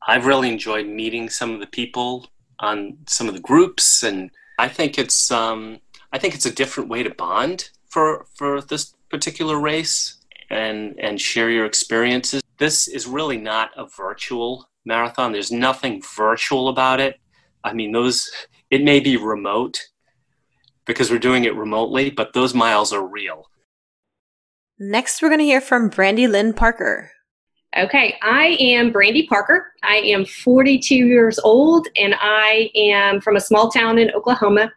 I've 0.07 0.25
really 0.25 0.49
enjoyed 0.49 0.87
meeting 0.87 1.29
some 1.29 1.53
of 1.53 1.59
the 1.59 1.67
people 1.79 2.27
on 2.59 2.97
some 3.07 3.27
of 3.27 3.35
the 3.35 3.47
groups, 3.51 4.03
and 4.03 4.31
I 4.57 4.67
think 4.77 4.97
it's, 4.97 5.31
um, 5.31 5.79
I 6.13 6.17
think 6.19 6.33
it's 6.33 6.45
a 6.45 6.55
different 6.61 6.89
way 6.89 7.03
to 7.03 7.09
bond 7.25 7.69
for 7.89 8.25
for 8.37 8.61
this 8.61 8.93
particular 9.09 9.57
race 9.59 10.17
and 10.49 10.99
and 10.99 11.19
share 11.19 11.49
your 11.49 11.65
experiences. 11.65 12.41
This 12.57 12.87
is 12.87 13.05
really 13.07 13.37
not 13.37 13.69
a 13.75 13.85
virtual 13.85 14.51
marathon. 14.85 15.31
There's 15.31 15.51
nothing 15.51 16.01
virtual 16.17 16.69
about 16.69 16.99
it. 16.99 17.19
I 17.63 17.73
mean, 17.73 17.91
those, 17.91 18.29
it 18.69 18.83
may 18.83 18.99
be 18.99 19.17
remote 19.17 19.79
because 20.85 21.09
we're 21.11 21.19
doing 21.19 21.45
it 21.45 21.55
remotely, 21.55 22.09
but 22.09 22.33
those 22.33 22.53
miles 22.53 22.93
are 22.93 23.05
real. 23.05 23.49
Next, 24.77 25.21
we're 25.21 25.29
going 25.29 25.39
to 25.39 25.45
hear 25.45 25.61
from 25.61 25.87
Brandy 25.87 26.27
Lynn 26.27 26.53
Parker. 26.53 27.11
Okay, 27.77 28.17
I 28.21 28.57
am 28.59 28.91
Brandy 28.91 29.25
Parker. 29.27 29.71
I 29.83 29.95
am 29.95 30.25
42 30.25 30.95
years 30.95 31.39
old 31.39 31.87
and 31.97 32.15
I 32.19 32.69
am 32.75 33.21
from 33.21 33.35
a 33.35 33.41
small 33.41 33.69
town 33.69 33.97
in 33.97 34.11
Oklahoma. 34.11 34.71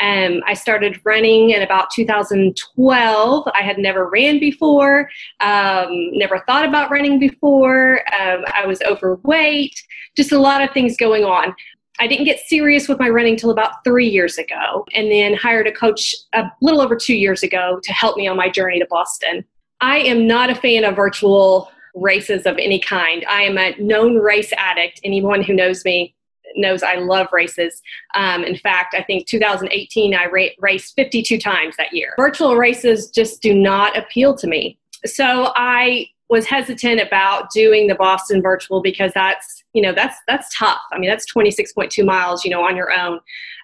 Um, 0.00 0.42
I 0.44 0.54
started 0.54 1.00
running 1.04 1.50
in 1.50 1.62
about 1.62 1.90
2012. 1.90 3.48
I 3.54 3.62
had 3.62 3.78
never 3.78 4.10
ran 4.10 4.40
before, 4.40 5.08
um, 5.40 6.10
never 6.12 6.42
thought 6.46 6.66
about 6.66 6.90
running 6.90 7.20
before. 7.20 8.00
Um, 8.12 8.44
I 8.52 8.66
was 8.66 8.82
overweight, 8.82 9.80
just 10.16 10.32
a 10.32 10.38
lot 10.38 10.62
of 10.62 10.70
things 10.72 10.96
going 10.96 11.24
on. 11.24 11.54
I 12.00 12.06
didn't 12.06 12.24
get 12.24 12.40
serious 12.40 12.88
with 12.88 12.98
my 12.98 13.08
running 13.08 13.36
till 13.36 13.50
about 13.50 13.84
three 13.84 14.08
years 14.08 14.36
ago, 14.38 14.84
and 14.92 15.10
then 15.10 15.34
hired 15.34 15.66
a 15.66 15.72
coach 15.72 16.14
a 16.32 16.44
little 16.60 16.80
over 16.80 16.96
two 16.96 17.16
years 17.16 17.42
ago 17.42 17.80
to 17.82 17.92
help 17.92 18.16
me 18.16 18.26
on 18.26 18.36
my 18.36 18.48
journey 18.48 18.78
to 18.80 18.86
Boston. 18.90 19.44
I 19.80 19.98
am 19.98 20.26
not 20.26 20.50
a 20.50 20.54
fan 20.54 20.84
of 20.84 20.96
virtual 20.96 21.70
races 21.94 22.46
of 22.46 22.58
any 22.58 22.80
kind. 22.80 23.24
I 23.28 23.42
am 23.42 23.58
a 23.58 23.76
known 23.78 24.16
race 24.16 24.52
addict. 24.56 25.00
Anyone 25.04 25.42
who 25.42 25.54
knows 25.54 25.84
me 25.84 26.14
knows 26.56 26.82
I 26.82 26.96
love 26.96 27.28
races. 27.32 27.82
Um, 28.14 28.44
in 28.44 28.56
fact, 28.56 28.94
I 28.94 29.02
think 29.02 29.26
2018 29.26 30.14
I 30.14 30.26
ra- 30.26 30.46
raced 30.58 30.94
52 30.96 31.38
times 31.38 31.76
that 31.76 31.92
year. 31.92 32.14
Virtual 32.16 32.56
races 32.56 33.10
just 33.10 33.42
do 33.42 33.54
not 33.54 33.96
appeal 33.96 34.36
to 34.36 34.46
me. 34.46 34.78
So 35.04 35.52
I 35.56 36.06
was 36.28 36.46
hesitant 36.46 37.00
about 37.00 37.50
doing 37.50 37.86
the 37.86 37.94
Boston 37.94 38.40
virtual 38.40 38.80
because 38.80 39.12
that's 39.14 39.63
you 39.74 39.82
know 39.82 39.92
that's 39.92 40.16
that's 40.26 40.56
tough. 40.56 40.80
I 40.92 40.98
mean 40.98 41.10
that's 41.10 41.30
26.2 41.32 42.04
miles 42.04 42.44
you 42.44 42.50
know 42.50 42.64
on 42.64 42.76
your 42.76 42.92
own. 42.92 43.20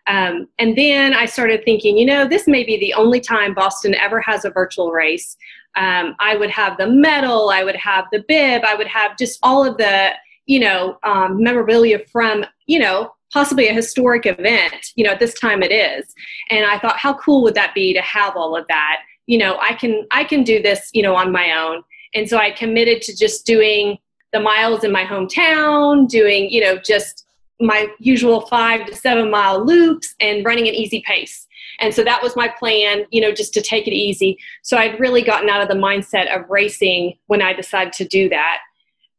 Um, 0.06 0.48
and 0.58 0.76
then 0.76 1.14
I 1.14 1.26
started 1.26 1.64
thinking, 1.64 1.96
you 1.96 2.06
know, 2.06 2.26
this 2.26 2.46
may 2.46 2.64
be 2.64 2.78
the 2.78 2.94
only 2.94 3.20
time 3.20 3.54
Boston 3.54 3.94
ever 3.94 4.20
has 4.20 4.44
a 4.44 4.50
virtual 4.50 4.90
race. 4.90 5.36
Um, 5.76 6.16
I 6.18 6.36
would 6.36 6.50
have 6.50 6.78
the 6.78 6.86
medal, 6.86 7.50
I 7.50 7.62
would 7.62 7.76
have 7.76 8.06
the 8.10 8.24
bib, 8.26 8.62
I 8.64 8.74
would 8.74 8.88
have 8.88 9.16
just 9.16 9.38
all 9.42 9.64
of 9.64 9.76
the 9.76 10.10
you 10.46 10.58
know 10.58 10.98
um, 11.04 11.42
memorabilia 11.42 12.00
from 12.10 12.44
you 12.66 12.80
know 12.80 13.12
possibly 13.32 13.68
a 13.68 13.72
historic 13.72 14.26
event. 14.26 14.92
You 14.96 15.04
know 15.04 15.12
at 15.12 15.20
this 15.20 15.34
time 15.34 15.62
it 15.62 15.72
is, 15.72 16.12
and 16.50 16.66
I 16.66 16.78
thought, 16.78 16.98
how 16.98 17.14
cool 17.14 17.42
would 17.44 17.54
that 17.54 17.74
be 17.74 17.94
to 17.94 18.02
have 18.02 18.36
all 18.36 18.56
of 18.56 18.66
that? 18.68 19.02
You 19.26 19.38
know, 19.38 19.58
I 19.60 19.74
can 19.74 20.06
I 20.10 20.24
can 20.24 20.42
do 20.42 20.60
this 20.60 20.90
you 20.92 21.02
know 21.02 21.14
on 21.14 21.30
my 21.30 21.52
own. 21.56 21.82
And 22.14 22.28
so 22.28 22.38
I 22.38 22.50
committed 22.50 23.02
to 23.02 23.16
just 23.16 23.46
doing 23.46 23.96
the 24.32 24.40
miles 24.40 24.84
in 24.84 24.92
my 24.92 25.04
hometown, 25.04 26.08
doing, 26.08 26.50
you 26.50 26.60
know, 26.60 26.78
just 26.78 27.26
my 27.60 27.88
usual 27.98 28.42
five 28.42 28.86
to 28.86 28.94
seven 28.94 29.30
mile 29.30 29.64
loops 29.64 30.14
and 30.20 30.44
running 30.44 30.68
an 30.68 30.74
easy 30.74 31.02
pace. 31.06 31.46
And 31.78 31.94
so 31.94 32.04
that 32.04 32.22
was 32.22 32.36
my 32.36 32.48
plan, 32.48 33.04
you 33.10 33.20
know, 33.20 33.32
just 33.32 33.54
to 33.54 33.62
take 33.62 33.86
it 33.86 33.92
easy. 33.92 34.38
So 34.62 34.76
I'd 34.76 35.00
really 35.00 35.22
gotten 35.22 35.48
out 35.48 35.62
of 35.62 35.68
the 35.68 35.74
mindset 35.74 36.34
of 36.34 36.48
racing 36.48 37.16
when 37.26 37.42
I 37.42 37.52
decided 37.52 37.92
to 37.94 38.04
do 38.04 38.28
that. 38.28 38.58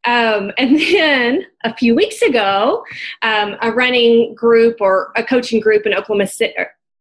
Um, 0.05 0.51
and 0.57 0.80
then 0.93 1.45
a 1.64 1.76
few 1.76 1.95
weeks 1.95 2.22
ago, 2.22 2.84
um, 3.22 3.55
a 3.62 3.72
running 3.72 4.34
group 4.36 4.78
or 4.80 5.12
a 5.16 5.24
coaching 5.24 5.59
group 5.59 5.86
in 5.86 5.93
Oklahoma 5.93 6.28
City, 6.28 6.53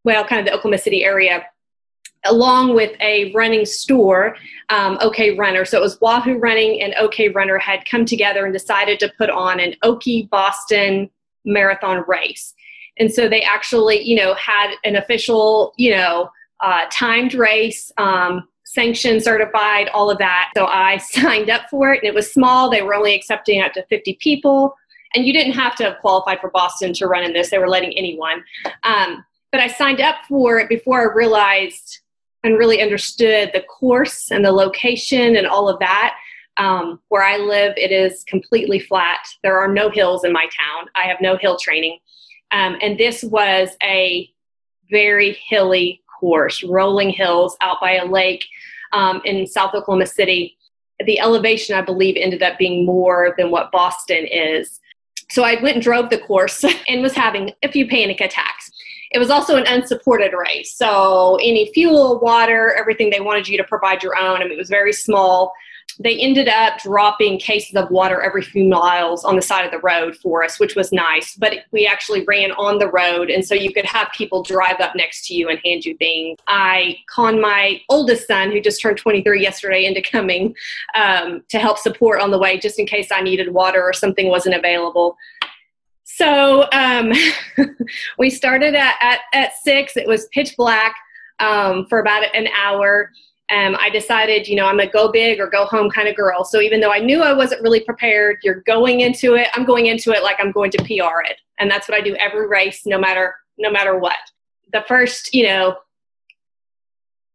well, 0.04 0.24
kind 0.24 0.40
of 0.40 0.46
the 0.46 0.52
Oklahoma 0.52 0.78
City 0.78 1.04
area, 1.04 1.44
along 2.24 2.74
with 2.74 2.94
a 3.00 3.32
running 3.32 3.64
store, 3.64 4.36
um, 4.68 4.98
OK 5.00 5.36
Runner. 5.36 5.64
So 5.64 5.78
it 5.78 5.82
was 5.82 6.00
Wahoo 6.00 6.38
Running 6.38 6.82
and 6.82 6.94
OK 6.94 7.28
Runner 7.30 7.58
had 7.58 7.84
come 7.84 8.04
together 8.04 8.44
and 8.44 8.52
decided 8.52 9.00
to 9.00 9.12
put 9.16 9.30
on 9.30 9.60
an 9.60 9.74
Okie 9.84 10.28
Boston 10.28 11.10
marathon 11.44 12.04
race. 12.06 12.54
And 12.98 13.12
so 13.12 13.28
they 13.28 13.42
actually, 13.42 14.02
you 14.02 14.16
know, 14.16 14.34
had 14.34 14.74
an 14.84 14.96
official, 14.96 15.72
you 15.76 15.92
know, 15.92 16.30
uh, 16.60 16.82
timed 16.92 17.34
race, 17.34 17.90
um, 17.96 18.46
sanctioned, 18.64 19.22
certified, 19.22 19.88
all 19.88 20.10
of 20.10 20.18
that. 20.18 20.50
So 20.54 20.66
I 20.66 20.96
signed 20.98 21.48
up 21.48 21.62
for 21.70 21.92
it, 21.94 22.02
and 22.02 22.08
it 22.08 22.14
was 22.14 22.30
small. 22.30 22.70
They 22.70 22.82
were 22.82 22.94
only 22.94 23.14
accepting 23.14 23.62
up 23.62 23.72
to 23.72 23.84
50 23.86 24.18
people, 24.20 24.76
and 25.14 25.24
you 25.24 25.32
didn't 25.32 25.54
have 25.54 25.74
to 25.76 25.84
have 25.84 25.98
qualified 25.98 26.40
for 26.40 26.50
Boston 26.50 26.92
to 26.94 27.06
run 27.06 27.24
in 27.24 27.32
this. 27.32 27.50
They 27.50 27.58
were 27.58 27.68
letting 27.68 27.96
anyone. 27.96 28.44
Um, 28.84 29.24
but 29.50 29.60
I 29.60 29.66
signed 29.66 30.00
up 30.00 30.16
for 30.28 30.58
it 30.58 30.68
before 30.68 31.00
I 31.00 31.14
realized 31.14 32.00
and 32.42 32.58
really 32.58 32.80
understood 32.80 33.50
the 33.52 33.62
course 33.62 34.30
and 34.30 34.44
the 34.44 34.52
location 34.52 35.36
and 35.36 35.46
all 35.46 35.68
of 35.68 35.78
that. 35.80 36.16
Um, 36.56 37.00
where 37.08 37.24
I 37.24 37.36
live, 37.38 37.74
it 37.76 37.92
is 37.92 38.24
completely 38.24 38.80
flat. 38.80 39.20
There 39.42 39.58
are 39.58 39.72
no 39.72 39.88
hills 39.88 40.24
in 40.24 40.32
my 40.32 40.44
town. 40.44 40.88
I 40.94 41.04
have 41.04 41.20
no 41.20 41.36
hill 41.36 41.56
training. 41.56 41.98
Um, 42.50 42.76
and 42.82 42.98
this 42.98 43.22
was 43.22 43.70
a 43.82 44.30
very 44.90 45.38
hilly 45.48 46.02
course, 46.18 46.62
rolling 46.62 47.10
hills 47.10 47.56
out 47.60 47.78
by 47.80 47.94
a 47.94 48.04
lake 48.04 48.44
um, 48.92 49.22
in 49.24 49.46
South 49.46 49.74
Oklahoma 49.74 50.06
City. 50.06 50.56
The 51.06 51.18
elevation, 51.18 51.76
I 51.76 51.82
believe, 51.82 52.16
ended 52.18 52.42
up 52.42 52.58
being 52.58 52.84
more 52.84 53.34
than 53.38 53.50
what 53.50 53.72
Boston 53.72 54.26
is. 54.26 54.80
So 55.30 55.44
I 55.44 55.62
went 55.62 55.76
and 55.76 55.82
drove 55.82 56.10
the 56.10 56.18
course 56.18 56.64
and 56.88 57.02
was 57.02 57.14
having 57.14 57.52
a 57.62 57.70
few 57.70 57.88
panic 57.88 58.20
attacks. 58.20 58.69
It 59.10 59.18
was 59.18 59.30
also 59.30 59.56
an 59.56 59.66
unsupported 59.66 60.32
race. 60.32 60.72
So 60.74 61.36
any 61.42 61.72
fuel, 61.72 62.20
water, 62.20 62.74
everything 62.74 63.10
they 63.10 63.20
wanted 63.20 63.48
you 63.48 63.56
to 63.58 63.64
provide 63.64 64.02
your 64.02 64.16
own. 64.16 64.36
I 64.36 64.44
mean, 64.44 64.52
it 64.52 64.58
was 64.58 64.70
very 64.70 64.92
small. 64.92 65.52
They 65.98 66.18
ended 66.18 66.48
up 66.48 66.78
dropping 66.78 67.38
cases 67.40 67.74
of 67.74 67.90
water 67.90 68.22
every 68.22 68.42
few 68.42 68.64
miles 68.64 69.24
on 69.24 69.36
the 69.36 69.42
side 69.42 69.64
of 69.64 69.72
the 69.72 69.80
road 69.80 70.16
for 70.16 70.44
us, 70.44 70.60
which 70.60 70.76
was 70.76 70.92
nice. 70.92 71.34
But 71.34 71.64
we 71.72 71.86
actually 71.86 72.24
ran 72.24 72.52
on 72.52 72.78
the 72.78 72.88
road, 72.88 73.28
and 73.28 73.44
so 73.44 73.54
you 73.54 73.72
could 73.72 73.84
have 73.84 74.08
people 74.16 74.42
drive 74.42 74.80
up 74.80 74.94
next 74.94 75.26
to 75.26 75.34
you 75.34 75.48
and 75.48 75.58
hand 75.64 75.84
you 75.84 75.96
things. 75.96 76.38
I 76.46 76.96
conned 77.14 77.40
my 77.40 77.82
oldest 77.88 78.26
son, 78.28 78.50
who 78.50 78.60
just 78.60 78.80
turned 78.80 78.96
23 78.96 79.42
yesterday, 79.42 79.84
into 79.84 80.00
coming 80.00 80.54
um, 80.94 81.42
to 81.48 81.58
help 81.58 81.78
support 81.78 82.20
on 82.20 82.30
the 82.30 82.38
way, 82.38 82.58
just 82.58 82.78
in 82.78 82.86
case 82.86 83.08
I 83.10 83.20
needed 83.20 83.52
water 83.52 83.82
or 83.82 83.92
something 83.92 84.28
wasn't 84.28 84.54
available. 84.54 85.18
So 86.20 86.68
um, 86.72 87.14
we 88.18 88.28
started 88.28 88.74
at, 88.74 88.96
at, 89.00 89.20
at, 89.32 89.52
six. 89.62 89.96
It 89.96 90.06
was 90.06 90.26
pitch 90.32 90.54
black 90.54 90.94
um, 91.38 91.86
for 91.86 92.00
about 92.00 92.24
an 92.34 92.46
hour. 92.48 93.10
Um, 93.50 93.74
I 93.80 93.88
decided, 93.88 94.46
you 94.46 94.54
know, 94.54 94.66
I'm 94.66 94.80
a 94.80 94.86
go 94.86 95.10
big 95.10 95.40
or 95.40 95.48
go 95.48 95.64
home 95.64 95.88
kind 95.88 96.08
of 96.08 96.14
girl. 96.14 96.44
So 96.44 96.60
even 96.60 96.78
though 96.78 96.92
I 96.92 96.98
knew 96.98 97.22
I 97.22 97.32
wasn't 97.32 97.62
really 97.62 97.80
prepared, 97.80 98.36
you're 98.42 98.60
going 98.66 99.00
into 99.00 99.36
it. 99.36 99.48
I'm 99.54 99.64
going 99.64 99.86
into 99.86 100.12
it 100.12 100.22
like 100.22 100.36
I'm 100.38 100.52
going 100.52 100.70
to 100.72 100.78
PR 100.84 101.22
it, 101.24 101.38
and 101.58 101.70
that's 101.70 101.88
what 101.88 101.96
I 101.96 102.02
do 102.02 102.14
every 102.16 102.46
race, 102.46 102.84
no 102.84 102.98
matter 102.98 103.36
no 103.56 103.70
matter 103.70 103.98
what. 103.98 104.18
The 104.74 104.84
first, 104.86 105.32
you 105.32 105.46
know, 105.46 105.78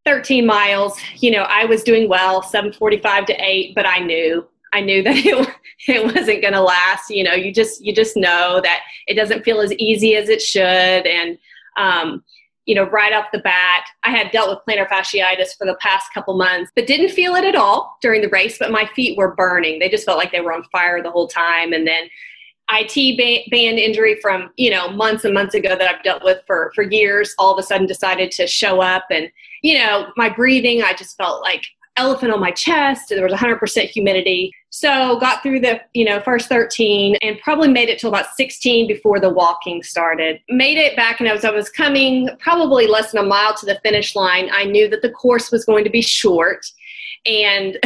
13 0.05 0.45
miles, 0.45 0.99
you 1.15 1.31
know, 1.31 1.41
I 1.49 1.65
was 1.65 1.81
doing 1.81 2.07
well, 2.07 2.43
7:45 2.43 3.25
to 3.25 3.33
8, 3.33 3.73
but 3.73 3.87
I 3.87 3.97
knew 3.97 4.47
I 4.75 4.81
knew 4.81 5.01
that 5.03 5.15
it 5.25 5.49
it 5.87 6.03
wasn't 6.03 6.41
going 6.41 6.53
to 6.53 6.61
last. 6.61 7.09
You 7.09 7.23
know, 7.23 7.33
you 7.33 7.53
just 7.53 7.83
you 7.83 7.93
just 7.93 8.17
know 8.17 8.59
that 8.61 8.81
it 9.07 9.15
doesn't 9.15 9.43
feel 9.43 9.61
as 9.61 9.71
easy 9.73 10.15
as 10.15 10.29
it 10.29 10.41
should, 10.41 10.63
and 11.07 11.37
um, 11.77 12.23
you 12.65 12.75
know, 12.75 12.83
right 12.89 13.13
off 13.13 13.27
the 13.31 13.39
bat, 13.39 13.87
I 14.03 14.09
had 14.09 14.31
dealt 14.31 14.49
with 14.49 14.59
plantar 14.67 14.87
fasciitis 14.87 15.55
for 15.57 15.65
the 15.65 15.77
past 15.81 16.13
couple 16.13 16.35
months, 16.35 16.71
but 16.75 16.87
didn't 16.87 17.11
feel 17.11 17.35
it 17.35 17.45
at 17.45 17.55
all 17.55 17.97
during 18.01 18.21
the 18.21 18.29
race. 18.29 18.57
But 18.57 18.71
my 18.71 18.85
feet 18.95 19.17
were 19.17 19.35
burning; 19.35 19.79
they 19.79 19.89
just 19.89 20.05
felt 20.05 20.17
like 20.17 20.31
they 20.31 20.41
were 20.41 20.53
on 20.53 20.63
fire 20.71 21.01
the 21.01 21.11
whole 21.11 21.27
time. 21.27 21.71
And 21.71 21.87
then 21.87 22.09
IT 22.71 23.51
band 23.51 23.79
injury 23.79 24.19
from 24.21 24.49
you 24.57 24.71
know 24.71 24.89
months 24.89 25.23
and 25.23 25.33
months 25.33 25.55
ago 25.55 25.69
that 25.69 25.87
I've 25.87 26.03
dealt 26.03 26.23
with 26.23 26.41
for 26.45 26.73
for 26.75 26.83
years, 26.83 27.33
all 27.39 27.53
of 27.53 27.63
a 27.63 27.65
sudden 27.65 27.87
decided 27.87 28.31
to 28.31 28.45
show 28.45 28.81
up, 28.81 29.05
and 29.09 29.31
you 29.61 29.77
know, 29.77 30.07
my 30.17 30.27
breathing, 30.29 30.83
I 30.83 30.93
just 30.93 31.15
felt 31.15 31.41
like 31.41 31.63
elephant 31.97 32.31
on 32.31 32.39
my 32.39 32.51
chest. 32.51 33.09
There 33.09 33.23
was 33.23 33.33
100% 33.33 33.89
humidity. 33.89 34.51
So 34.75 35.17
got 35.21 35.41
through 35.41 35.61
the, 35.61 35.79
you 35.93 36.03
know, 36.03 36.19
first 36.19 36.49
13 36.49 37.15
and 37.21 37.39
probably 37.39 37.69
made 37.69 37.87
it 37.87 37.97
till 37.97 38.09
about 38.09 38.35
16 38.35 38.89
before 38.89 39.21
the 39.21 39.29
walking 39.29 39.81
started. 39.81 40.41
Made 40.49 40.77
it 40.77 40.97
back 40.97 41.21
and 41.21 41.29
as 41.29 41.45
I 41.45 41.51
was 41.51 41.69
coming 41.69 42.27
probably 42.39 42.85
less 42.85 43.13
than 43.13 43.23
a 43.23 43.25
mile 43.25 43.55
to 43.55 43.65
the 43.65 43.79
finish 43.83 44.17
line, 44.17 44.49
I 44.51 44.65
knew 44.65 44.89
that 44.89 45.01
the 45.01 45.11
course 45.11 45.49
was 45.49 45.63
going 45.63 45.85
to 45.85 45.89
be 45.89 46.01
short 46.01 46.65
and 47.25 47.79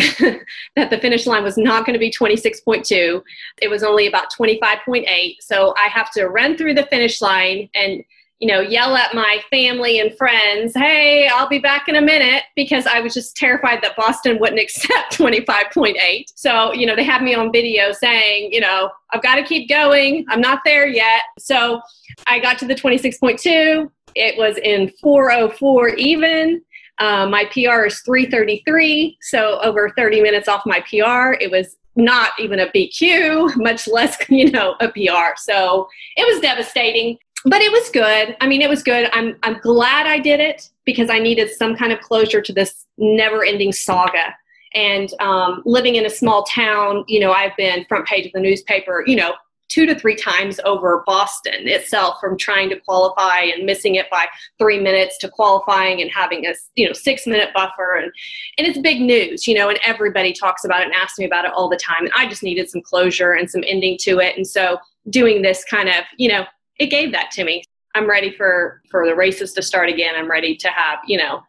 that 0.76 0.90
the 0.90 0.98
finish 0.98 1.28
line 1.28 1.44
was 1.44 1.60
not 1.60 1.86
going 1.86 1.94
to 1.94 2.00
be 2.00 2.12
26.2. 2.12 3.22
It 3.62 3.70
was 3.70 3.84
only 3.84 4.08
about 4.08 4.34
25.8. 4.34 5.36
So 5.42 5.76
I 5.78 5.90
have 5.90 6.10
to 6.14 6.26
run 6.26 6.58
through 6.58 6.74
the 6.74 6.88
finish 6.88 7.22
line 7.22 7.70
and 7.76 8.04
you 8.40 8.48
know, 8.48 8.62
yell 8.62 8.96
at 8.96 9.14
my 9.14 9.42
family 9.50 10.00
and 10.00 10.16
friends, 10.18 10.74
hey, 10.74 11.28
I'll 11.28 11.50
be 11.50 11.60
back 11.60 11.90
in 11.90 11.98
a 11.98 12.02
minute, 12.02 12.44
because 12.56 12.88
I 12.88 13.02
was 13.02 13.14
just 13.14 13.36
terrified 13.36 13.82
that 13.82 13.98
Boston 13.98 14.40
wouldn't 14.40 14.60
accept 14.62 15.18
25.8. 15.18 16.26
So, 16.36 16.74
you 16.74 16.86
know, 16.86 16.96
they 16.96 17.04
had 17.04 17.22
me 17.22 17.36
on 17.36 17.52
video 17.52 17.92
saying, 17.92 18.52
you 18.54 18.62
know, 18.62 18.90
I've 19.12 19.22
got 19.22 19.36
to 19.36 19.44
keep 19.44 19.68
going. 19.68 20.26
I'm 20.30 20.42
not 20.42 20.62
there 20.64 20.88
yet. 20.88 21.24
So 21.38 21.82
I 22.28 22.40
got 22.40 22.58
to 22.60 22.66
the 22.66 22.76
26.2. 22.76 23.90
It 24.16 24.38
was 24.38 24.58
in 24.58 24.92
404 25.02 25.90
even. 25.90 26.62
Uh, 27.00 27.28
my 27.28 27.46
PR 27.46 27.86
is 27.86 28.02
333, 28.02 29.18
so 29.22 29.60
over 29.62 29.90
30 29.96 30.22
minutes 30.22 30.50
off 30.50 30.64
my 30.66 30.82
PR. 30.82 31.42
It 31.42 31.50
was 31.50 31.78
not 31.96 32.32
even 32.40 32.60
a 32.60 32.68
BQ, 32.68 33.56
much 33.58 33.88
less, 33.88 34.18
you 34.30 34.52
know, 34.52 34.76
a 34.80 34.90
PR. 34.90 35.36
So 35.38 35.88
it 36.16 36.28
was 36.32 36.42
devastating 36.42 37.18
but 37.46 37.62
it 37.62 37.72
was 37.72 37.90
good. 37.90 38.36
I 38.42 38.48
mean, 38.48 38.62
it 38.62 38.70
was 38.70 38.84
good. 38.84 39.10
I'm 39.14 39.38
I'm 39.44 39.60
glad 39.60 40.08
I 40.08 40.20
did 40.20 40.40
it 40.40 40.70
because 40.86 41.10
I 41.10 41.20
needed 41.20 41.50
some 41.52 41.76
kind 41.76 41.92
of 41.92 42.00
closure 42.02 42.42
to 42.42 42.54
this 42.54 42.86
never-ending 42.98 43.72
saga. 43.72 44.36
And 44.76 45.10
um, 45.20 45.64
living 45.66 45.96
in 45.96 46.06
a 46.06 46.10
small 46.10 46.44
town, 46.44 47.04
you 47.08 47.20
know, 47.20 47.32
I've 47.32 47.56
been 47.58 47.86
front 47.86 48.06
page 48.06 48.28
of 48.28 48.34
the 48.34 48.40
newspaper, 48.40 49.04
you 49.08 49.16
know, 49.16 49.34
two 49.70 49.86
to 49.86 49.96
three 49.98 50.16
times 50.16 50.60
over 50.66 51.04
Boston 51.06 51.68
itself 51.68 52.20
from 52.20 52.38
trying 52.38 52.70
to 52.70 52.80
qualify 52.82 53.42
and 53.42 53.66
missing 53.66 53.96
it 53.96 54.10
by 54.10 54.26
three 54.58 54.80
minutes 54.80 55.18
to 55.20 55.30
qualifying 55.30 56.02
and 56.02 56.12
having 56.12 56.46
a 56.46 56.54
you 56.76 56.86
know 56.86 56.94
six 56.94 57.26
minute 57.26 57.50
buffer 57.54 57.98
and 57.98 58.12
and 58.58 58.68
it's 58.68 58.80
big 58.80 59.00
news 59.00 59.48
you 59.48 59.54
know 59.54 59.70
and 59.70 59.80
everybody 59.86 60.34
talks 60.34 60.66
about 60.66 60.82
it 60.82 60.86
and 60.86 60.96
asks 60.96 61.20
me 61.20 61.26
about 61.26 61.46
it 61.46 61.52
all 61.54 61.70
the 61.70 61.78
time 61.78 62.04
and 62.04 62.12
I 62.16 62.28
just 62.28 62.44
needed 62.44 62.70
some 62.70 62.82
closure 62.82 63.34
and 63.34 63.50
some 63.50 63.64
ending 63.66 63.98
to 64.02 64.20
it 64.20 64.36
and 64.36 64.46
so 64.46 64.80
doing 65.10 65.42
this 65.42 65.64
kind 65.64 65.88
of 65.88 66.04
you 66.18 66.30
know 66.30 66.46
it 66.80 66.88
gave 66.88 67.12
that 67.12 67.32
to 67.32 67.44
me. 67.44 67.64
I'm 67.96 68.10
ready 68.10 68.32
for 68.32 68.82
for 68.90 69.06
the 69.06 69.16
races 69.16 69.54
to 69.54 69.62
start 69.62 69.90
again. 69.90 70.16
I'm 70.16 70.30
ready 70.30 70.56
to 70.56 70.70
have 70.70 71.00
you 71.06 71.18
know 71.18 71.44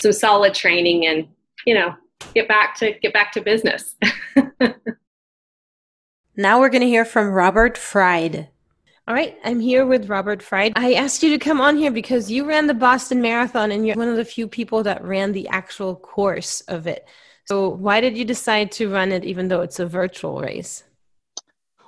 some 0.00 0.12
solid 0.12 0.54
training 0.54 1.06
and 1.06 1.28
you 1.66 1.74
know 1.74 1.94
get 2.34 2.48
back 2.48 2.74
to 2.76 2.92
get 2.92 3.12
back 3.12 3.32
to 3.32 3.40
business. 3.40 3.94
now 6.36 6.60
we're 6.60 6.68
going 6.68 6.82
to 6.82 6.88
hear 6.88 7.04
from 7.04 7.28
Robert 7.28 7.78
Fried. 7.78 8.48
All 9.06 9.14
right, 9.14 9.36
I'm 9.44 9.60
here 9.60 9.84
with 9.84 10.08
Robert 10.08 10.42
Fried. 10.42 10.72
I 10.76 10.94
asked 10.94 11.22
you 11.22 11.28
to 11.30 11.38
come 11.38 11.60
on 11.60 11.76
here 11.76 11.90
because 11.90 12.30
you 12.30 12.46
ran 12.46 12.66
the 12.66 12.72
Boston 12.72 13.20
Marathon 13.20 13.70
and 13.70 13.86
you're 13.86 13.96
one 13.96 14.08
of 14.08 14.16
the 14.16 14.24
few 14.24 14.48
people 14.48 14.82
that 14.84 15.04
ran 15.04 15.32
the 15.32 15.46
actual 15.48 15.94
course 15.94 16.62
of 16.62 16.86
it. 16.86 17.06
So, 17.44 17.68
why 17.68 18.00
did 18.00 18.16
you 18.16 18.24
decide 18.24 18.72
to 18.72 18.90
run 18.90 19.12
it 19.12 19.24
even 19.26 19.48
though 19.48 19.60
it's 19.60 19.78
a 19.78 19.86
virtual 19.86 20.40
race? 20.40 20.84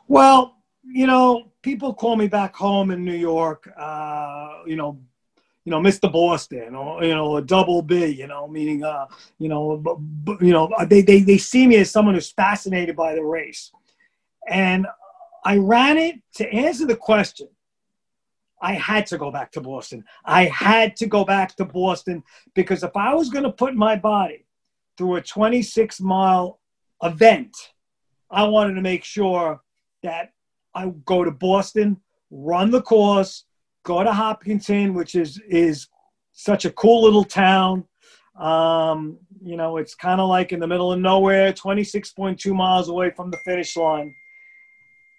Well, 0.09 0.56
you 0.89 1.07
know, 1.07 1.51
people 1.63 1.95
call 1.95 2.17
me 2.17 2.29
back 2.29 2.55
home 2.55 2.91
in 2.91 3.05
New 3.05 3.15
York, 3.17 3.71
uh, 3.77 4.63
you 4.67 4.77
know, 4.77 4.99
you 5.65 5.71
know, 5.71 5.81
Mr. 5.81 6.11
Boston, 6.11 6.77
or 6.77 7.03
you 7.05 7.15
know, 7.15 7.37
a 7.37 7.43
double 7.43 7.83
B, 7.83 8.07
you 8.07 8.29
know, 8.29 8.47
meaning, 8.47 8.85
uh, 8.85 9.07
you 9.39 9.49
know, 9.49 9.77
b- 9.79 10.35
b- 10.39 10.47
you 10.47 10.53
know, 10.53 10.73
they, 10.87 11.03
they 11.03 11.21
they 11.21 11.39
see 11.39 11.67
me 11.67 11.77
as 11.77 11.91
someone 11.91 12.15
who's 12.15 12.31
fascinated 12.31 12.95
by 12.95 13.15
the 13.15 13.25
race, 13.25 13.73
and 14.49 14.87
I 15.45 15.57
ran 15.57 15.99
it 15.99 16.17
to 16.37 16.49
answer 16.53 16.87
the 16.87 16.97
question. 16.97 17.49
I 18.63 18.75
had 18.75 19.07
to 19.07 19.19
go 19.19 19.31
back 19.31 19.53
to 19.53 19.61
Boston. 19.61 20.05
I 20.25 20.45
had 20.47 20.97
to 20.97 21.07
go 21.07 21.25
back 21.25 21.57
to 21.57 21.65
Boston 21.65 22.23
because 22.55 22.83
if 22.83 22.97
I 22.97 23.15
was 23.15 23.29
going 23.29 23.45
to 23.45 23.53
put 23.53 23.75
my 23.75 23.97
body 23.97 24.47
through 24.97 25.17
a 25.17 25.23
26 25.23 26.01
mile 26.01 26.59
event, 27.03 27.55
I 28.31 28.45
wanted 28.45 28.75
to 28.75 28.81
make 28.81 29.05
sure 29.05 29.61
that 30.03 30.33
I 30.77 30.93
go 31.07 31.25
to 31.25 31.31
Boston, 31.31 31.97
run 32.31 32.71
the 32.71 32.83
course, 32.83 33.45
go 33.83 34.05
to 34.05 34.13
Hopkinton, 34.13 34.93
which 34.93 35.15
is 35.15 35.41
is 35.49 35.89
such 36.33 36.67
a 36.67 36.71
cool 36.71 37.05
little 37.05 37.25
town. 37.25 37.85
Um, 38.39 39.19
you 39.43 39.57
know, 39.57 39.79
it's 39.79 39.95
kind 39.95 40.21
of 40.21 40.29
like 40.29 40.53
in 40.53 40.61
the 40.61 40.67
middle 40.67 40.93
of 40.93 41.01
nowhere, 41.01 41.55
26.2 41.55 42.55
miles 42.55 42.91
away 42.91 43.11
from 43.11 43.31
the 43.31 43.39
finish 43.39 43.75
line. 43.75 44.15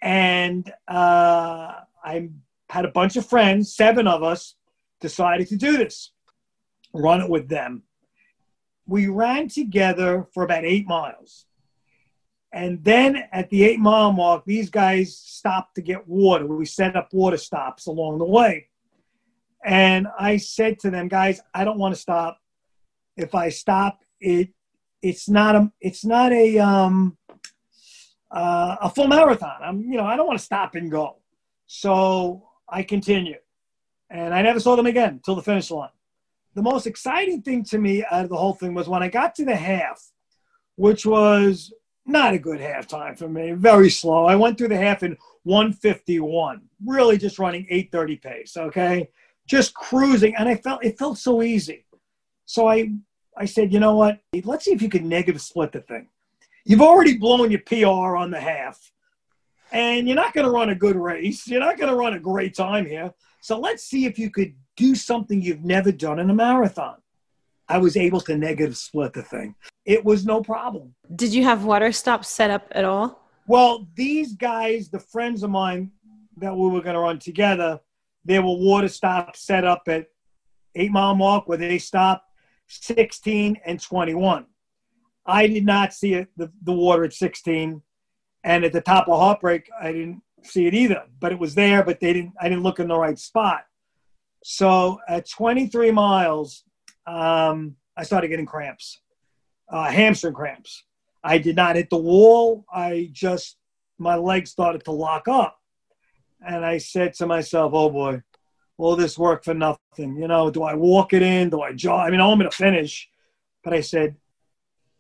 And 0.03 0.71
uh, 0.87 1.73
I 2.03 2.29
had 2.69 2.85
a 2.85 2.91
bunch 2.91 3.15
of 3.15 3.25
friends, 3.25 3.73
seven 3.73 4.07
of 4.07 4.21
us, 4.21 4.53
decided 5.01 5.47
to 5.47 5.55
do 5.55 5.77
this, 5.77 6.11
run 6.93 7.21
it 7.21 7.29
with 7.29 7.49
them. 7.49 7.81
We 8.85 9.07
ran 9.07 9.49
together 9.49 10.27
for 10.35 10.43
about 10.43 10.65
eight 10.65 10.87
miles. 10.87 11.47
And 12.53 12.83
then 12.83 13.23
at 13.31 13.49
the 13.49 13.63
eight 13.65 13.79
mile 13.79 14.13
mark, 14.13 14.43
these 14.45 14.69
guys 14.69 15.17
stopped 15.17 15.75
to 15.75 15.81
get 15.81 16.07
water. 16.07 16.45
We 16.45 16.65
set 16.65 16.95
up 16.95 17.09
water 17.11 17.37
stops 17.37 17.87
along 17.87 18.19
the 18.19 18.25
way. 18.25 18.69
And 19.65 20.07
I 20.17 20.37
said 20.37 20.79
to 20.79 20.89
them, 20.89 21.07
guys, 21.07 21.41
I 21.53 21.65
don't 21.65 21.77
want 21.77 21.93
to 21.93 21.99
stop. 21.99 22.39
If 23.17 23.35
I 23.35 23.49
stop, 23.49 23.99
it 24.19 24.49
it's 25.01 25.29
not 25.29 25.55
a 25.55 25.71
it's 25.81 26.05
not 26.05 26.31
a 26.31 26.57
um 26.59 27.17
uh, 28.31 28.75
a 28.81 28.89
full 28.89 29.07
marathon. 29.07 29.61
I'm 29.61 29.81
you 29.81 29.97
know 29.97 30.05
I 30.05 30.15
don't 30.15 30.27
want 30.27 30.39
to 30.39 30.45
stop 30.45 30.75
and 30.75 30.91
go. 30.91 31.17
So 31.65 32.47
I 32.69 32.83
continued, 32.83 33.39
and 34.09 34.33
I 34.33 34.41
never 34.41 34.59
saw 34.59 34.75
them 34.75 34.85
again 34.85 35.09
until 35.09 35.35
the 35.35 35.41
finish 35.41 35.69
line. 35.71 35.89
The 36.55 36.61
most 36.61 36.87
exciting 36.87 37.41
thing 37.41 37.63
to 37.65 37.77
me 37.77 38.03
out 38.09 38.23
of 38.23 38.29
the 38.29 38.37
whole 38.37 38.53
thing 38.53 38.73
was 38.73 38.87
when 38.87 39.03
I 39.03 39.09
got 39.09 39.35
to 39.35 39.45
the 39.45 39.55
half, 39.55 40.01
which 40.75 41.05
was 41.05 41.73
not 42.07 42.33
a 42.33 42.39
good 42.39 42.59
halftime 42.59 43.17
for 43.17 43.27
me. 43.27 43.51
Very 43.51 43.89
slow. 43.89 44.25
I 44.25 44.35
went 44.35 44.57
through 44.57 44.69
the 44.69 44.77
half 44.77 45.03
in 45.03 45.17
151, 45.43 46.61
really 46.85 47.17
just 47.17 47.39
running 47.39 47.67
830 47.69 48.15
pace. 48.17 48.57
Okay, 48.57 49.09
just 49.47 49.73
cruising, 49.73 50.35
and 50.35 50.47
I 50.49 50.55
felt 50.55 50.83
it 50.83 50.97
felt 50.97 51.17
so 51.17 51.41
easy. 51.41 51.85
So 52.45 52.67
I 52.67 52.91
I 53.37 53.45
said, 53.45 53.71
you 53.71 53.79
know 53.79 53.95
what? 53.95 54.19
Let's 54.43 54.65
see 54.65 54.71
if 54.71 54.81
you 54.81 54.89
can 54.89 55.07
negative 55.07 55.41
split 55.41 55.71
the 55.71 55.81
thing. 55.81 56.07
You've 56.65 56.81
already 56.81 57.17
blown 57.17 57.51
your 57.51 57.61
PR 57.61 58.17
on 58.17 58.31
the 58.31 58.39
half, 58.39 58.91
and 59.71 60.07
you're 60.07 60.15
not 60.15 60.33
going 60.33 60.45
to 60.45 60.51
run 60.51 60.69
a 60.69 60.75
good 60.75 60.95
race. 60.95 61.47
You're 61.47 61.59
not 61.59 61.77
going 61.77 61.89
to 61.89 61.95
run 61.95 62.13
a 62.13 62.19
great 62.19 62.55
time 62.55 62.85
here. 62.85 63.13
So 63.41 63.59
let's 63.59 63.83
see 63.83 64.05
if 64.05 64.17
you 64.17 64.29
could 64.29 64.53
do 64.75 64.95
something 64.95 65.41
you've 65.41 65.63
never 65.63 65.91
done 65.91 66.19
in 66.19 66.29
a 66.29 66.33
marathon. 66.33 66.95
I 67.69 67.77
was 67.77 67.97
able 67.97 68.21
to 68.21 68.37
negative 68.37 68.77
split 68.77 69.13
the 69.13 69.23
thing. 69.23 69.55
It 69.87 70.03
was 70.03 70.25
no 70.25 70.41
problem. 70.41 70.93
Did 71.15 71.33
you 71.33 71.45
have 71.45 71.63
water 71.63 71.93
stops 71.93 72.27
set 72.27 72.51
up 72.51 72.67
at 72.71 72.83
all? 72.83 73.23
Well, 73.47 73.87
these 73.95 74.33
guys, 74.33 74.89
the 74.89 74.99
friends 74.99 75.43
of 75.43 75.49
mine 75.49 75.91
that 76.35 76.53
we 76.53 76.67
were 76.67 76.81
going 76.81 76.95
to 76.95 76.99
run 76.99 77.19
together, 77.19 77.79
there 78.25 78.41
were 78.41 78.57
water 78.57 78.89
stops 78.89 79.41
set 79.41 79.63
up 79.63 79.83
at 79.87 80.07
eight 80.75 80.91
mile 80.91 81.15
mark 81.15 81.47
where 81.47 81.57
they 81.57 81.79
stopped 81.79 82.25
16 82.67 83.57
and 83.65 83.81
21. 83.81 84.45
I 85.25 85.47
did 85.47 85.65
not 85.65 85.93
see 85.93 86.15
it, 86.15 86.27
the, 86.35 86.51
the 86.63 86.73
water 86.73 87.05
at 87.05 87.13
16. 87.13 87.81
And 88.43 88.65
at 88.65 88.73
the 88.73 88.81
top 88.81 89.07
of 89.07 89.17
Heartbreak, 89.17 89.69
I 89.81 89.93
didn't 89.93 90.21
see 90.43 90.67
it 90.67 90.73
either, 90.73 91.03
but 91.19 91.31
it 91.31 91.39
was 91.39 91.55
there, 91.55 91.81
but 91.81 92.01
they 92.01 92.11
didn't, 92.11 92.33
I 92.41 92.49
didn't 92.49 92.63
look 92.63 92.81
in 92.81 92.89
the 92.89 92.99
right 92.99 93.17
spot. 93.17 93.61
So 94.43 94.99
at 95.07 95.29
23 95.29 95.91
miles, 95.91 96.63
um, 97.05 97.77
I 97.95 98.03
started 98.03 98.27
getting 98.27 98.45
cramps, 98.45 98.99
uh, 99.69 99.91
hamstring 99.91 100.33
cramps. 100.33 100.83
I 101.23 101.37
did 101.37 101.55
not 101.55 101.75
hit 101.75 101.89
the 101.89 101.97
wall. 101.97 102.65
I 102.71 103.09
just, 103.11 103.57
my 103.97 104.15
legs 104.15 104.51
started 104.51 104.83
to 104.85 104.91
lock 104.91 105.27
up. 105.27 105.59
And 106.45 106.65
I 106.65 106.77
said 106.77 107.13
to 107.15 107.25
myself, 107.25 107.73
oh 107.73 107.89
boy, 107.89 108.21
all 108.77 108.95
this 108.95 109.17
work 109.17 109.43
for 109.43 109.53
nothing. 109.53 110.15
You 110.17 110.27
know, 110.27 110.51
do 110.51 110.63
I 110.63 110.75
walk 110.75 111.13
it 111.13 111.21
in? 111.21 111.49
Do 111.49 111.61
I 111.61 111.73
jog? 111.73 112.07
I 112.07 112.11
mean, 112.11 112.21
I'm 112.21 112.37
going 112.37 112.49
to 112.49 112.55
finish. 112.55 113.09
But 113.63 113.73
I 113.73 113.81
said, 113.81 114.15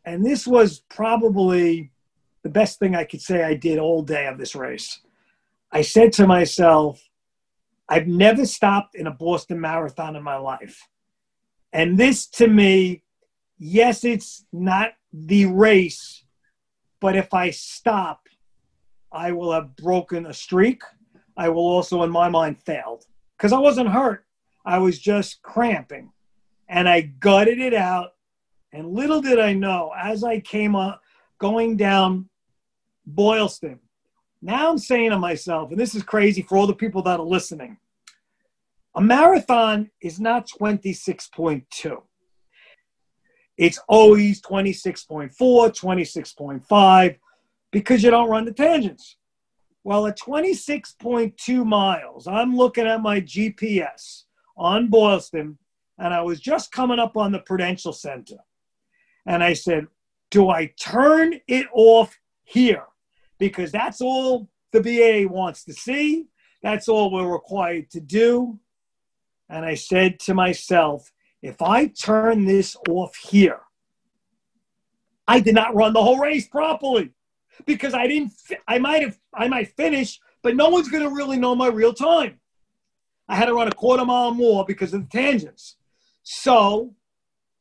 and 0.03 0.25
this 0.25 0.47
was 0.47 0.79
probably 0.89 1.91
the 2.43 2.49
best 2.49 2.79
thing 2.79 2.95
I 2.95 3.03
could 3.03 3.21
say 3.21 3.43
I 3.43 3.53
did 3.53 3.77
all 3.77 4.01
day 4.01 4.25
of 4.27 4.37
this 4.37 4.55
race. 4.55 4.99
I 5.71 5.81
said 5.81 6.13
to 6.13 6.27
myself, 6.27 7.01
I've 7.89 8.07
never 8.07 8.45
stopped 8.45 8.95
in 8.95 9.07
a 9.07 9.11
Boston 9.11 9.61
Marathon 9.61 10.15
in 10.15 10.23
my 10.23 10.37
life. 10.37 10.87
And 11.71 11.97
this 11.97 12.27
to 12.27 12.47
me, 12.47 13.03
yes, 13.57 14.03
it's 14.03 14.45
not 14.51 14.93
the 15.13 15.45
race, 15.45 16.23
but 16.99 17.15
if 17.15 17.33
I 17.33 17.49
stop, 17.51 18.27
I 19.11 19.31
will 19.31 19.51
have 19.51 19.75
broken 19.75 20.25
a 20.25 20.33
streak. 20.33 20.81
I 21.35 21.49
will 21.49 21.67
also, 21.67 22.03
in 22.03 22.09
my 22.09 22.29
mind, 22.29 22.61
failed 22.63 23.05
because 23.37 23.53
I 23.53 23.59
wasn't 23.59 23.89
hurt. 23.89 24.25
I 24.65 24.79
was 24.79 24.99
just 24.99 25.41
cramping. 25.41 26.11
And 26.67 26.89
I 26.89 27.01
gutted 27.01 27.59
it 27.59 27.73
out. 27.73 28.13
And 28.73 28.91
little 28.91 29.21
did 29.21 29.39
I 29.39 29.53
know, 29.53 29.93
as 29.97 30.23
I 30.23 30.39
came 30.41 30.75
up, 30.75 31.01
going 31.39 31.77
down 31.77 32.27
Boylston, 33.05 33.79
now 34.41 34.69
I'm 34.69 34.77
saying 34.77 35.11
to 35.11 35.17
myself, 35.17 35.71
and 35.71 35.79
this 35.79 35.95
is 35.95 36.03
crazy 36.03 36.41
for 36.41 36.57
all 36.57 36.67
the 36.67 36.75
people 36.75 37.01
that 37.03 37.19
are 37.19 37.25
listening 37.25 37.77
a 38.97 39.01
marathon 39.01 39.91
is 40.01 40.19
not 40.19 40.49
26.2. 40.59 42.01
It's 43.57 43.79
always 43.87 44.41
26.4, 44.41 45.31
26.5 45.35 47.17
because 47.71 48.03
you 48.03 48.11
don't 48.11 48.29
run 48.29 48.45
the 48.45 48.53
tangents. 48.53 49.17
Well, 49.83 50.05
at 50.07 50.19
26.2 50.19 51.65
miles, 51.65 52.27
I'm 52.27 52.55
looking 52.55 52.85
at 52.85 53.01
my 53.01 53.21
GPS 53.21 54.23
on 54.57 54.89
Boylston, 54.89 55.57
and 55.97 56.13
I 56.13 56.21
was 56.21 56.39
just 56.39 56.71
coming 56.71 56.99
up 56.99 57.17
on 57.17 57.31
the 57.31 57.39
Prudential 57.39 57.93
Center. 57.93 58.37
And 59.25 59.43
I 59.43 59.53
said, 59.53 59.87
Do 60.29 60.49
I 60.49 60.73
turn 60.79 61.39
it 61.47 61.67
off 61.73 62.17
here? 62.43 62.83
Because 63.39 63.71
that's 63.71 64.01
all 64.01 64.49
the 64.71 64.81
BA 64.81 65.31
wants 65.31 65.63
to 65.65 65.73
see. 65.73 66.27
That's 66.61 66.87
all 66.87 67.11
we're 67.11 67.31
required 67.31 67.89
to 67.91 68.01
do. 68.01 68.59
And 69.49 69.65
I 69.65 69.75
said 69.75 70.19
to 70.21 70.33
myself, 70.33 71.09
if 71.41 71.61
I 71.61 71.87
turn 71.87 72.45
this 72.45 72.75
off 72.89 73.15
here, 73.15 73.61
I 75.27 75.39
did 75.39 75.55
not 75.55 75.75
run 75.75 75.93
the 75.93 76.01
whole 76.01 76.19
race 76.19 76.47
properly 76.47 77.11
because 77.65 77.93
I 77.93 78.07
didn't, 78.07 78.31
I 78.67 78.79
might 78.79 79.01
have, 79.01 79.17
I 79.33 79.47
might 79.47 79.75
finish, 79.75 80.19
but 80.41 80.55
no 80.55 80.69
one's 80.69 80.89
going 80.89 81.03
to 81.03 81.13
really 81.13 81.37
know 81.37 81.55
my 81.55 81.67
real 81.67 81.93
time. 81.93 82.39
I 83.27 83.35
had 83.35 83.45
to 83.45 83.53
run 83.53 83.67
a 83.67 83.73
quarter 83.73 84.05
mile 84.05 84.33
more 84.33 84.65
because 84.65 84.93
of 84.93 85.01
the 85.01 85.09
tangents. 85.09 85.75
So 86.23 86.95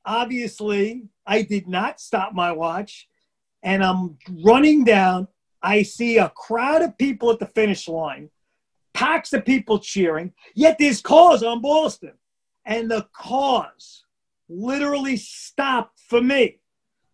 obviously, 0.04 1.08
I 1.26 1.42
did 1.42 1.66
not 1.66 2.00
stop 2.00 2.34
my 2.34 2.52
watch 2.52 3.08
and 3.62 3.82
I'm 3.82 4.16
running 4.44 4.84
down. 4.84 5.28
I 5.62 5.82
see 5.82 6.18
a 6.18 6.28
crowd 6.28 6.82
of 6.82 6.96
people 6.96 7.32
at 7.32 7.40
the 7.40 7.46
finish 7.46 7.88
line 7.88 8.30
packs 8.96 9.34
of 9.34 9.44
people 9.44 9.78
cheering, 9.78 10.32
yet 10.54 10.78
there's 10.78 11.02
cars 11.02 11.42
on 11.42 11.60
Boylston. 11.60 12.14
And 12.66 12.90
the 12.90 13.06
cars 13.12 14.04
literally 14.48 15.16
stopped 15.16 16.00
for 16.08 16.20
me, 16.20 16.58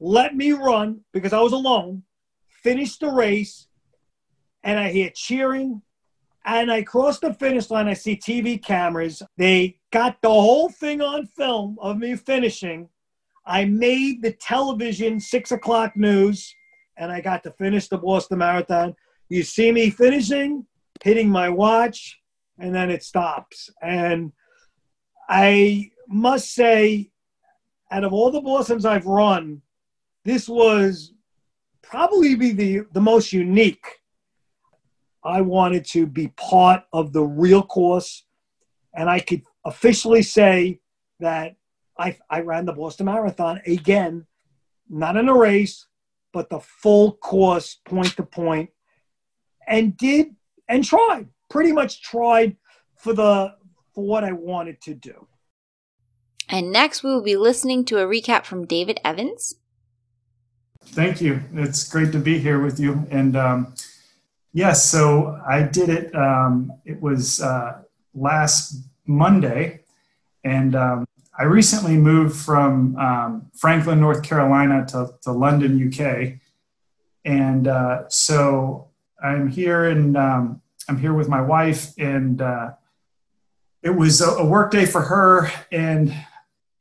let 0.01 0.35
me 0.35 0.53
run 0.53 1.03
because 1.13 1.33
I 1.33 1.41
was 1.41 1.53
alone, 1.53 2.03
finished 2.49 3.01
the 3.01 3.11
race, 3.11 3.69
and 4.65 4.79
I 4.79 4.91
hear 4.91 5.11
cheering. 5.15 5.83
And 6.45 6.73
I 6.73 6.83
cross 6.83 7.21
the 7.21 7.33
finish 7.35 7.71
line. 7.71 7.87
I 7.87 7.95
see 7.95 8.17
TV 8.17 8.61
cameras. 8.61 9.23
They 9.37 9.79
got 9.93 10.21
the 10.23 10.31
whole 10.31 10.71
thing 10.71 11.01
on 11.01 11.27
film 11.27 11.79
of 11.81 11.99
me 11.99 12.17
finishing. 12.17 12.89
I 13.47 13.65
made 13.65 14.23
the 14.23 14.33
television 14.33 15.21
six 15.21 15.53
o'clock 15.53 15.97
news, 15.97 16.53
and 16.97 17.13
I 17.13 17.21
got 17.21 17.45
to 17.45 17.53
finish 17.53 17.89
the 17.89 17.99
Boston 17.99 18.39
Marathon. 18.39 18.97
You 19.29 19.45
see 19.45 19.71
me 19.71 19.91
finishing, 19.91 20.67
hitting 21.03 21.29
my 21.29 21.49
watch, 21.49 22.19
and 22.59 22.75
then 22.75 22.91
it 22.91 23.05
stops. 23.05 23.71
And 23.81 24.33
I 25.35 25.91
must 26.09 26.55
say, 26.55 27.11
out 27.91 28.05
of 28.05 28.13
all 28.13 28.31
the 28.31 28.43
Bostons 28.43 28.85
I've 28.85 29.07
run, 29.07 29.63
this 30.27 30.47
was 30.47 31.15
probably 31.81 32.35
be 32.35 32.53
the, 32.53 32.81
the 32.93 33.01
most 33.01 33.33
unique. 33.33 33.87
I 35.25 35.41
wanted 35.41 35.87
to 35.87 36.07
be 36.07 36.29
part 36.37 36.85
of 36.93 37.15
the 37.15 37.23
real 37.23 37.63
course, 37.63 38.27
and 38.95 39.09
I 39.09 39.21
could 39.21 39.41
officially 39.65 40.23
say 40.23 40.81
that 41.21 41.57
I, 41.99 42.19
I 42.29 42.41
ran 42.41 42.67
the 42.67 42.75
Boston 42.75 43.07
Marathon 43.07 43.63
again, 43.67 44.27
not 44.91 45.17
in 45.17 45.31
a 45.31 45.35
race, 45.35 45.87
but 46.35 46.51
the 46.51 46.61
full 46.61 47.13
course, 47.13 47.79
point 47.87 48.17
to 48.17 48.23
point, 48.23 48.69
and 49.67 49.97
did 49.97 50.37
and 50.69 50.85
tried, 50.85 51.29
pretty 51.49 51.73
much 51.73 52.03
tried 52.03 52.55
for 52.97 53.15
the 53.15 53.55
for 53.95 54.05
what 54.05 54.25
I 54.25 54.33
wanted 54.33 54.81
to 54.83 54.95
do. 54.95 55.27
And 56.49 56.71
next, 56.71 57.03
we 57.03 57.11
will 57.11 57.23
be 57.23 57.37
listening 57.37 57.85
to 57.87 57.99
a 57.99 58.07
recap 58.07 58.45
from 58.45 58.67
David 58.67 59.01
Evans. 59.05 59.57
Thank 60.85 61.21
you. 61.21 61.41
It's 61.55 61.89
great 61.89 62.13
to 62.13 62.19
be 62.19 62.39
here 62.39 62.61
with 62.61 62.79
you. 62.79 63.07
And 63.11 63.37
um, 63.37 63.75
yes, 64.53 64.85
so 64.85 65.41
I 65.49 65.63
did 65.63 65.89
it. 65.89 66.15
Um, 66.15 66.73
it 66.85 67.01
was 67.01 67.41
uh, 67.41 67.83
last 68.15 68.83
Monday, 69.07 69.81
and 70.45 70.75
um, 70.75 71.07
I 71.39 71.45
recently 71.45 71.97
moved 71.97 72.37
from 72.37 72.97
um, 72.97 73.51
Franklin, 73.57 74.01
North 74.01 74.23
Carolina, 74.23 74.85
to, 74.89 75.15
to 75.23 75.33
London, 75.33 75.89
UK. 75.89 76.39
And 77.25 77.69
uh, 77.69 78.09
so 78.09 78.89
I'm 79.23 79.49
here 79.49 79.85
and 79.85 80.17
um, 80.17 80.61
I'm 80.89 80.99
here 80.99 81.15
with 81.15 81.29
my 81.29 81.41
wife, 81.41 81.93
and 81.97 82.43
uh, 82.43 82.73
it 83.83 83.91
was 83.91 84.21
a, 84.21 84.31
a, 84.31 84.45
work 84.45 84.71
day 84.71 84.87
for 84.87 85.01
her, 85.01 85.51
and 85.71 86.15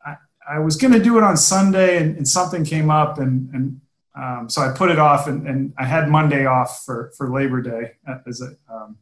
I, 0.05 0.15
I 0.47 0.59
was 0.59 0.75
going 0.75 0.93
to 0.93 1.01
do 1.01 1.17
it 1.17 1.23
on 1.23 1.35
Sunday, 1.35 1.97
and, 1.97 2.15
and 2.17 2.27
something 2.27 2.63
came 2.63 2.89
up, 2.89 3.17
and, 3.17 3.49
and 3.53 3.81
um, 4.15 4.49
so 4.49 4.61
I 4.61 4.71
put 4.71 4.91
it 4.91 4.99
off, 4.99 5.27
and, 5.27 5.47
and, 5.47 5.73
I 5.77 5.85
had 5.85 6.09
Monday 6.09 6.45
off 6.45 6.83
for 6.85 7.11
for 7.17 7.31
Labor 7.31 7.61
Day 7.61 7.93
as 8.27 8.41
a, 8.41 8.73
um, 8.73 8.97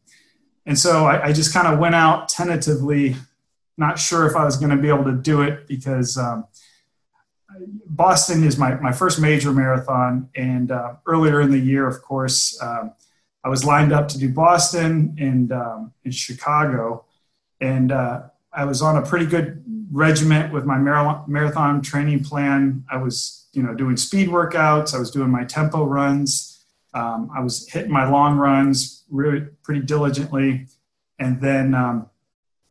and 0.65 0.77
so 0.77 1.05
I, 1.05 1.27
I 1.27 1.33
just 1.33 1.53
kind 1.53 1.67
of 1.67 1.79
went 1.79 1.95
out 1.95 2.29
tentatively, 2.29 3.15
not 3.77 3.99
sure 3.99 4.27
if 4.27 4.35
I 4.35 4.45
was 4.45 4.55
going 4.55 4.71
to 4.71 4.77
be 4.77 4.89
able 4.89 5.05
to 5.05 5.15
do 5.15 5.41
it 5.41 5.67
because. 5.67 6.17
Um, 6.17 6.45
Boston 7.87 8.43
is 8.45 8.57
my, 8.57 8.75
my 8.75 8.93
first 8.93 9.19
major 9.19 9.51
marathon, 9.51 10.29
and 10.35 10.71
uh, 10.71 10.93
earlier 11.05 11.41
in 11.41 11.51
the 11.51 11.59
year, 11.59 11.87
of 11.87 12.01
course, 12.01 12.57
um, 12.61 12.93
I 13.43 13.49
was 13.49 13.65
lined 13.65 13.91
up 13.91 14.07
to 14.09 14.17
do 14.17 14.31
Boston 14.31 15.15
and 15.19 15.51
um, 15.51 15.93
in 16.03 16.11
Chicago, 16.11 17.05
and 17.61 17.91
uh, 17.91 18.23
I 18.53 18.65
was 18.65 18.81
on 18.81 18.97
a 18.97 19.01
pretty 19.01 19.25
good 19.25 19.63
regiment 19.91 20.53
with 20.53 20.65
my 20.65 20.77
marathon 20.77 21.81
training 21.81 22.23
plan. 22.23 22.85
I 22.89 22.97
was, 22.97 23.47
you 23.53 23.63
know, 23.63 23.73
doing 23.73 23.97
speed 23.97 24.29
workouts. 24.29 24.93
I 24.93 24.99
was 24.99 25.11
doing 25.11 25.29
my 25.29 25.43
tempo 25.43 25.85
runs. 25.85 26.65
Um, 26.93 27.29
I 27.35 27.41
was 27.41 27.67
hitting 27.69 27.91
my 27.91 28.09
long 28.09 28.37
runs 28.37 29.03
really 29.09 29.47
pretty 29.63 29.81
diligently, 29.81 30.67
and 31.19 31.39
then 31.39 31.75
um, 31.75 32.09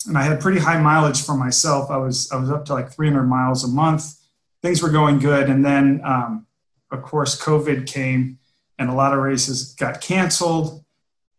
and 0.07 0.18
I 0.18 0.22
had 0.22 0.41
pretty 0.41 0.59
high 0.59 0.80
mileage 0.80 1.24
for 1.24 1.36
myself. 1.36 1.91
I 1.91 1.99
was 1.99 2.30
I 2.32 2.36
was 2.36 2.51
up 2.51 2.64
to 2.66 2.74
like 2.74 2.93
300 2.93 3.24
miles 3.24 3.64
a 3.64 3.68
month. 3.68 4.14
Things 4.61 4.82
were 4.82 4.91
going 4.91 5.20
good, 5.20 5.49
and 5.49 5.64
then 5.64 6.01
um, 6.05 6.47
of 6.91 7.03
course 7.03 7.41
COVID 7.41 7.86
came 7.86 8.39
and 8.78 8.91
a 8.91 8.95
lot 8.95 9.12
of 9.12 9.20
races 9.20 9.74
got 9.74 10.01
canceled 10.01 10.84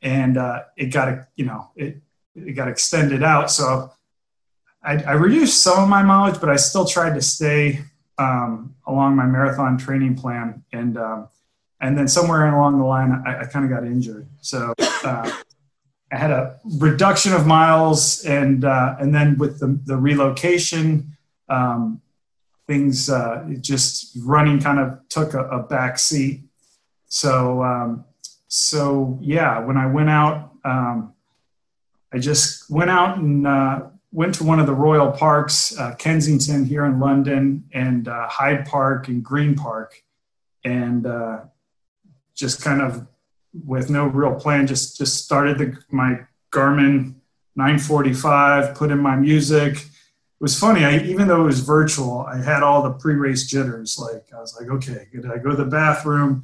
and 0.02 0.38
uh, 0.38 0.64
it 0.78 0.88
got 0.88 1.28
you 1.36 1.46
know 1.46 1.70
it, 1.76 2.02
it 2.48 2.54
got 2.54 2.68
extended 2.68 3.24
out. 3.24 3.52
So 3.52 3.92
I, 4.84 5.02
I, 5.04 5.12
reduced 5.14 5.62
some 5.62 5.84
of 5.84 5.90
my 5.90 6.02
mileage 6.02 6.40
but 6.40 6.50
i 6.50 6.56
still 6.56 6.86
tried 6.86 7.14
to 7.16 7.22
stay 7.22 7.82
um, 8.18 8.76
along 8.88 9.16
my 9.16 9.26
marathon 9.26 9.78
training 9.78 10.16
plan. 10.16 10.64
And 10.72 10.98
um, 10.98 11.30
and 11.82 11.98
then 11.98 12.08
somewhere 12.08 12.48
along 12.54 12.78
the 12.80 12.86
line 12.86 13.24
i, 13.26 13.42
I 13.42 13.46
kind 13.46 13.66
of 13.66 13.72
got 13.72 13.86
injured. 13.86 14.28
So 14.42 14.74
uh, 14.80 15.32
i 16.12 16.16
had 16.16 16.32
a 16.32 16.60
reduction 16.78 17.34
of 17.34 17.46
miles 17.46 18.24
and 18.26 18.66
uh, 18.66 18.96
and 19.00 19.14
then 19.14 19.38
with 19.38 19.60
the, 19.60 19.80
the 19.86 19.98
relocation 19.98 21.16
um, 21.50 22.02
things 22.70 23.10
uh, 23.10 23.44
just 23.62 24.16
running 24.24 24.60
kind 24.60 24.80
of 24.80 25.00
took 25.10 25.34
a, 25.34 25.44
a 25.46 25.64
back 25.64 25.98
seat. 25.98 26.44
So, 27.08 27.64
um, 27.64 28.06
so 28.48 29.18
yeah, 29.22 29.58
when 29.60 29.76
I 29.76 29.88
went 29.88 30.10
out, 30.10 30.52
um, 30.64 31.14
I 32.12 32.20
just 32.20 32.70
went 32.70 32.90
out 32.90 33.18
and 33.18 33.46
uh, 33.46 33.88
went 34.12 34.36
to 34.36 34.44
one 34.44 34.60
of 34.60 34.66
the 34.66 34.74
royal 34.74 35.12
parks, 35.12 35.78
uh, 35.78 35.96
Kensington 35.96 36.66
here 36.66 36.86
in 36.86 37.00
London, 37.00 37.66
and 37.74 38.08
uh, 38.08 38.28
Hyde 38.28 38.66
Park 38.66 39.08
and 39.08 39.24
Green 39.24 39.56
Park, 39.56 40.02
and 40.64 41.06
uh, 41.06 41.42
just 42.36 42.62
kind 42.64 42.82
of 42.82 43.08
with 43.66 43.90
no 43.90 44.06
real 44.06 44.36
plan, 44.36 44.68
just 44.68 44.98
just 44.98 45.24
started 45.24 45.58
the, 45.58 45.78
my 45.92 46.20
Garmin 46.52 47.16
945, 47.56 48.76
put 48.76 48.92
in 48.92 49.00
my 49.00 49.16
music. 49.16 49.78
It 49.78 50.44
was 50.44 50.58
funny. 50.58 50.86
I, 50.86 51.00
even 51.00 51.28
though 51.28 51.42
it 51.42 51.46
was 51.46 51.60
virtual, 51.60 52.22
I 52.22 52.42
had 52.42 52.64
all 52.64 52.82
the 52.82 52.92
pre-race 52.92 53.46
jitters. 53.48 54.00
Like 54.00 54.30
I 54.36 54.40
was 54.40 54.58
like, 54.60 54.70
okay, 54.70 55.08
did 55.12 55.30
I 55.30 55.38
go 55.38 55.50
to 55.50 55.56
the 55.56 55.66
bathroom? 55.66 56.44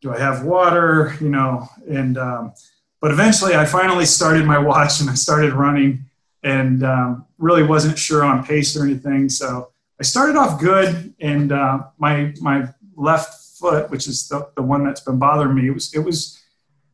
do 0.00 0.12
I 0.12 0.18
have 0.18 0.44
water? 0.44 1.16
You 1.20 1.28
know, 1.28 1.68
and 1.88 2.18
um, 2.18 2.52
but 3.00 3.10
eventually 3.10 3.54
I 3.54 3.64
finally 3.64 4.06
started 4.06 4.44
my 4.44 4.58
watch 4.58 5.00
and 5.00 5.08
I 5.08 5.14
started 5.14 5.52
running 5.52 6.04
and 6.42 6.84
um, 6.84 7.26
really 7.38 7.62
wasn't 7.62 7.98
sure 7.98 8.24
on 8.24 8.44
pace 8.44 8.76
or 8.76 8.84
anything. 8.84 9.28
So 9.28 9.70
I 10.00 10.02
started 10.02 10.36
off 10.36 10.60
good 10.60 11.14
and 11.20 11.52
uh, 11.52 11.84
my 11.98 12.32
my 12.40 12.68
left 12.96 13.58
foot, 13.58 13.90
which 13.90 14.06
is 14.06 14.28
the, 14.28 14.48
the 14.56 14.62
one 14.62 14.84
that's 14.84 15.00
been 15.00 15.18
bothering 15.18 15.54
me, 15.54 15.68
it 15.68 15.74
was 15.74 15.94
it 15.94 16.00
was 16.00 16.40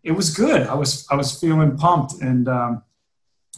it 0.03 0.13
was 0.13 0.35
good. 0.35 0.67
I 0.67 0.75
was 0.75 1.07
I 1.11 1.17
was 1.17 1.39
feeling 1.39 1.77
pumped 1.77 2.21
and 2.21 2.49
um, 2.49 2.83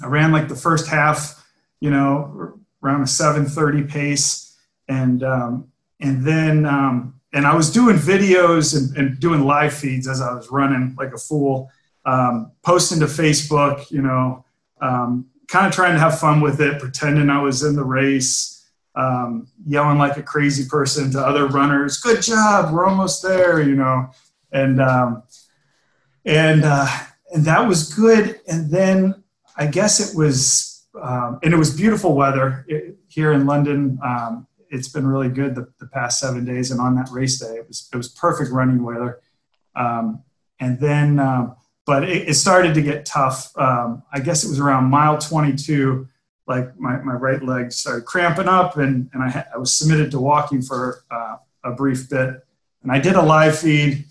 I 0.02 0.06
ran 0.06 0.32
like 0.32 0.48
the 0.48 0.56
first 0.56 0.86
half, 0.88 1.44
you 1.80 1.90
know, 1.90 2.58
around 2.82 3.02
a 3.02 3.06
730 3.06 3.84
pace 3.90 4.56
and 4.88 5.22
um, 5.22 5.72
and 6.00 6.24
then 6.24 6.66
um, 6.66 7.20
and 7.32 7.46
I 7.46 7.54
was 7.54 7.70
doing 7.70 7.96
videos 7.96 8.76
and, 8.76 8.96
and, 8.96 9.20
doing 9.20 9.44
live 9.44 9.74
feeds 9.74 10.08
as 10.08 10.20
I 10.20 10.32
was 10.32 10.50
running 10.50 10.94
like 10.96 11.12
a 11.12 11.18
fool, 11.18 11.70
um, 12.06 12.52
posting 12.62 13.00
to 13.00 13.06
Facebook, 13.06 13.90
you 13.90 14.00
know, 14.00 14.44
um, 14.80 15.26
kind 15.48 15.66
of 15.66 15.72
trying 15.72 15.92
to 15.92 15.98
have 15.98 16.18
fun 16.18 16.40
with 16.40 16.60
it, 16.60 16.80
pretending 16.80 17.28
I 17.28 17.42
was 17.42 17.62
in 17.62 17.74
the 17.74 17.84
race, 17.84 18.64
um, 18.94 19.48
yelling 19.66 19.98
like 19.98 20.16
a 20.16 20.22
crazy 20.22 20.68
person 20.68 21.10
to 21.12 21.20
other 21.20 21.48
runners, 21.48 21.98
"Good 21.98 22.22
job, 22.22 22.72
we're 22.72 22.86
almost 22.86 23.22
there," 23.22 23.60
you 23.60 23.74
know, 23.74 24.10
and 24.52 24.80
um, 24.80 25.24
and 26.24 26.64
uh, 26.64 26.88
and 27.34 27.44
that 27.44 27.66
was 27.66 27.92
good. 27.92 28.40
And 28.48 28.70
then 28.70 29.22
I 29.56 29.66
guess 29.66 30.00
it 30.00 30.16
was, 30.16 30.86
um, 31.00 31.40
and 31.42 31.52
it 31.52 31.56
was 31.56 31.76
beautiful 31.76 32.14
weather 32.14 32.64
it, 32.68 32.96
here 33.08 33.32
in 33.32 33.46
London. 33.46 33.98
Um, 34.02 34.46
it's 34.70 34.88
been 34.88 35.06
really 35.06 35.28
good 35.28 35.54
the, 35.54 35.68
the, 35.78 35.86
past 35.86 36.18
seven 36.18 36.44
days, 36.44 36.70
and 36.70 36.80
on 36.80 36.96
that 36.96 37.08
race 37.10 37.38
day, 37.38 37.56
it 37.56 37.68
was 37.68 37.88
it 37.92 37.96
was 37.96 38.08
perfect 38.08 38.50
running 38.52 38.82
weather. 38.82 39.20
And 40.58 40.80
then, 40.80 41.20
but 41.86 42.04
it, 42.04 42.28
it, 42.28 42.34
started 42.34 42.74
to 42.74 42.82
get 42.82 43.06
tough. 43.06 43.56
Um, 43.56 44.02
I 44.12 44.20
guess 44.20 44.44
it 44.44 44.48
was 44.48 44.58
around 44.58 44.84
mile 44.84 45.16
22. 45.18 46.06
Like 46.46 46.78
my, 46.78 46.98
my 46.98 47.14
right 47.14 47.42
leg 47.42 47.72
started 47.72 48.04
cramping 48.04 48.48
up, 48.48 48.76
and 48.76 49.08
and 49.12 49.22
I, 49.22 49.30
ha- 49.30 49.46
I 49.54 49.58
was 49.58 49.72
submitted 49.72 50.10
to 50.12 50.20
walking 50.20 50.62
for 50.62 51.04
uh, 51.10 51.36
a 51.64 51.72
brief 51.72 52.08
bit. 52.10 52.44
And 52.82 52.92
I 52.92 52.98
did 52.98 53.16
a 53.16 53.22
live 53.22 53.58
feed, 53.58 54.04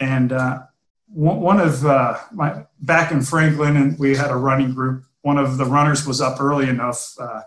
and 0.00 0.32
uh, 0.32 0.60
one 1.06 1.60
of 1.60 1.86
uh, 1.86 2.18
my 2.32 2.66
back 2.80 3.12
in 3.12 3.22
Franklin, 3.22 3.76
and 3.76 3.98
we 3.98 4.16
had 4.16 4.30
a 4.30 4.36
running 4.36 4.74
group. 4.74 5.04
One 5.22 5.38
of 5.38 5.56
the 5.56 5.64
runners 5.64 6.06
was 6.06 6.20
up 6.20 6.40
early 6.40 6.68
enough 6.68 7.14
uh, 7.18 7.42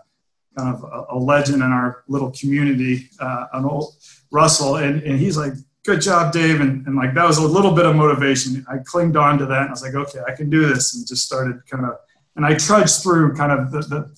kind 0.56 0.74
of 0.74 0.82
a, 0.84 1.16
a, 1.16 1.18
legend 1.18 1.62
in 1.62 1.72
our 1.72 2.04
little 2.08 2.30
community, 2.30 3.08
uh, 3.20 3.46
Arnold 3.52 3.94
Russell, 4.30 4.76
and, 4.76 5.02
and 5.02 5.18
he's 5.18 5.36
like, 5.36 5.54
"Good 5.84 6.00
job, 6.00 6.32
Dave," 6.32 6.60
and, 6.60 6.86
and 6.86 6.96
like 6.96 7.14
that 7.14 7.26
was 7.26 7.38
a 7.38 7.46
little 7.46 7.72
bit 7.72 7.86
of 7.86 7.96
motivation. 7.96 8.64
I 8.68 8.78
clinged 8.78 9.16
on 9.16 9.38
to 9.38 9.46
that, 9.46 9.62
and 9.62 9.68
I 9.68 9.70
was 9.70 9.82
like, 9.82 9.94
"Okay, 9.94 10.20
I 10.26 10.34
can 10.34 10.50
do 10.50 10.66
this," 10.66 10.94
and 10.94 11.06
just 11.06 11.24
started 11.24 11.66
kind 11.66 11.84
of, 11.84 11.96
and 12.36 12.46
I 12.46 12.54
trudged 12.54 13.02
through 13.02 13.34
kind 13.34 13.52
of 13.52 13.70
the 13.70 13.80
the, 13.80 14.16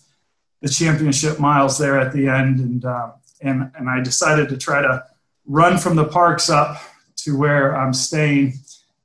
the 0.63 0.69
championship 0.69 1.39
miles 1.39 1.79
there 1.79 1.99
at 1.99 2.13
the 2.13 2.29
end, 2.29 2.61
and 2.61 2.85
uh, 2.85 3.13
and 3.41 3.71
and 3.77 3.89
I 3.89 4.03
decided 4.03 4.49
to 4.51 4.57
try 4.57 4.83
to 4.83 5.05
run 5.47 5.79
from 5.79 5.97
the 5.97 6.07
parks 6.07 6.51
up 6.51 6.81
to 7.17 7.37
where 7.37 7.77
I'm 7.77 7.93
staying 7.93 8.55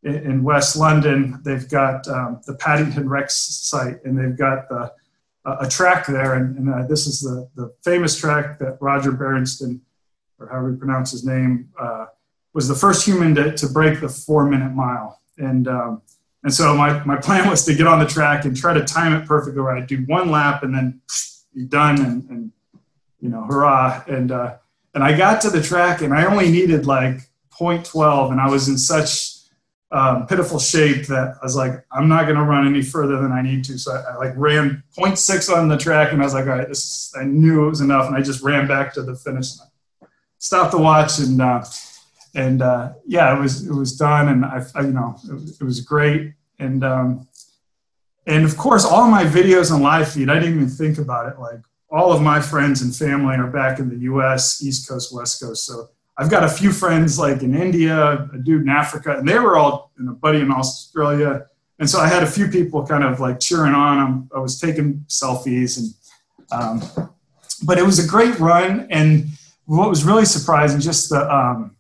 in 0.04 0.44
West 0.44 0.78
London. 0.78 1.40
They've 1.44 1.68
got 1.70 2.08
um, 2.08 2.42
the 2.46 2.56
Paddington 2.56 3.10
Rex 3.10 3.36
site, 3.38 4.04
and 4.06 4.18
they've 4.18 4.38
got 4.38 4.70
the 4.70 4.92
a 5.46 5.68
track 5.68 6.06
there, 6.06 6.36
and, 6.36 6.58
and 6.58 6.70
uh, 6.70 6.88
this 6.88 7.08
is 7.08 7.22
the, 7.22 7.50
the 7.56 7.74
famous 7.84 8.18
track 8.20 8.60
that 8.60 8.78
Roger 8.82 9.12
Berenstain, 9.12 9.80
or 10.38 10.48
however 10.48 10.72
you 10.72 10.78
pronounce 10.78 11.12
his 11.12 11.26
name, 11.26 11.70
uh, 11.80 12.06
was 12.54 12.68
the 12.68 12.76
first 12.76 13.06
human 13.06 13.36
to, 13.36 13.56
to 13.56 13.68
break 13.68 14.02
the 14.02 14.10
four 14.10 14.46
minute 14.46 14.74
mile. 14.74 15.22
And, 15.38 15.68
um, 15.68 16.02
and 16.44 16.54
so 16.54 16.76
my, 16.76 17.04
my 17.06 17.18
plan 17.18 17.50
was 17.50 17.66
to 17.66 17.76
get 17.76 17.88
on 17.88 18.00
the 18.00 18.06
track 18.06 18.46
and 18.46 18.56
try 18.56 18.74
to 18.74 18.84
time 18.84 19.14
it 19.14 19.28
perfectly 19.28 19.62
where 19.62 19.76
I'd 19.76 19.88
do 19.88 20.04
one 20.06 20.32
lap 20.32 20.64
and 20.64 20.74
then 20.74 21.02
be 21.54 21.66
done 21.66 22.02
and, 22.02 22.30
and 22.30 22.52
you 23.20 23.30
know, 23.30 23.44
hurrah. 23.44 24.04
And, 24.08 24.32
uh, 24.32 24.56
and 24.94 25.04
I 25.04 25.16
got 25.16 25.42
to 25.42 25.50
the 25.50 25.62
track 25.62 26.02
and 26.02 26.14
I 26.14 26.26
only 26.26 26.50
needed 26.50 26.86
like 26.86 27.30
0.12 27.52 28.32
and 28.32 28.42
I 28.42 28.50
was 28.50 28.68
in 28.68 28.78
such 28.78 29.40
um, 29.92 30.28
pitiful 30.28 30.60
shape 30.60 31.08
that 31.08 31.38
I 31.42 31.46
was 31.46 31.56
like, 31.56 31.84
I'm 31.92 32.08
not 32.08 32.26
going 32.26 32.36
to 32.36 32.44
run 32.44 32.68
any 32.68 32.82
further 32.82 33.20
than 33.20 33.32
I 33.32 33.42
need 33.42 33.64
to. 33.66 33.78
So 33.78 33.94
I, 33.94 34.14
I, 34.14 34.16
like 34.18 34.34
ran 34.36 34.84
0.6 34.96 35.56
on 35.56 35.68
the 35.68 35.78
track, 35.78 36.12
and 36.12 36.22
I 36.22 36.26
was 36.26 36.34
like, 36.34 36.46
all 36.46 36.58
right, 36.58 36.68
this 36.68 36.86
is, 36.86 37.14
I 37.20 37.24
knew 37.24 37.66
it 37.66 37.70
was 37.70 37.82
enough, 37.82 38.08
and 38.08 38.16
I 38.16 38.22
just 38.22 38.44
ran 38.44 38.68
back 38.68 38.94
to 38.94 39.02
the 39.02 39.16
finish 39.16 39.58
line, 39.58 40.10
stopped 40.38 40.72
the 40.72 40.78
watch, 40.78 41.18
and 41.18 41.42
uh, 41.42 41.64
and 42.36 42.62
uh, 42.62 42.94
yeah, 43.06 43.36
it 43.36 43.40
was 43.40 43.68
it 43.68 43.74
was 43.74 43.98
done, 43.98 44.30
and 44.30 44.46
I, 44.46 44.64
I 44.76 44.82
you 44.82 44.92
know 44.92 45.16
it, 45.24 45.62
it, 45.62 45.64
was 45.64 45.82
great, 45.82 46.34
and 46.60 46.84
um, 46.84 47.28
and 48.28 48.46
of 48.46 48.58
course 48.58 48.86
all 48.86 49.10
my 49.10 49.26
videos 49.26 49.72
on 49.72 49.82
live 49.82 50.12
feed, 50.12 50.30
I 50.30 50.36
didn't 50.36 50.56
even 50.56 50.70
think 50.70 50.98
about 50.98 51.32
it. 51.32 51.40
Like 51.40 51.60
all 51.90 52.12
of 52.12 52.22
my 52.22 52.40
friends 52.40 52.82
and 52.82 52.96
family 52.96 53.36
are 53.36 53.48
back 53.48 53.80
in 53.80 53.90
the 53.90 53.98
U.S. 54.12 54.62
East 54.64 54.88
Coast, 54.88 55.14
West 55.14 55.42
Coast, 55.42 55.66
so 55.66 55.90
I've 56.20 56.30
got 56.30 56.44
a 56.44 56.50
few 56.50 56.74
friends 56.74 57.18
like 57.18 57.42
in 57.44 57.56
India, 57.56 58.30
a 58.34 58.38
dude 58.38 58.64
in 58.64 58.70
Africa, 58.70 59.18
and 59.18 59.28
they 59.28 59.40
were 59.40 59.58
all, 59.58 59.92
and 59.98 60.10
a 60.10 60.12
buddy 60.12 60.42
in 60.42 60.52
Australia. 60.52 61.48
And 61.80 61.90
so 61.90 62.00
I 62.00 62.10
had 62.10 62.24
a 62.24 62.28
few 62.28 62.50
people 62.50 62.86
kind 62.86 63.06
of 63.06 63.22
like 63.22 63.40
cheering 63.40 63.74
on. 63.74 63.98
them. 63.98 64.30
I 64.36 64.40
was 64.40 64.60
taking 64.60 65.06
selfies, 65.08 65.80
and 65.80 65.94
um, 66.52 67.10
but 67.64 67.78
it 67.78 67.86
was 67.86 68.04
a 68.04 68.08
great 68.08 68.38
run. 68.38 68.88
And 68.90 69.28
what 69.66 69.90
was 69.90 70.04
really 70.04 70.26
surprising, 70.26 70.82
just 70.82 71.10
the 71.10 71.34
um, 71.34 71.78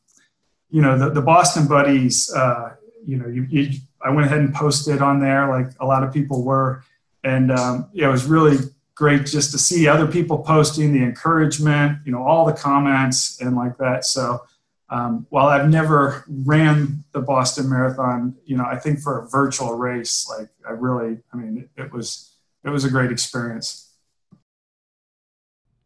you 0.70 0.82
know 0.82 0.97
the, 0.97 1.09
the 1.09 1.22
Boston 1.22 1.67
buddies. 1.67 2.32
Uh, 2.34 2.76
you 3.05 3.17
know, 3.17 3.28
you, 3.28 3.43
you, 3.49 3.80
I 4.01 4.09
went 4.09 4.28
ahead 4.28 4.39
and 4.39 4.53
posted 4.53 5.01
on 5.01 5.20
there 5.20 5.47
like 5.49 5.72
a 5.80 5.86
lot 5.86 6.03
of 6.03 6.13
people 6.13 6.43
were, 6.43 6.84
and 7.24 7.51
um, 7.51 7.89
yeah, 7.93 8.07
it 8.07 8.11
was 8.11 8.26
really 8.26 8.57
great 8.95 9.26
just 9.26 9.51
to 9.51 9.57
see 9.57 9.88
other 9.88 10.05
people 10.05 10.39
posting 10.39 10.91
the 10.91 11.01
encouragement, 11.01 11.97
you 12.05 12.11
know, 12.11 12.22
all 12.22 12.45
the 12.45 12.53
comments 12.53 13.39
and 13.39 13.55
like 13.55 13.78
that. 13.78 14.03
So 14.03 14.43
um, 14.89 15.26
while 15.30 15.47
I've 15.47 15.70
never 15.70 16.26
ran 16.28 17.03
the 17.13 17.22
Boston 17.22 17.70
Marathon, 17.70 18.36
you 18.45 18.57
know, 18.57 18.65
I 18.65 18.78
think 18.78 18.99
for 18.99 19.20
a 19.20 19.30
virtual 19.30 19.76
race, 19.76 20.28
like 20.30 20.49
I 20.67 20.72
really, 20.72 21.20
I 21.32 21.38
mean, 21.38 21.70
it, 21.78 21.84
it 21.84 21.93
was 21.93 22.34
it 22.63 22.70
was 22.70 22.84
a 22.84 22.89
great 22.89 23.11
experience. 23.11 23.89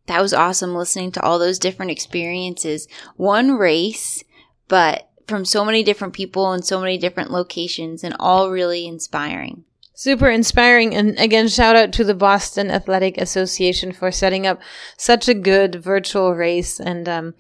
That 0.08 0.22
was 0.22 0.34
awesome 0.34 0.76
listening 0.76 1.12
to 1.14 1.22
all 1.22 1.40
those 1.40 1.60
different 1.60 1.92
experiences. 1.92 2.88
One 3.16 3.52
race, 3.52 4.24
but 4.68 5.10
from 5.28 5.46
so 5.46 5.64
many 5.64 5.84
different 5.84 6.14
people 6.14 6.52
and 6.52 6.66
so 6.66 6.80
many 6.80 6.98
different 6.98 7.32
locations, 7.32 8.04
and 8.04 8.16
all 8.20 8.52
really 8.52 8.86
inspiring. 8.86 9.64
Super 9.96 10.30
inspiring. 10.30 10.96
And 10.96 11.18
again, 11.20 11.48
shout 11.48 11.76
out 11.76 11.94
to 11.94 12.04
the 12.04 12.16
Boston 12.16 12.72
Athletic 12.72 13.18
Association 13.18 13.92
for 13.92 14.12
setting 14.12 14.48
up 14.48 14.60
such 14.98 15.30
a 15.30 15.36
good 15.36 15.76
virtual 15.76 16.34
race. 16.34 16.80
And, 16.80 17.08
um, 17.08 17.36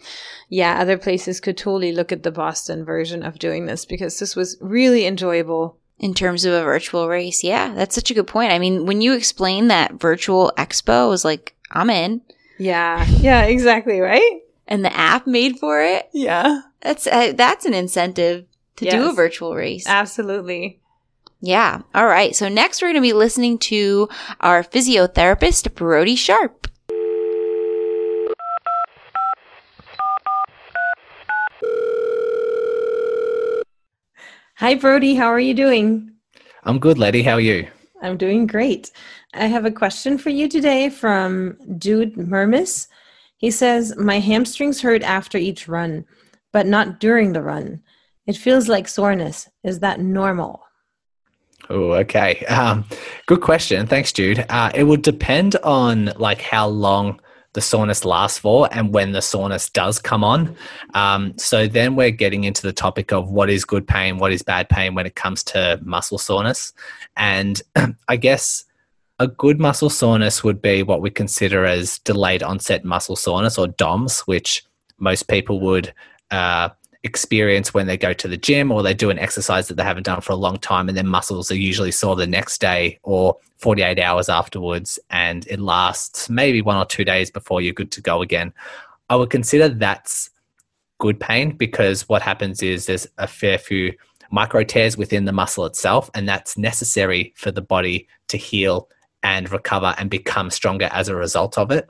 yeah, 0.50 0.80
other 0.80 0.98
places 0.98 1.40
could 1.40 1.58
totally 1.58 1.92
look 1.92 2.12
at 2.12 2.22
the 2.22 2.32
Boston 2.32 2.86
version 2.86 3.24
of 3.24 3.40
doing 3.40 3.66
this 3.66 3.86
because 3.86 4.20
this 4.20 4.36
was 4.36 4.58
really 4.62 5.06
enjoyable. 5.06 5.78
In 6.00 6.14
terms 6.14 6.44
of 6.44 6.54
a 6.54 6.64
virtual 6.64 7.08
race. 7.08 7.46
Yeah, 7.46 7.74
that's 7.74 7.96
such 7.96 8.12
a 8.12 8.14
good 8.14 8.28
point. 8.28 8.52
I 8.52 8.60
mean, 8.60 8.86
when 8.86 9.00
you 9.00 9.14
explain 9.14 9.68
that 9.68 9.94
virtual 9.94 10.52
expo, 10.58 11.06
I 11.06 11.06
was 11.06 11.24
like, 11.24 11.56
I'm 11.72 11.90
in. 11.90 12.22
Yeah. 12.58 13.06
Yeah, 13.06 13.44
exactly. 13.44 14.02
Right. 14.02 14.42
And 14.68 14.84
the 14.84 14.96
app 14.96 15.28
made 15.28 15.60
for 15.60 15.82
it. 15.82 16.10
Yeah. 16.14 16.62
That's, 16.82 17.06
uh, 17.08 17.34
that's 17.36 17.66
an 17.66 17.74
incentive 17.74 18.46
to 18.78 18.86
yes. 18.86 18.94
do 18.94 19.10
a 19.10 19.14
virtual 19.14 19.56
race. 19.56 19.86
Absolutely. 19.88 20.80
Yeah. 21.42 21.82
All 21.94 22.06
right. 22.06 22.34
So 22.36 22.48
next 22.48 22.82
we're 22.82 22.88
going 22.88 22.96
to 22.96 23.02
be 23.02 23.14
listening 23.14 23.58
to 23.60 24.08
our 24.40 24.64
physiotherapist, 24.64 25.74
Brodie 25.76 26.16
Sharpe. 26.16 26.68
Hi, 34.58 34.76
Brodie. 34.76 35.16
How 35.16 35.28
are 35.28 35.40
you 35.40 35.54
doing? 35.54 36.12
I'm 36.64 36.80
good, 36.80 36.98
lady. 36.98 37.24
How 37.24 37.34
are 37.34 37.42
you? 37.42 37.68
I'm 38.02 38.16
doing 38.16 38.48
great. 38.48 38.92
I 39.34 39.48
have 39.48 39.66
a 39.66 39.72
question 39.72 40.18
for 40.18 40.30
you 40.30 40.48
today 40.48 40.90
from 40.90 41.58
Jude 41.78 42.16
Mermis. 42.16 42.88
He 43.44 43.52
says, 43.52 43.94
My 43.98 44.20
hamstrings 44.20 44.80
hurt 44.80 45.04
after 45.04 45.38
each 45.38 45.68
run, 45.68 46.06
but 46.54 46.66
not 46.66 47.02
during 47.02 47.34
the 47.34 47.42
run. 47.42 47.82
It 48.26 48.38
feels 48.38 48.70
like 48.70 48.88
soreness. 48.88 49.50
Is 49.66 49.82
that 49.82 50.00
normal? 50.00 50.64
Oh, 51.70 51.92
okay. 51.92 52.46
Um, 52.46 52.86
good 53.26 53.42
question. 53.42 53.86
Thanks, 53.86 54.14
Jude. 54.14 54.46
Uh, 54.48 54.72
it 54.74 54.86
would 54.86 55.02
depend 55.02 55.58
on 55.58 56.14
like 56.16 56.40
how 56.40 56.68
long 56.68 57.20
the 57.52 57.60
soreness 57.60 58.06
lasts 58.06 58.40
for 58.40 58.70
and 58.72 58.94
when 58.94 59.12
the 59.12 59.22
soreness 59.22 59.70
does 59.70 60.00
come 60.00 60.24
on. 60.24 60.56
Um, 60.94 61.38
so 61.38 61.68
then 61.68 61.98
we're 61.98 62.12
getting 62.12 62.46
into 62.46 62.62
the 62.62 62.72
topic 62.72 63.12
of 63.12 63.30
what 63.30 63.50
is 63.50 63.66
good 63.66 63.86
pain, 63.86 64.20
what 64.20 64.32
is 64.32 64.42
bad 64.42 64.70
pain 64.70 64.96
when 64.96 65.06
it 65.06 65.16
comes 65.16 65.44
to 65.44 65.82
muscle 65.84 66.18
soreness. 66.18 66.72
And 67.18 67.62
I 68.08 68.16
guess 68.16 68.64
a 69.24 69.28
good 69.28 69.60
muscle 69.60 69.90
soreness 69.90 70.44
would 70.44 70.62
be 70.62 70.84
what 70.84 71.02
we 71.02 71.10
consider 71.10 71.66
as 71.66 72.00
delayed 72.00 72.44
onset 72.44 72.84
muscle 72.84 73.16
soreness 73.16 73.58
or 73.58 73.68
DOMS, 73.68 74.20
which 74.22 74.64
most 75.00 75.30
people 75.30 75.62
would 75.62 75.94
uh, 76.30 76.70
experience 77.04 77.74
when 77.74 77.88
they 77.88 77.98
go 77.98 78.12
to 78.14 78.28
the 78.28 78.38
gym 78.38 78.70
or 78.70 78.84
they 78.84 78.94
do 78.94 79.10
an 79.10 79.18
exercise 79.18 79.68
that 79.68 79.76
they 79.76 79.84
haven't 79.84 80.04
done 80.04 80.22
for 80.22 80.34
a 80.34 80.38
long 80.38 80.58
time 80.58 80.88
and 80.88 80.98
their 80.98 81.06
muscles 81.06 81.50
are 81.50 81.56
usually 81.56 81.92
sore 81.92 82.18
the 82.18 82.28
next 82.28 82.60
day 82.60 83.00
or 83.04 83.38
48 83.58 83.98
hours 83.98 84.28
afterwards 84.28 85.00
and 85.10 85.48
it 85.48 85.60
lasts 85.60 86.30
maybe 86.30 86.62
one 86.62 86.78
or 86.78 86.86
two 86.86 87.06
days 87.06 87.32
before 87.32 87.62
you're 87.62 87.74
good 87.74 87.92
to 87.92 88.02
go 88.02 88.22
again. 88.22 88.54
I 89.10 89.16
would 89.16 89.30
consider 89.30 89.70
that's 89.70 90.30
good 91.00 91.20
pain 91.20 91.56
because 91.56 92.10
what 92.10 92.22
happens 92.22 92.62
is 92.62 92.86
there's 92.86 93.08
a 93.18 93.28
fair 93.28 93.58
few 93.58 93.94
micro 94.32 94.64
tears 94.64 94.98
within 94.98 95.26
the 95.26 95.32
muscle 95.32 95.66
itself, 95.66 96.10
and 96.16 96.28
that's 96.28 96.58
necessary 96.58 97.34
for 97.36 97.52
the 97.52 97.62
body 97.62 98.08
to 98.28 98.36
heal 98.36 98.90
and 99.24 99.52
recover 99.52 99.96
and 99.98 100.10
become 100.10 100.50
stronger 100.50 100.90
as 100.92 101.08
a 101.08 101.16
result 101.16 101.58
of 101.58 101.72
it. 101.72 101.90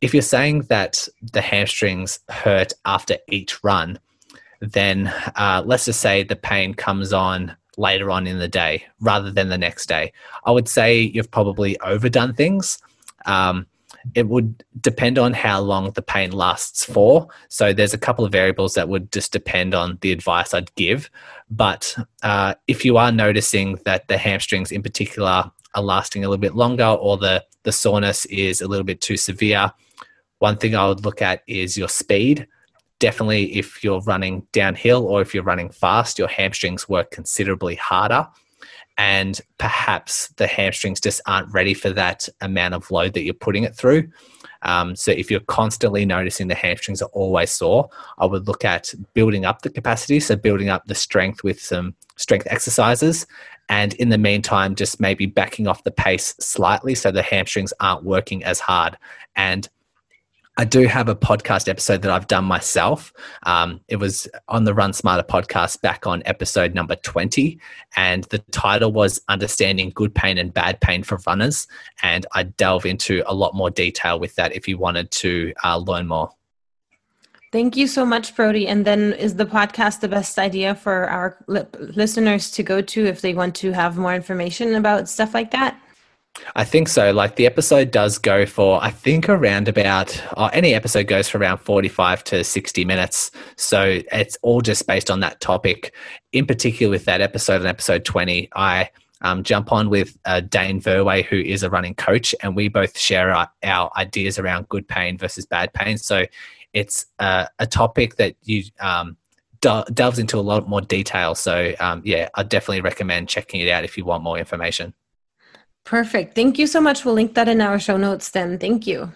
If 0.00 0.12
you're 0.12 0.22
saying 0.22 0.62
that 0.62 1.08
the 1.32 1.40
hamstrings 1.40 2.20
hurt 2.28 2.72
after 2.84 3.16
each 3.28 3.62
run, 3.64 3.98
then 4.60 5.08
uh, 5.36 5.62
let's 5.64 5.84
just 5.84 6.00
say 6.00 6.22
the 6.22 6.36
pain 6.36 6.74
comes 6.74 7.12
on 7.12 7.56
later 7.78 8.10
on 8.10 8.26
in 8.26 8.38
the 8.38 8.48
day 8.48 8.84
rather 9.00 9.30
than 9.30 9.48
the 9.48 9.58
next 9.58 9.86
day. 9.86 10.12
I 10.44 10.50
would 10.50 10.68
say 10.68 11.00
you've 11.00 11.30
probably 11.30 11.78
overdone 11.80 12.34
things. 12.34 12.78
Um, 13.26 13.66
it 14.14 14.28
would 14.28 14.62
depend 14.80 15.18
on 15.18 15.32
how 15.32 15.60
long 15.60 15.90
the 15.90 16.02
pain 16.02 16.30
lasts 16.30 16.84
for. 16.84 17.28
So 17.48 17.72
there's 17.72 17.94
a 17.94 17.98
couple 17.98 18.24
of 18.24 18.32
variables 18.32 18.74
that 18.74 18.88
would 18.88 19.10
just 19.10 19.32
depend 19.32 19.74
on 19.74 19.98
the 20.00 20.12
advice 20.12 20.54
I'd 20.54 20.74
give. 20.76 21.10
But 21.50 21.96
uh, 22.22 22.54
if 22.66 22.84
you 22.84 22.96
are 22.98 23.10
noticing 23.10 23.78
that 23.84 24.08
the 24.08 24.18
hamstrings 24.18 24.70
in 24.70 24.82
particular 24.82 25.50
are 25.76 25.82
lasting 25.82 26.24
a 26.24 26.28
little 26.28 26.40
bit 26.40 26.56
longer 26.56 26.84
or 26.84 27.16
the, 27.16 27.44
the 27.62 27.72
soreness 27.72 28.24
is 28.26 28.60
a 28.60 28.66
little 28.66 28.84
bit 28.84 29.00
too 29.00 29.16
severe, 29.16 29.70
one 30.38 30.56
thing 30.56 30.74
I 30.74 30.88
would 30.88 31.04
look 31.04 31.22
at 31.22 31.42
is 31.46 31.78
your 31.78 31.88
speed. 31.88 32.46
Definitely, 32.98 33.54
if 33.54 33.84
you're 33.84 34.00
running 34.00 34.46
downhill 34.52 35.06
or 35.06 35.20
if 35.20 35.34
you're 35.34 35.44
running 35.44 35.70
fast, 35.70 36.18
your 36.18 36.28
hamstrings 36.28 36.88
work 36.88 37.10
considerably 37.10 37.74
harder 37.76 38.26
and 38.98 39.40
perhaps 39.58 40.28
the 40.36 40.46
hamstrings 40.46 41.00
just 41.00 41.20
aren't 41.26 41.52
ready 41.52 41.74
for 41.74 41.90
that 41.90 42.28
amount 42.40 42.74
of 42.74 42.90
load 42.90 43.12
that 43.12 43.22
you're 43.22 43.34
putting 43.34 43.64
it 43.64 43.74
through. 43.74 44.08
Um, 44.62 44.96
so 44.96 45.10
if 45.10 45.30
you're 45.30 45.40
constantly 45.40 46.06
noticing 46.06 46.48
the 46.48 46.54
hamstrings 46.54 47.02
are 47.02 47.10
always 47.12 47.50
sore, 47.50 47.90
I 48.18 48.24
would 48.24 48.48
look 48.48 48.64
at 48.64 48.92
building 49.12 49.44
up 49.44 49.62
the 49.62 49.70
capacity, 49.70 50.18
so 50.18 50.34
building 50.34 50.70
up 50.70 50.86
the 50.86 50.94
strength 50.94 51.44
with 51.44 51.60
some 51.60 51.94
strength 52.16 52.46
exercises, 52.50 53.26
and 53.68 53.94
in 53.94 54.10
the 54.10 54.18
meantime, 54.18 54.74
just 54.74 55.00
maybe 55.00 55.26
backing 55.26 55.66
off 55.66 55.84
the 55.84 55.90
pace 55.90 56.34
slightly 56.38 56.94
so 56.94 57.10
the 57.10 57.22
hamstrings 57.22 57.72
aren't 57.80 58.04
working 58.04 58.44
as 58.44 58.60
hard. 58.60 58.96
And 59.34 59.68
I 60.58 60.64
do 60.64 60.86
have 60.86 61.10
a 61.10 61.14
podcast 61.14 61.68
episode 61.68 62.00
that 62.02 62.10
I've 62.10 62.28
done 62.28 62.46
myself. 62.46 63.12
Um, 63.42 63.80
it 63.88 63.96
was 63.96 64.26
on 64.48 64.64
the 64.64 64.72
Run 64.72 64.94
Smarter 64.94 65.22
podcast 65.22 65.82
back 65.82 66.06
on 66.06 66.22
episode 66.24 66.74
number 66.74 66.96
20. 66.96 67.58
And 67.94 68.24
the 68.24 68.38
title 68.52 68.90
was 68.90 69.20
Understanding 69.28 69.92
Good 69.94 70.14
Pain 70.14 70.38
and 70.38 70.54
Bad 70.54 70.80
Pain 70.80 71.02
for 71.02 71.18
Runners. 71.26 71.66
And 72.02 72.24
I 72.32 72.44
delve 72.44 72.86
into 72.86 73.22
a 73.26 73.34
lot 73.34 73.54
more 73.54 73.68
detail 73.68 74.18
with 74.18 74.34
that 74.36 74.54
if 74.54 74.66
you 74.66 74.78
wanted 74.78 75.10
to 75.10 75.52
uh, 75.62 75.76
learn 75.76 76.06
more. 76.06 76.30
Thank 77.56 77.74
you 77.74 77.86
so 77.86 78.04
much, 78.04 78.36
Brodie. 78.36 78.68
And 78.68 78.84
then 78.84 79.14
is 79.14 79.36
the 79.36 79.46
podcast 79.46 80.00
the 80.00 80.08
best 80.08 80.38
idea 80.38 80.74
for 80.74 81.08
our 81.08 81.42
li- 81.46 81.64
listeners 81.72 82.50
to 82.50 82.62
go 82.62 82.82
to 82.82 83.06
if 83.06 83.22
they 83.22 83.32
want 83.32 83.54
to 83.54 83.72
have 83.72 83.96
more 83.96 84.14
information 84.14 84.74
about 84.74 85.08
stuff 85.08 85.32
like 85.32 85.52
that? 85.52 85.74
I 86.54 86.64
think 86.64 86.86
so. 86.86 87.14
Like 87.14 87.36
the 87.36 87.46
episode 87.46 87.90
does 87.90 88.18
go 88.18 88.44
for, 88.44 88.84
I 88.84 88.90
think 88.90 89.30
around 89.30 89.68
about, 89.68 90.22
oh, 90.36 90.48
any 90.48 90.74
episode 90.74 91.06
goes 91.06 91.30
for 91.30 91.38
around 91.38 91.56
45 91.56 92.24
to 92.24 92.44
60 92.44 92.84
minutes. 92.84 93.30
So 93.56 94.02
it's 94.12 94.36
all 94.42 94.60
just 94.60 94.86
based 94.86 95.10
on 95.10 95.20
that 95.20 95.40
topic. 95.40 95.94
In 96.32 96.44
particular, 96.44 96.90
with 96.90 97.06
that 97.06 97.22
episode 97.22 97.62
and 97.62 97.68
episode 97.68 98.04
20, 98.04 98.50
I 98.54 98.90
um, 99.22 99.42
jump 99.42 99.72
on 99.72 99.88
with 99.88 100.18
uh, 100.26 100.40
Dane 100.40 100.78
Verway, 100.78 101.24
who 101.24 101.38
is 101.38 101.62
a 101.62 101.70
running 101.70 101.94
coach, 101.94 102.34
and 102.42 102.54
we 102.54 102.68
both 102.68 102.98
share 102.98 103.30
our, 103.30 103.50
our 103.62 103.90
ideas 103.96 104.38
around 104.38 104.68
good 104.68 104.86
pain 104.86 105.16
versus 105.16 105.46
bad 105.46 105.72
pain. 105.72 105.96
So 105.96 106.26
it's 106.72 107.06
uh, 107.18 107.46
a 107.58 107.66
topic 107.66 108.16
that 108.16 108.36
you 108.42 108.64
um, 108.80 109.16
delves 109.60 110.18
into 110.18 110.38
a 110.38 110.40
lot 110.40 110.68
more 110.68 110.80
detail. 110.80 111.34
So 111.34 111.74
um, 111.80 112.02
yeah, 112.04 112.28
I 112.34 112.42
definitely 112.42 112.82
recommend 112.82 113.28
checking 113.28 113.60
it 113.60 113.68
out 113.68 113.84
if 113.84 113.96
you 113.96 114.04
want 114.04 114.22
more 114.22 114.38
information. 114.38 114.94
Perfect. 115.84 116.34
Thank 116.34 116.58
you 116.58 116.66
so 116.66 116.80
much. 116.80 117.04
We'll 117.04 117.14
link 117.14 117.34
that 117.34 117.48
in 117.48 117.60
our 117.60 117.78
show 117.78 117.96
notes 117.96 118.30
then. 118.30 118.58
Thank 118.58 118.86
you. 118.86 119.12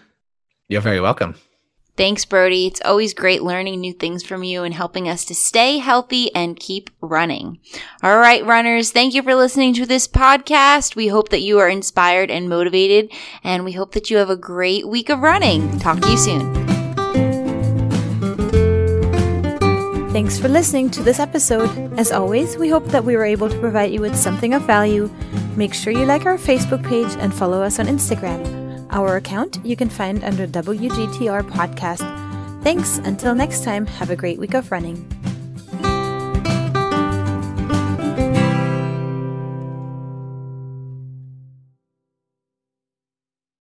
You're 0.69 0.81
very 0.81 1.01
welcome. 1.01 1.35
Thanks, 1.97 2.23
Brodie. 2.23 2.67
It's 2.67 2.81
always 2.85 3.13
great 3.13 3.43
learning 3.43 3.81
new 3.81 3.91
things 3.91 4.23
from 4.23 4.43
you 4.43 4.63
and 4.63 4.73
helping 4.73 5.09
us 5.09 5.25
to 5.25 5.35
stay 5.35 5.77
healthy 5.77 6.33
and 6.33 6.57
keep 6.57 6.89
running. 7.01 7.59
All 8.01 8.17
right, 8.17 8.45
runners, 8.45 8.91
thank 8.91 9.13
you 9.13 9.21
for 9.21 9.35
listening 9.35 9.73
to 9.73 9.85
this 9.85 10.07
podcast. 10.07 10.95
We 10.95 11.09
hope 11.09 11.29
that 11.29 11.41
you 11.41 11.59
are 11.59 11.69
inspired 11.69 12.31
and 12.31 12.47
motivated, 12.47 13.11
and 13.43 13.65
we 13.65 13.73
hope 13.73 13.91
that 13.91 14.09
you 14.09 14.17
have 14.17 14.29
a 14.29 14.37
great 14.37 14.87
week 14.87 15.09
of 15.09 15.19
running. 15.19 15.77
Talk 15.79 15.99
to 15.99 16.09
you 16.09 16.17
soon. 16.17 16.70
Thanks 20.11 20.37
for 20.37 20.49
listening 20.49 20.89
to 20.91 21.03
this 21.03 21.19
episode. 21.19 21.69
As 21.97 22.11
always, 22.11 22.57
we 22.57 22.67
hope 22.67 22.85
that 22.87 23.05
we 23.05 23.15
were 23.15 23.23
able 23.23 23.49
to 23.49 23.59
provide 23.59 23.91
you 23.91 24.01
with 24.01 24.13
something 24.13 24.53
of 24.53 24.63
value. 24.63 25.09
Make 25.55 25.73
sure 25.73 25.93
you 25.93 26.03
like 26.03 26.25
our 26.25 26.37
Facebook 26.37 26.85
page 26.85 27.15
and 27.19 27.33
follow 27.33 27.61
us 27.61 27.79
on 27.79 27.87
Instagram. 27.87 28.85
Our 28.91 29.15
account 29.15 29.59
you 29.63 29.77
can 29.77 29.89
find 29.89 30.21
under 30.25 30.45
WGTR 30.45 31.43
Podcast. 31.43 32.03
Thanks. 32.61 32.97
Until 32.97 33.33
next 33.33 33.63
time, 33.63 33.85
have 33.87 34.09
a 34.09 34.15
great 34.17 34.37
week 34.37 34.53
of 34.53 34.69
running. 34.69 35.20